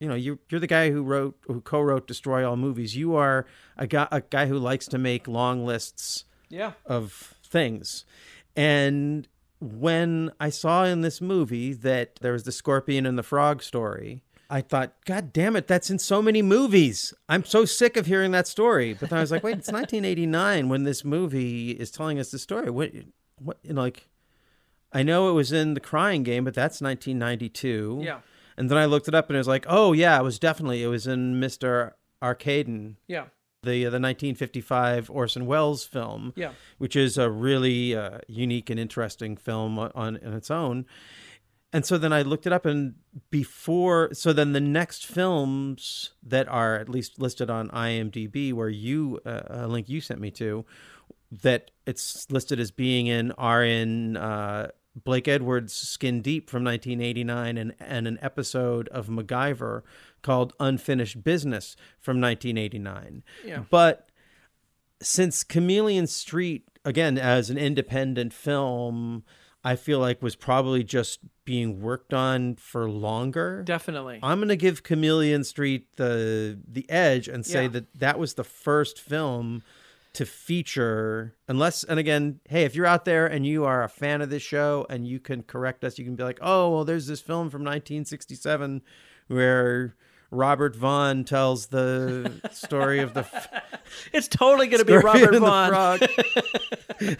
[0.00, 2.96] you know, you're you're the guy who wrote who co-wrote Destroy All Movies.
[2.96, 3.46] You are
[3.76, 6.72] a guy a guy who likes to make long lists Yeah.
[6.86, 8.04] of things.
[8.56, 9.28] And
[9.60, 14.22] when I saw in this movie that there was the scorpion and the frog story,
[14.50, 17.14] I thought, God damn it, that's in so many movies.
[17.28, 18.92] I'm so sick of hearing that story.
[18.92, 22.38] But then I was like, wait, it's 1989 when this movie is telling us the
[22.38, 22.68] story.
[22.70, 22.92] What,
[23.38, 24.06] what, you know, like,
[24.92, 28.02] I know it was in The Crying Game, but that's 1992.
[28.04, 28.18] Yeah.
[28.56, 30.82] And then I looked it up and it was like, oh, yeah, it was definitely,
[30.82, 31.92] it was in Mr.
[32.22, 33.26] Arkadin Yeah.
[33.62, 36.52] the uh, the 1955 Orson Welles film, Yeah.
[36.78, 40.86] which is a really uh, unique and interesting film on, on its own.
[41.72, 42.94] And so then I looked it up, and
[43.30, 49.18] before, so then the next films that are at least listed on IMDb, where you
[49.26, 50.64] uh, a link you sent me to,
[51.42, 57.58] that it's listed as being in are in uh, Blake Edwards' Skin Deep from 1989
[57.58, 59.82] and, and an episode of MacGyver
[60.22, 63.22] called Unfinished Business from 1989.
[63.44, 63.64] Yeah.
[63.70, 64.08] But
[65.02, 69.24] since Chameleon Street, again, as an independent film,
[69.64, 73.62] I feel like was probably just being worked on for longer.
[73.64, 74.20] Definitely.
[74.22, 77.68] I'm going to give Chameleon Street the the edge and say Yeah.
[77.68, 79.62] that that was the first film
[80.14, 84.22] to feature unless and again hey if you're out there and you are a fan
[84.22, 87.06] of this show and you can correct us you can be like oh well there's
[87.06, 88.80] this film from 1967
[89.28, 89.94] where
[90.30, 93.24] Robert Vaughn tells the story of the
[94.12, 95.68] It's totally going to be Robert the Vaughn.
[95.68, 96.00] Frog.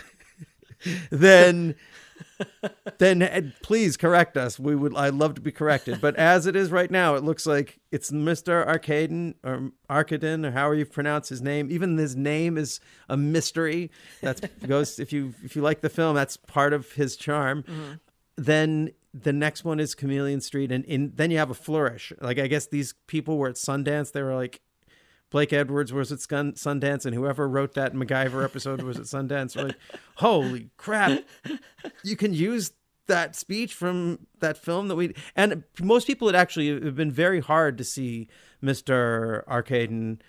[1.11, 1.75] then
[2.99, 4.59] then uh, please correct us.
[4.59, 6.01] We would I'd love to be corrected.
[6.01, 8.67] But as it is right now, it looks like it's Mr.
[8.67, 11.71] Arkadin or Arkadin or however you pronounce his name.
[11.71, 13.91] Even his name is a mystery.
[14.21, 17.65] That's goes if you if you like the film, that's part of his charm.
[17.65, 18.01] Mhm.
[18.37, 22.13] Then the next one is Chameleon Street, and in, then you have a flourish.
[22.21, 24.11] Like I guess these people were at Sundance.
[24.13, 24.61] They were like,
[25.35, 29.57] Blake Edwards was at Sundance, and whoever wrote that MacGyver episode was at Sundance.
[29.57, 29.77] We're like,
[30.15, 31.25] holy crap!
[32.05, 32.71] You can use
[33.09, 37.41] that speech from that film that we and most people it actually have been very
[37.41, 38.29] hard to see
[38.63, 39.45] Mr.
[39.47, 40.21] Arkadin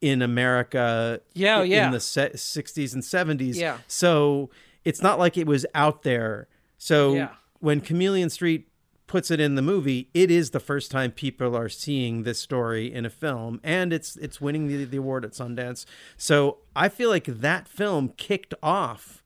[0.00, 1.20] in America.
[1.34, 1.86] Yeah, oh, i- yeah.
[1.86, 3.54] in the 60s and 70s.
[3.54, 3.78] Yeah.
[3.86, 4.50] So
[4.84, 6.48] it's not like it was out there.
[6.78, 7.28] So Yeah.
[7.60, 8.66] when Chameleon Street
[9.06, 12.92] puts it in the movie, it is the first time people are seeing this story
[12.92, 15.84] in a film, and it's it's winning the, the award at Sundance.
[16.16, 19.22] So I feel like that film kicked off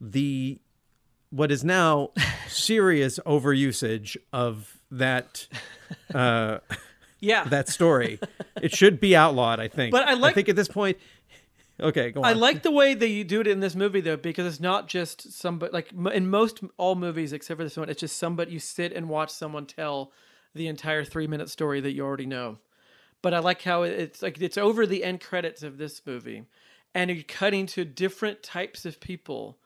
[0.00, 0.58] the
[1.30, 2.10] what is now
[2.48, 5.46] serious overusage of that
[6.14, 6.58] uh
[7.20, 7.42] Yeah.
[7.48, 8.20] that story.
[8.62, 9.90] It should be outlawed, I think.
[9.90, 10.98] But I like- I think at this point
[11.80, 12.26] Okay, go on.
[12.26, 14.88] I like the way that you do it in this movie though, because it's not
[14.88, 18.58] just somebody like in most all movies except for this one, it's just somebody you
[18.58, 20.12] sit and watch someone tell
[20.54, 22.58] the entire three minute story that you already know.
[23.22, 26.44] But I like how it's like it's over the end credits of this movie,
[26.94, 29.58] and you're cutting to different types of people,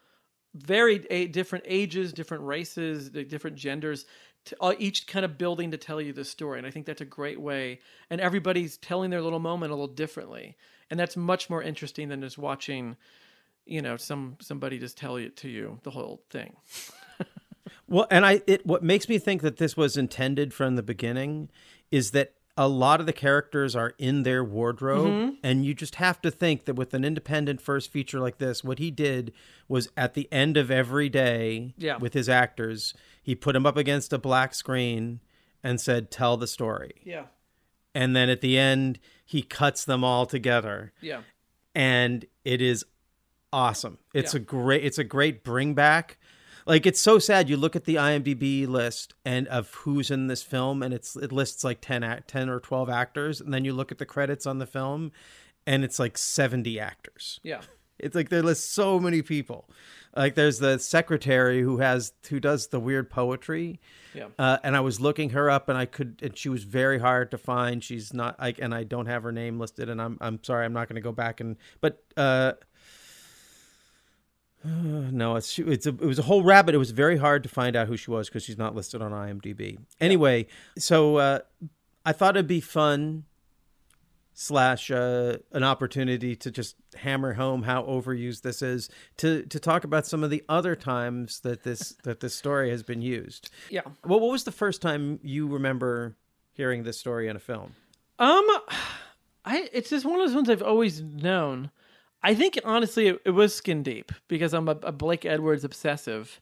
[0.54, 4.06] very a, different ages, different races, different genders,
[4.46, 6.58] to, all, each kind of building to tell you the story.
[6.58, 7.80] And I think that's a great way.
[8.10, 10.56] And everybody's telling their little moment a little differently,
[10.92, 12.96] and that's much more interesting than just watching,
[13.64, 16.54] you know, some somebody just tell it to you the whole thing.
[17.88, 21.50] Well, and I it what makes me think that this was intended from the beginning
[21.90, 25.36] is that a lot of the characters are in their wardrobe Mhm.
[25.42, 28.78] and you just have to think that with an independent first feature like this what
[28.78, 29.32] he did
[29.68, 31.96] was at the end of every day Yeah.
[31.98, 35.20] with his actors he put them up against a black screen
[35.62, 37.26] and said tell the story Yeah.
[37.94, 40.92] And then at the end he cuts them all together.
[41.00, 41.22] Yeah.
[41.74, 42.84] And it is
[43.52, 43.98] awesome.
[44.14, 44.38] It's Yeah.
[44.40, 46.18] a great it's a great bring back.
[46.64, 50.42] Like it's so sad you look at the IMDb list and of who's in this
[50.42, 53.72] film and it's it lists like 10 act 10 or 12 actors and then you
[53.72, 55.10] look at the credits on the film
[55.66, 57.40] and it's like 70 actors.
[57.42, 57.62] Yeah.
[57.98, 59.68] It's like they list so many people.
[60.14, 63.80] Like there's the secretary who has who does the weird poetry.
[64.14, 64.26] Yeah.
[64.38, 67.30] Uh, and I was looking her up, and I could, and she was very hard
[67.30, 67.82] to find.
[67.82, 70.72] She's not, I, and I don't have her name listed, and I'm, I'm sorry, I'm
[70.72, 72.52] not going to go back and, but, uh,
[74.64, 76.74] no, it's it's a, it was a whole rabbit.
[76.74, 79.12] It was very hard to find out who she was because she's not listed on
[79.12, 79.78] IMDb.
[80.00, 80.46] Anyway,
[80.78, 81.38] so uh,
[82.04, 83.24] I thought it'd be fun
[84.34, 88.88] slash uh, an opportunity to just hammer home how overused this is
[89.18, 92.82] to to talk about some of the other times that this that this story has
[92.82, 93.50] been used.
[93.70, 93.82] Yeah.
[94.04, 96.16] Well, what was the first time you remember
[96.52, 97.74] hearing this story in a film?
[98.18, 98.46] Um,
[99.44, 101.70] I it's just one of those ones I've always known.
[102.22, 106.40] I think honestly it, it was Skin Deep because I'm a, a Blake Edwards obsessive,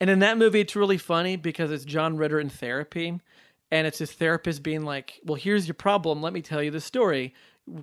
[0.00, 3.20] and in that movie it's really funny because it's John Ritter in therapy,
[3.70, 6.22] and it's his therapist being like, "Well, here's your problem.
[6.22, 7.34] Let me tell you the story,"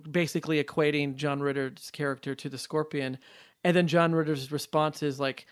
[0.09, 3.17] basically equating John Ritter's character to the Scorpion,
[3.63, 5.45] and then John Ritter's response is like.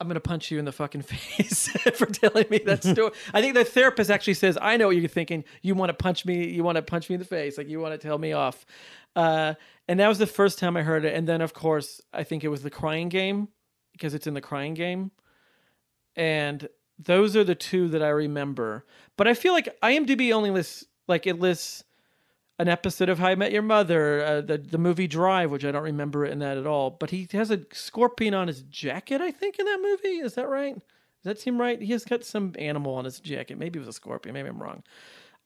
[0.00, 3.12] I'm gonna punch you in the fucking face for telling me that story.
[3.34, 5.44] I think the therapist actually says, "I know what you're thinking.
[5.60, 6.48] You want to punch me.
[6.48, 7.56] You want to punch me in the face.
[7.56, 8.66] Like you want to tell me off."
[9.14, 9.54] Uh,
[9.88, 11.14] and that was the first time I heard it.
[11.14, 13.48] And then, of course, I think it was the Crying Game
[13.92, 15.10] because it's in the Crying Game.
[16.16, 16.68] And
[17.04, 18.84] those are the two that I remember.
[19.16, 21.84] But I feel like IMDb only lists like it lists
[22.58, 25.72] an episode of How I Met Your Mother, uh, the the movie Drive, which I
[25.72, 26.90] don't remember in that at all.
[26.90, 30.18] But he has a scorpion on his jacket, I think, in that movie.
[30.18, 30.74] Is that right?
[30.74, 30.84] Does
[31.24, 31.80] that seem right?
[31.80, 33.58] He has got some animal on his jacket.
[33.58, 34.34] Maybe it was a scorpion.
[34.34, 34.82] Maybe I'm wrong.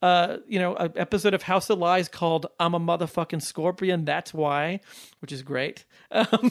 [0.02, 4.34] Uh, you know, an episode of House of Lies called "I'm a Motherfucking Scorpion." That's
[4.34, 4.80] why,
[5.20, 5.84] which is great.
[6.10, 6.50] Um,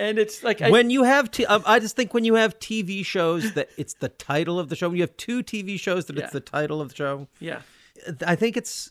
[0.00, 2.58] and it's like I, when you have, t- um, I just think when you have
[2.58, 4.88] TV shows that it's the title of the show.
[4.88, 6.24] When you have two TV shows that Yeah.
[6.24, 7.28] it's the title of the show.
[7.38, 7.62] yeah,
[8.26, 8.90] I think it's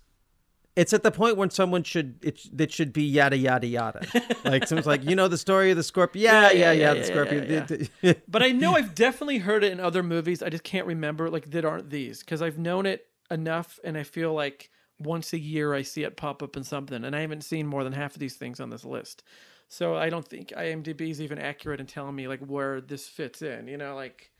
[0.75, 4.05] it's at the point when someone should it that should be yada yada yada.
[4.45, 6.23] like someone's like, you know the story of the scorpion.
[6.23, 7.67] Yeah, yeah, yeah, the scorpion.
[8.01, 8.13] yeah.
[8.27, 10.41] but I know I've definitely heard it in other movies.
[10.43, 14.03] I just can't remember like that aren't these because I've known it enough, and I
[14.03, 14.69] feel like
[14.99, 17.83] once a year I see it pop up in something, and I haven't seen more
[17.83, 19.23] than half of these things on this list.
[19.71, 23.43] So I don't think IMDb is even accurate in telling me like where this fits
[23.43, 23.67] in.
[23.67, 24.31] You know, like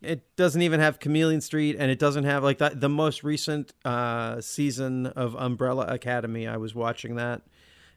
[0.00, 2.80] it doesn't even have Chameleon Street, and it doesn't have like that.
[2.80, 7.42] The most recent uh, season of Umbrella Academy, I was watching that,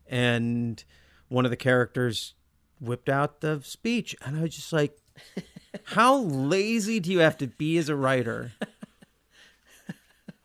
[0.08, 0.84] and
[1.28, 2.34] one of the characters
[2.80, 4.98] whipped out the speech, and I was just like,
[5.84, 8.54] "How lazy do you have to be as a writer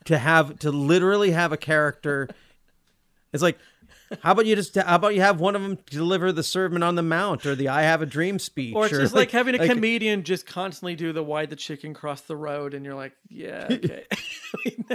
[0.04, 2.28] to have to literally have a character?"
[3.32, 3.58] It's like.
[4.20, 4.74] How about you just?
[4.76, 7.68] How about you have one of them deliver the Sermon on the Mount or the
[7.68, 11.12] "I Have a Dream" speech, Or it's just like, having a comedian just constantly do
[11.12, 14.04] the "Why the chicken crossed the road," and you're like, yeah, okay.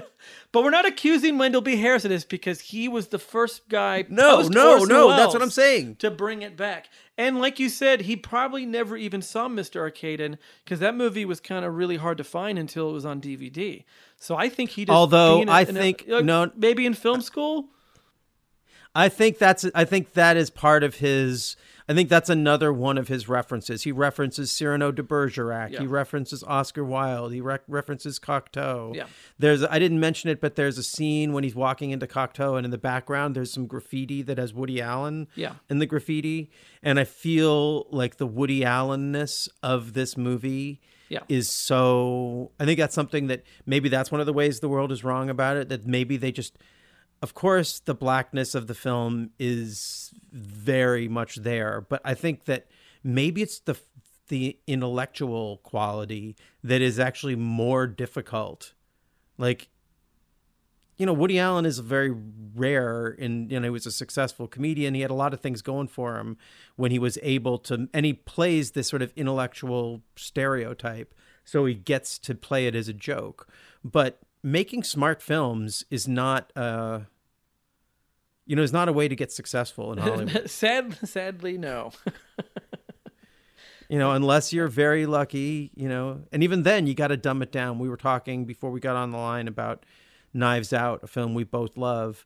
[0.52, 1.76] but we're not accusing Wendell B.
[1.76, 4.06] Harris of this because he was the first guy.
[4.10, 5.96] No, no, no, that's what I'm saying.
[5.98, 9.82] To bring it back, and like you said, he probably never even saw Mr.
[9.92, 13.20] Arkadin because that movie was kind of really hard to find until it was on
[13.22, 13.84] DVD.
[14.16, 14.96] So I think he just.
[14.96, 17.66] Although a- I think- like, no- maybe in film school.
[18.94, 21.56] I think that's I think that is part of his
[21.88, 23.84] I think that's another one of his references.
[23.84, 25.72] He references Cyrano de Bergerac.
[25.72, 25.82] Yeah.
[25.82, 27.34] He references Oscar Wilde.
[27.34, 28.96] He rec- references Cocteau.
[28.96, 29.08] Yeah.
[29.40, 32.66] There's I didn't mention it, but there's a scene when he's walking into Cocteau, and
[32.66, 35.28] in the background there's some graffiti that has Woody Allen.
[35.36, 35.56] Yeah.
[35.70, 36.50] In the graffiti,
[36.84, 40.82] and I feel like the Woody Allenness of this movie.
[41.10, 41.24] Yeah.
[41.28, 42.52] Is so.
[42.58, 45.30] I think that's something that maybe that's one of the ways the world is wrong
[45.30, 45.68] about it.
[45.68, 46.58] That maybe they just
[47.22, 52.68] of course the blackness of the film is very much there but i think that
[53.04, 53.78] maybe it's the
[54.32, 58.74] the intellectual quality that is actually more difficult.
[59.38, 59.68] Like
[60.96, 62.16] you know woody allen is very
[62.56, 64.94] rare and you know he was a successful comedian.
[64.94, 66.38] He had a lot of things going for him
[66.78, 71.74] when he was able to and he plays this sort of intellectual stereotype so he
[71.74, 73.50] gets to play it as a joke.
[73.84, 77.02] But making smart films is not uh
[78.46, 80.50] you know is not a way to get successful in hollywood.
[80.50, 81.92] Sad, sadly, no.
[83.90, 87.42] you know unless you're very lucky you know and even then you got to dumb
[87.42, 87.80] it down.
[87.80, 89.86] We were talking before we got on the line about
[90.34, 92.26] knives out a film we both love.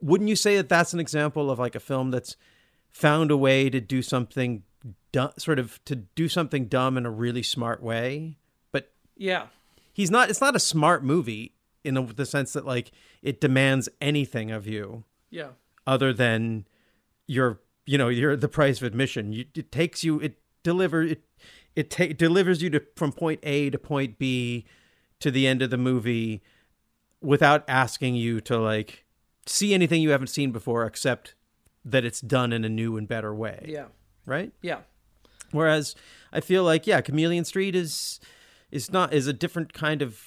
[0.00, 2.36] Wouldn't you say that that's an example of like a film that's
[2.90, 4.62] found a way to do something
[5.12, 8.36] du- sort of to do something dumb in a really smart way?
[8.72, 9.46] But yeah.
[9.92, 11.55] he's not it's not a smart movie
[11.86, 12.90] in a, the sense that like
[13.22, 15.50] it demands anything of you Yeah.
[15.86, 16.66] other than
[17.26, 19.32] your you know your the price of admission.
[19.32, 21.22] You, it takes you it deliver it
[21.74, 24.64] it ta- delivers you to from point A to point B
[25.20, 26.42] to the end of the movie
[27.20, 29.04] without asking you to like
[29.46, 31.34] see anything you haven't seen before except
[31.84, 33.64] that it's done in a new and better way.
[33.68, 33.86] Yeah.
[34.26, 34.52] Right?
[34.60, 34.80] Yeah.
[35.52, 35.94] Whereas
[36.32, 38.18] I feel like yeah, Chameleon Street is
[38.72, 40.20] is not is a different kind of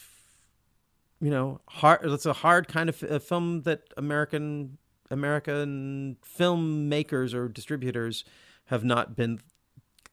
[1.21, 2.01] you know hard.
[2.03, 4.77] It's a hard kind of a film that American
[5.11, 8.23] American filmmakers or distributors
[8.65, 9.39] have not been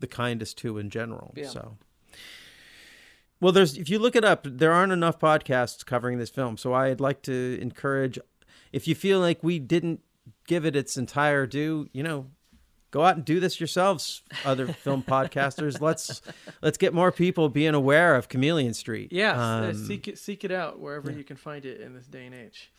[0.00, 1.32] the kindest to in general.
[1.36, 1.48] Yeah.
[1.48, 1.76] So.
[3.40, 6.56] Well, there's if you look it up, there aren't enough podcasts covering this film.
[6.56, 8.18] So I'd like to encourage
[8.72, 10.00] if you feel like we didn't
[10.46, 12.26] give it its entire due, you know,
[12.90, 15.80] go out and do this yourselves, other film podcasters.
[15.80, 16.22] Let's
[16.62, 19.12] let's get more people being aware of Chameleon Street.
[19.12, 19.36] Yes.
[19.36, 22.26] uh, Um, seek it seek it out wherever you can find it in this day
[22.26, 22.70] and age.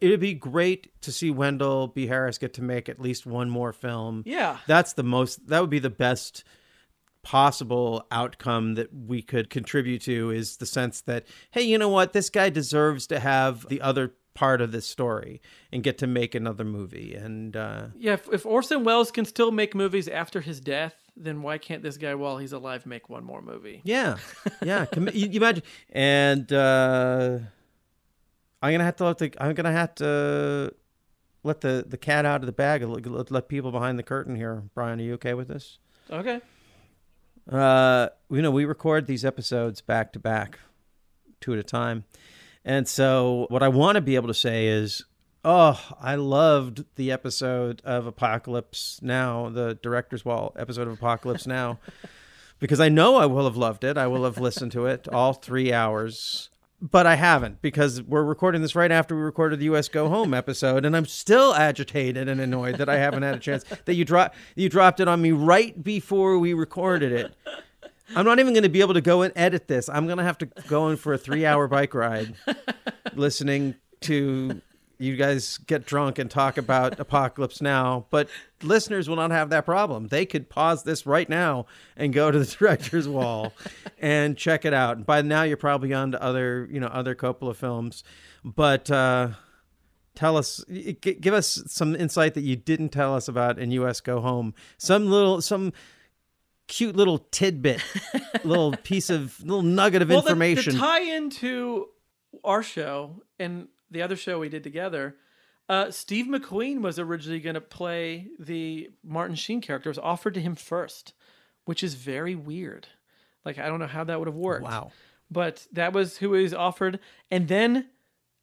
[0.00, 2.06] It'd be great to see Wendell B.
[2.06, 4.22] Harris get to make at least one more film.
[4.26, 4.58] Yeah.
[4.66, 6.44] That's the most that would be the best
[7.22, 12.12] possible outcome that we could contribute to is the sense that hey, you know what?
[12.12, 15.40] This guy deserves to have the other part of this story
[15.72, 19.50] and get to make another movie and uh Yeah, if, if Orson Welles can still
[19.50, 23.24] make movies after his death, then why can't this guy, while he's alive, make one
[23.24, 23.80] more movie?
[23.82, 24.18] Yeah,
[24.62, 24.84] yeah.
[24.84, 27.38] Com- you, you imagine, and uh,
[28.62, 30.74] I'm gonna have to let the I'm gonna have to
[31.42, 34.36] let the the cat out of the bag let, let, let people behind the curtain
[34.36, 34.64] here.
[34.74, 35.78] Bryan, are you okay with this?
[36.10, 36.40] Okay.
[37.50, 40.58] Uh, you know, we record these episodes back to back,
[41.40, 42.04] two at a time,
[42.66, 45.04] and so what I want to be able to say is.
[45.48, 51.78] Oh, I loved the episode of Apocalypse Now, the director's wall episode of Apocalypse Now
[52.58, 53.96] because I know I will have loved it.
[53.96, 58.62] I will have listened to it all three hours, but I haven't because we're recording
[58.62, 59.88] this right after we recorded the U.S.
[59.88, 63.64] Go Home episode, and I'm still agitated and annoyed that I haven't had a chance.
[63.84, 67.34] That you drop you dropped it on me right before we recorded it.
[68.14, 69.88] I'm not even going to be able to go and edit this.
[69.88, 72.34] I'm going to have to go in for a three hour bike ride,
[73.14, 74.60] listening to
[74.98, 78.28] you guys get drunk and talk about Apocalypse Now, but
[78.62, 80.08] listeners will not have that problem.
[80.08, 81.66] They could pause this right now
[81.96, 83.52] and go to the director's wall
[83.98, 85.04] and check it out.
[85.04, 88.04] By now, you're probably on to other, you know, other Coppola films.
[88.44, 89.30] But uh,
[90.14, 94.00] tell us, give us some insight that you didn't tell us about in U.S.
[94.00, 94.54] Go Home.
[94.78, 95.72] Some little, some
[96.68, 97.82] cute little tidbit,
[98.44, 100.74] little piece of, little nugget of well, information.
[100.74, 101.88] The, tie into
[102.44, 105.16] our show and the other show we did together.
[105.68, 109.88] Uh, Steve McQueen was originally going to play the Martin Sheen character.
[109.88, 111.12] It was offered to him first,
[111.64, 112.86] which is very weird.
[113.44, 114.64] Like I don't know how that would have worked.
[114.64, 114.92] Wow.
[115.30, 117.88] But that was who was offered, and then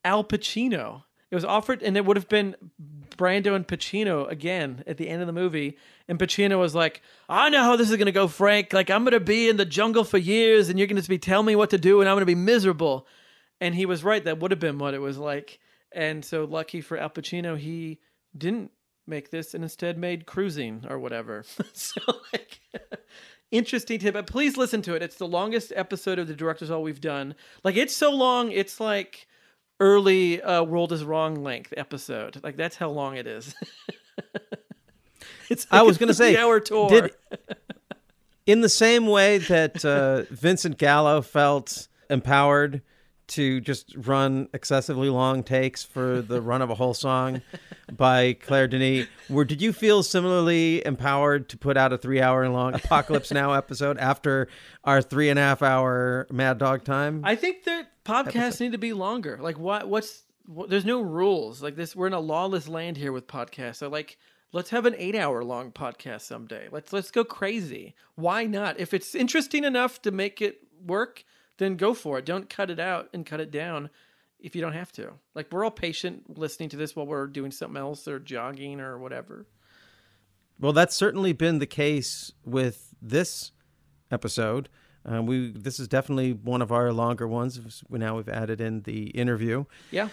[0.03, 1.03] Al Pacino.
[1.31, 2.55] It was offered, and it would have been
[3.17, 5.77] Brando and Pacino again at the end of the movie.
[6.07, 8.73] And Pacino was like, "I know how this is gonna go, Frank.
[8.73, 11.55] Like I'm gonna be in the jungle for years, and you're gonna be telling me
[11.55, 13.07] what to do, and I'm gonna be miserable."
[13.61, 14.23] And he was right.
[14.23, 15.59] That would have been what it was like.
[15.91, 17.99] And so lucky for Al Pacino, he
[18.37, 18.71] didn't
[19.05, 21.43] make this and instead made Cruising or whatever.
[21.73, 22.59] so like.
[23.51, 25.03] Interesting tip, but please listen to it.
[25.03, 27.35] It's the longest episode of the Director's Wall we've done.
[27.63, 29.27] Like it's so long, it's like
[29.79, 32.39] early uh, World is Wrong length episode.
[32.43, 33.55] Like that's how long it is.
[35.49, 36.89] it's I was going to say, three-hour tour.
[36.89, 37.11] did
[38.45, 42.81] in the same way that uh, Vincent Gallo felt empowered
[43.27, 47.41] to just run excessively long takes for the run of a whole song
[47.91, 53.31] by Claire Denis, where did you feel similarly empowered to put out a three-hour-long Apocalypse
[53.31, 54.47] Now episode after
[54.83, 57.21] our three and a half hour Mad Dog time?
[57.23, 59.37] I think that podcasts need to be longer.
[59.41, 59.87] Like what?
[59.87, 61.63] What's what, there's no rules.
[61.63, 63.77] Like this, we're in a lawless land here with podcasts.
[63.77, 64.17] So like,
[64.51, 66.67] let's have an eight-hour long podcast someday.
[66.71, 67.95] Let's let's go crazy.
[68.15, 68.79] Why not?
[68.79, 71.23] If it's interesting enough to make it work,
[71.57, 72.25] then go for it.
[72.25, 73.89] Don't cut it out and cut it down
[74.39, 75.13] if you don't have to.
[75.35, 78.97] Like we're all patient listening to this while we're doing something else or jogging or
[78.97, 79.47] whatever.
[80.59, 83.51] Well, that's certainly been the case with this
[84.11, 84.69] episode.
[85.09, 87.83] Uh, we this is definitely one of our longer ones.
[87.89, 89.65] Now we've added in the interview.
[89.91, 90.09] Yeah.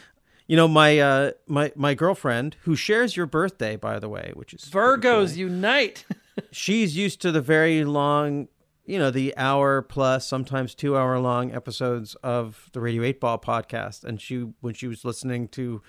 [0.46, 4.52] You know my uh, my my girlfriend who shares your birthday, by the way, which
[4.52, 6.04] is Virgos unite.
[6.50, 8.48] she's used to the very long,
[8.90, 14.04] you know, the hour plus, sometimes two hour long episodes of the Radio8Ball podcast.
[14.04, 15.82] And she, when she was listening to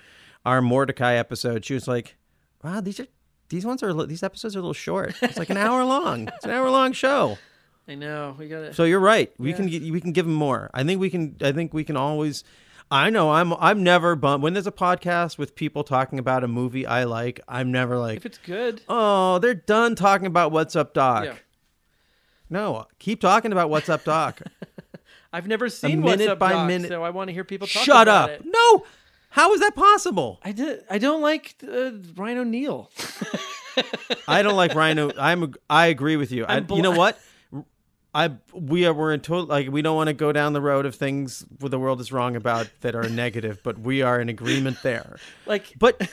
[0.46, 2.16] our Mordecai episode, she was like,
[2.62, 3.06] "Wow, these are
[3.48, 5.14] these ones are these episodes are a little short.
[5.22, 6.28] It's like an hour long.
[6.28, 7.38] It's an hour long show."
[7.88, 8.74] I know we got to.
[8.74, 9.32] So you're right.
[9.38, 9.56] We Yeah.
[9.56, 10.70] can we can give them more.
[10.72, 11.36] I think we can.
[11.42, 12.44] I think we can always.
[12.90, 16.48] I know I'm I'm never bummed when there's a podcast with people talking about a
[16.48, 17.40] movie I like.
[17.48, 21.24] I'm never like If it's good, Oh, they're done talking about what's up, Doc.
[21.24, 21.34] Yeah.
[22.52, 24.42] No, keep talking about what's up, Doc.
[25.32, 27.66] I've never seen What's minute Up by Doc, minute- so I want to hear people
[27.66, 28.28] talk Shut up.
[28.28, 28.42] it.
[28.44, 28.84] No.
[29.30, 30.38] How is that possible?
[30.42, 30.84] I did.
[30.90, 32.90] I don't like uh, Ryan O'Neal.
[34.28, 35.10] I don't like Rhino.
[35.18, 35.42] I'm.
[35.44, 36.44] a- I agree with you.
[36.44, 37.18] I, I'm you know what?
[38.14, 40.84] I we are we're in total like we don't want to go down the road
[40.84, 44.28] of things where the world is wrong about that are negative, but we are in
[44.28, 45.16] agreement there.
[45.46, 46.10] Like, But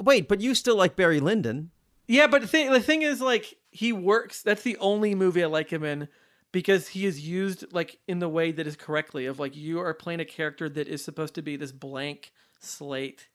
[0.00, 1.72] wait, but you still like Barry Lyndon?
[2.06, 4.42] Yeah, but the thing, the thing is, like, he works.
[4.42, 6.08] That's the only movie I like him in
[6.52, 9.26] because he is used like in the way that is correctly.
[9.26, 13.28] Of like, you are playing a character that is supposed to be this blank slate,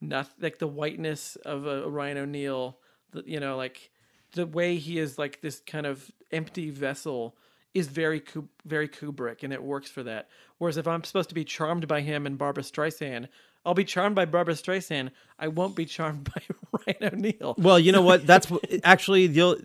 [0.00, 2.78] not like the whiteness of a Ryan O'Neal.
[3.12, 3.90] the- You know, like
[4.32, 7.36] the way he is like this kind of empty vessel
[7.74, 8.22] is very
[8.64, 10.28] very Kubrick, and it works for that.
[10.58, 13.28] Whereas if I'm supposed to be charmed by him and Barbra Streisand,
[13.64, 15.10] I'll be charmed by Barbra Streisand.
[15.38, 16.42] I won't be charmed by
[16.72, 17.54] Ryan O'Neal.
[17.58, 18.26] Well, you know what?
[18.26, 18.50] That's
[18.84, 19.56] actually you'll.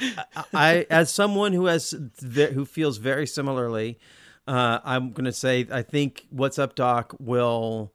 [0.00, 3.98] I, I as someone who has who feels very similarly,
[4.46, 7.92] uh, I'm going to say I think What's Up Doc will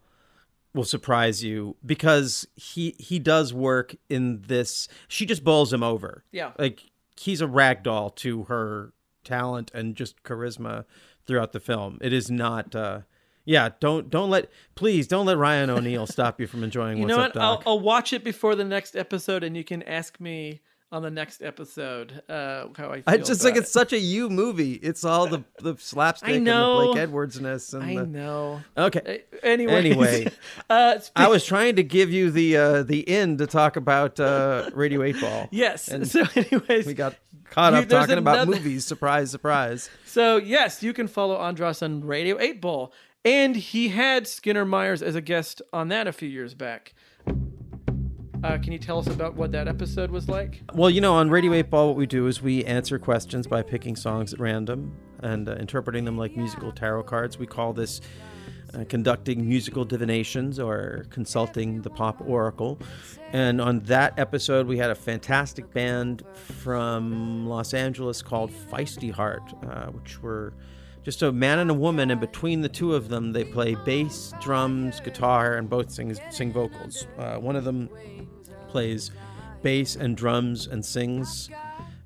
[0.74, 4.88] will surprise you because he he does work in this.
[5.08, 6.24] She just bowls him over.
[6.32, 6.52] Yeah.
[6.60, 8.92] like he's a rag doll to her
[9.24, 10.86] talent and just charisma
[11.26, 11.98] throughout the film.
[12.02, 12.76] It is not.
[12.76, 13.00] Uh,
[13.46, 17.16] yeah, don't don't let please don't let Ryan O'Neal stop you from enjoying You What's
[17.16, 17.44] know Up what?
[17.44, 20.62] I'll, I'll watch it before the next episode, and you can ask me
[20.92, 23.04] on the next episode uh, how I feel.
[23.08, 24.74] I just think it's such a you movie.
[24.74, 26.92] It's all the the slapstick and the.
[26.94, 28.06] Blake Edwardsness and I the...
[28.06, 28.62] know.
[28.78, 29.24] Okay.
[29.44, 30.28] Anyways, Anyway,
[30.70, 34.20] uh, spe- I was trying to give you the uh, the end to talk about
[34.20, 35.50] uh, Radio8Ball.
[35.56, 35.88] Yes.
[35.88, 37.16] And so, anyways, we got
[37.52, 38.86] caught up talking about movies.
[38.86, 39.90] Surprise, surprise.
[40.06, 42.92] So yes, you can follow Andras on Radio8Ball.
[43.26, 46.94] And he had Skinner Myers as a guest on that a few years back.
[48.44, 50.62] Uh, can you tell us about what that episode was like?
[50.76, 54.32] Well, you know, on Radio8Ball, what we do is we answer questions by picking songs
[54.36, 57.40] at random and uh, interpreting them like musical tarot cards.
[57.40, 58.02] We call this
[58.76, 62.78] uh, conducting musical divinations or consulting the pop oracle.
[63.34, 66.22] And on that episode, we had a fantastic band
[66.62, 70.54] from Los Angeles called Feisty Heart, uh, which were
[71.06, 74.34] just a man and a woman, and between the two of them, they play bass,
[74.42, 77.06] drums, guitar, and both sing sing vocals.
[77.20, 77.90] Uh, one of them
[78.68, 79.12] plays
[79.62, 81.50] bass and drums and sings,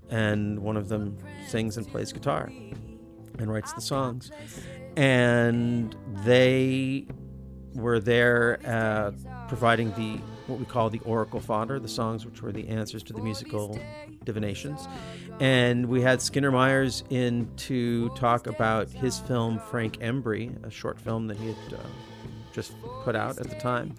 [0.10, 1.18] and one of them
[1.48, 2.52] sings and plays guitar
[3.40, 4.32] and writes the songs.
[4.98, 5.96] And
[6.26, 7.08] they
[7.74, 9.12] were there uh,
[9.48, 10.20] providing the
[10.50, 13.80] what we call the oracle fodder, the songs which were the answers to the musical
[14.24, 14.88] divinations.
[15.40, 21.00] And we had Skinner Myers in to talk about his film Frank Embree, a short
[21.00, 21.78] film that he had uh,
[22.52, 22.74] just
[23.04, 23.96] put out at the time.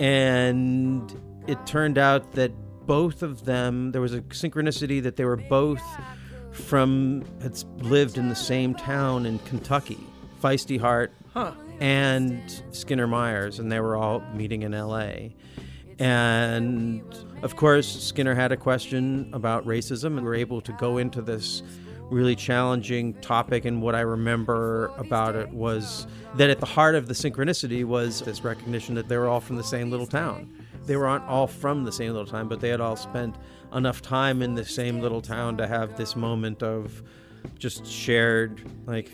[0.00, 1.14] And
[1.46, 2.52] it turned out that
[2.86, 5.82] both of them, there was a synchronicity that they were both
[6.52, 9.98] from, had lived in the same town in Kentucky,
[10.42, 11.52] Feisty Heart Huh.
[11.80, 15.30] and Skinner Myers, and they were all meeting in LA.
[15.98, 17.02] And
[17.42, 21.22] of course, Skinner had a question about racism, and we were able to go into
[21.22, 21.62] this
[22.10, 23.64] really challenging topic.
[23.64, 26.06] And what I remember about it was
[26.36, 29.56] that at the heart of the synchronicity was this recognition that they were all from
[29.56, 30.52] the same little town.
[30.84, 33.36] They were not all from the same little town, but they had all spent
[33.74, 37.02] enough time in the same little town to have this moment of
[37.58, 39.10] just shared, like,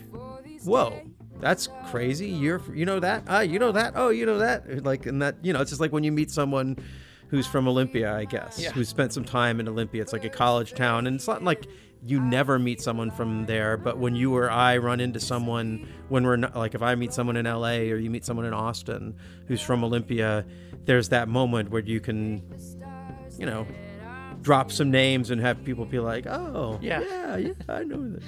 [0.64, 1.00] whoa,
[1.42, 2.28] that's crazy.
[2.28, 3.24] You're, you know that?
[3.28, 3.92] Ah, you know that?
[3.96, 4.84] Oh, you know that?
[4.84, 6.78] Like, and that, you know, it's just like when you meet someone
[7.28, 8.70] who's from Olympia, I guess, Yeah.
[8.72, 10.00] who spent some time in Olympia.
[10.02, 11.66] It's like a college town, and it's not like
[12.04, 13.76] you never meet someone from there.
[13.76, 17.12] But when you or I run into someone, when we're not, like, if I meet
[17.12, 19.14] someone in LA or you meet someone in Austin
[19.48, 20.44] who's from Olympia,
[20.84, 22.42] there's that moment where you can,
[23.38, 23.66] you know,
[24.42, 27.00] drop some names and have people be like, oh, Yeah.
[27.00, 28.22] yeah, yeah, I know that.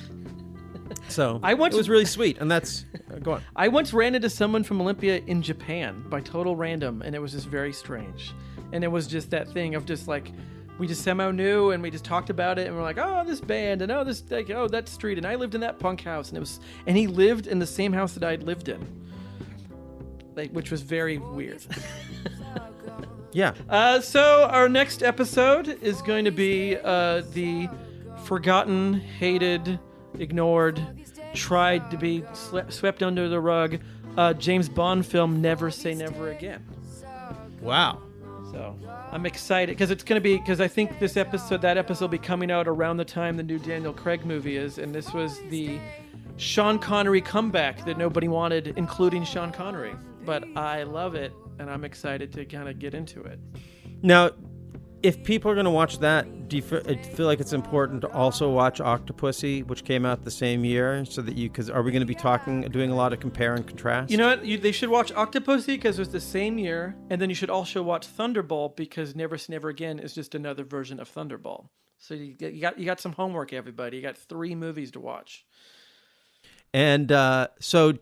[1.08, 3.42] So I once- it was really sweet, and that's uh, go on.
[3.56, 7.32] I once ran into someone from Olympia in Japan by total random, and it was
[7.32, 8.32] just very strange.
[8.72, 10.32] And it was just that thing of just like,
[10.78, 13.40] we just somehow knew, and we just talked about it, and we're like, oh, this
[13.40, 16.28] band, and oh, this, like, oh, that street, and I lived in that punk house,
[16.30, 18.84] and it was, and he lived in the same house that I'd lived in,
[20.34, 21.62] like, which was very weird.
[23.32, 23.54] Yeah.
[23.68, 27.68] Uh, so our next episode is going to be uh, the
[28.22, 29.80] forgotten, hated,
[30.18, 30.80] ignored,
[31.34, 32.24] tried to be
[32.68, 33.78] swept under the rug
[34.16, 36.64] uh, James Bond film Never Say Never Again.
[37.60, 38.02] Wow.
[38.50, 38.78] So
[39.10, 42.08] I'm excited because it's going to be because I think this episode, that episode, will
[42.10, 45.40] be coming out around the time the new Daniel Craig movie is, and this was
[45.50, 45.80] the
[46.36, 49.94] Sean Connery comeback that nobody wanted, including Sean Connery.
[50.24, 53.40] But I love it, and I'm excited to kind of get into it.
[54.02, 54.30] Now,
[55.04, 58.00] if people are going to watch that, do you feel, I feel like it's important
[58.00, 61.50] to also watch Octopussy, which came out the same year, so that you?
[61.50, 64.10] Because are we going to be talking, doing a lot of compare and contrast?
[64.10, 64.46] You know what?
[64.46, 67.50] You, they should watch Octopussy because it was the same year, and then you should
[67.50, 71.68] also watch Thunderball because Never Say Never Again is just another version of Thunderball.
[71.98, 73.98] So you, get- you got you got some homework, everybody.
[73.98, 75.44] You got three movies to watch.
[76.72, 77.98] And uh, so,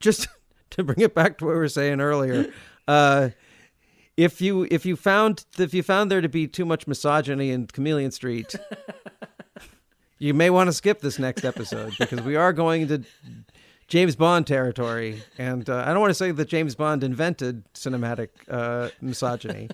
[0.00, 0.28] just
[0.70, 2.50] to bring it back to what we were saying earlier,
[2.88, 3.28] uh,
[4.16, 7.66] if you if you found if you found there to be too much misogyny in
[7.66, 8.54] Chameleon Street,
[10.18, 13.02] you may want to skip this next episode because we are going into
[13.88, 18.28] James Bond territory, and uh, I don't want to say that James Bond invented cinematic
[18.48, 19.68] uh, misogyny.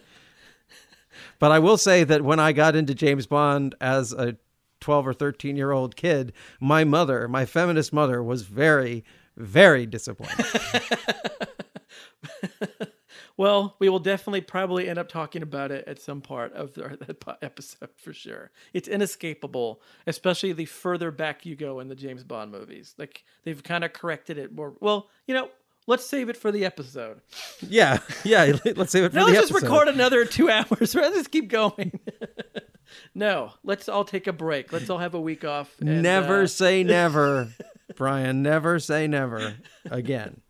[1.39, 4.37] But I will say that when I got into James Bond as a
[4.81, 9.05] 12 or 13 year old kid, my mother, my feminist mother, was very,
[9.37, 10.47] very disappointed.
[13.37, 16.99] Well, we will definitely probably end up talking about it at some part of the,
[17.25, 18.51] the episode for sure.
[18.73, 22.95] It's inescapable, especially the further back you go in the James Bond movies.
[22.99, 24.75] Like they've kind of corrected it more.
[24.81, 25.49] Well, you know,
[25.87, 27.21] let's save it for the episode.
[27.61, 28.57] yeah, yeah.
[28.77, 29.21] Let's save it for the episode.
[29.21, 30.95] No, the let's just record another two hours.
[30.95, 31.99] Let's just keep going.
[33.15, 34.73] no, let's all take a break.
[34.73, 35.75] Let's all have a week off.
[35.81, 37.49] and, never uh, say never,
[37.97, 38.43] Bryan.
[38.43, 39.55] Never say never
[39.91, 40.41] again.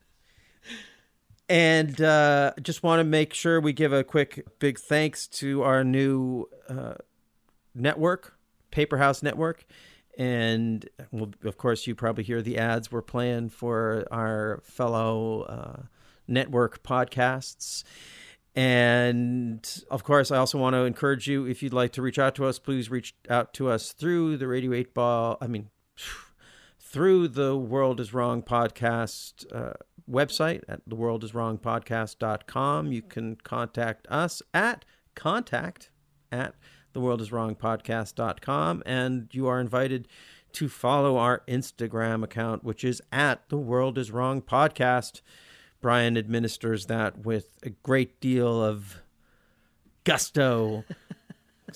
[1.51, 5.83] And uh, just want to make sure we give a quick big thanks to our
[5.83, 6.95] new uh,
[7.75, 8.39] network,
[8.71, 9.67] Paper House Network.
[10.17, 15.83] And well, of course, you probably hear the ads we're playing for our fellow uh,
[16.29, 17.83] network podcasts.
[18.55, 22.37] And of course, I also want to encourage you if you'd like to reach out
[22.37, 25.37] to us, please reach out to us through the Radio8Ball.
[25.41, 25.71] I mean,
[26.91, 29.75] through the World is Wrong podcast uh,
[30.11, 32.91] website at theworldiswrongpodcast.com.
[32.91, 34.85] You can contact us at
[35.15, 35.91] contact
[36.33, 36.57] at
[36.95, 38.83] theworldiswrongpodcast.com.
[38.85, 40.09] And you are invited
[40.55, 45.21] to follow our Instagram account, which is at the World is Wrong podcast.
[45.81, 49.01] Bryan administers that with a great deal of
[50.03, 50.85] gusto,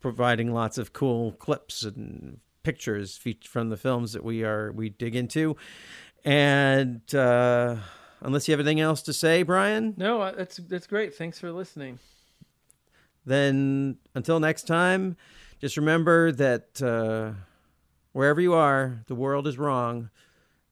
[0.00, 5.14] providing lots of cool clips and pictures from the films that we are we dig
[5.14, 5.56] into.
[6.24, 7.76] And uh,
[8.22, 11.14] unless you have anything else to say, Bryan, No, uh, that's that's great.
[11.14, 12.00] Thanks for listening.
[13.24, 15.16] then until next time,
[15.60, 17.32] just remember that uh,
[18.12, 20.10] wherever you are, the world is wrong,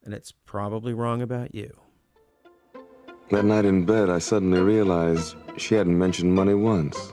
[0.05, 1.77] and it's probably wrong about you.
[3.31, 7.13] That night in bed, I suddenly realized she hadn't mentioned money once.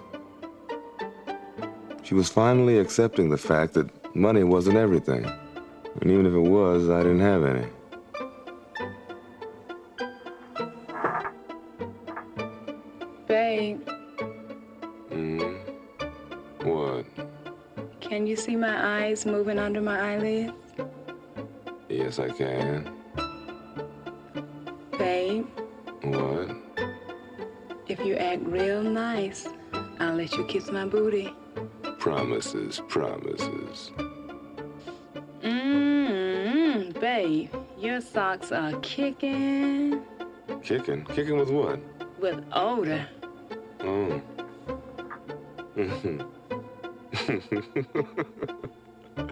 [2.03, 5.25] She was finally accepting the fact that money wasn't everything.
[6.01, 7.67] And even if it was, I didn't have any.
[13.27, 13.87] Babe,
[15.09, 15.55] Hmm?
[16.63, 17.05] What?
[18.01, 20.53] can you see my eyes moving under my eyelids?
[21.89, 22.91] Yes, I can.
[24.97, 25.45] Babe,
[26.03, 26.49] What?
[27.87, 29.47] if you act real nice,
[29.99, 31.33] I'll let you kiss my booty.
[31.99, 33.91] Promises, promises.
[35.43, 40.01] Mmm, babe, your socks are kicking
[40.63, 41.03] Kicking?
[41.05, 41.79] Kicking with what?
[42.19, 43.07] with odor.
[43.81, 44.21] Oh.
[45.77, 46.21] Mm-hmm.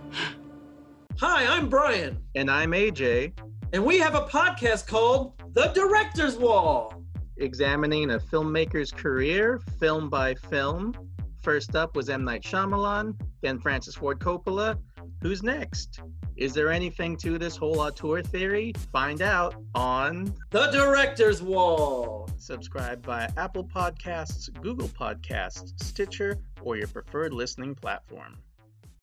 [1.19, 3.33] Hi, I'm Bryan, And I'm AJ,
[3.73, 6.93] and we have a podcast called The Director's Wall.
[7.37, 10.93] examining a filmmaker's career film by film.
[11.41, 12.23] First up was M.
[12.23, 14.77] Night Shyamalan, then Francis Ford Coppola.
[15.21, 16.01] Who's next?
[16.35, 18.73] Is there anything to this whole auteur theory?
[18.91, 22.29] Find out on The Director's Wall.
[22.37, 28.37] subscribe via Apple Podcasts, Google Podcasts, Stitcher, or your preferred listening platform.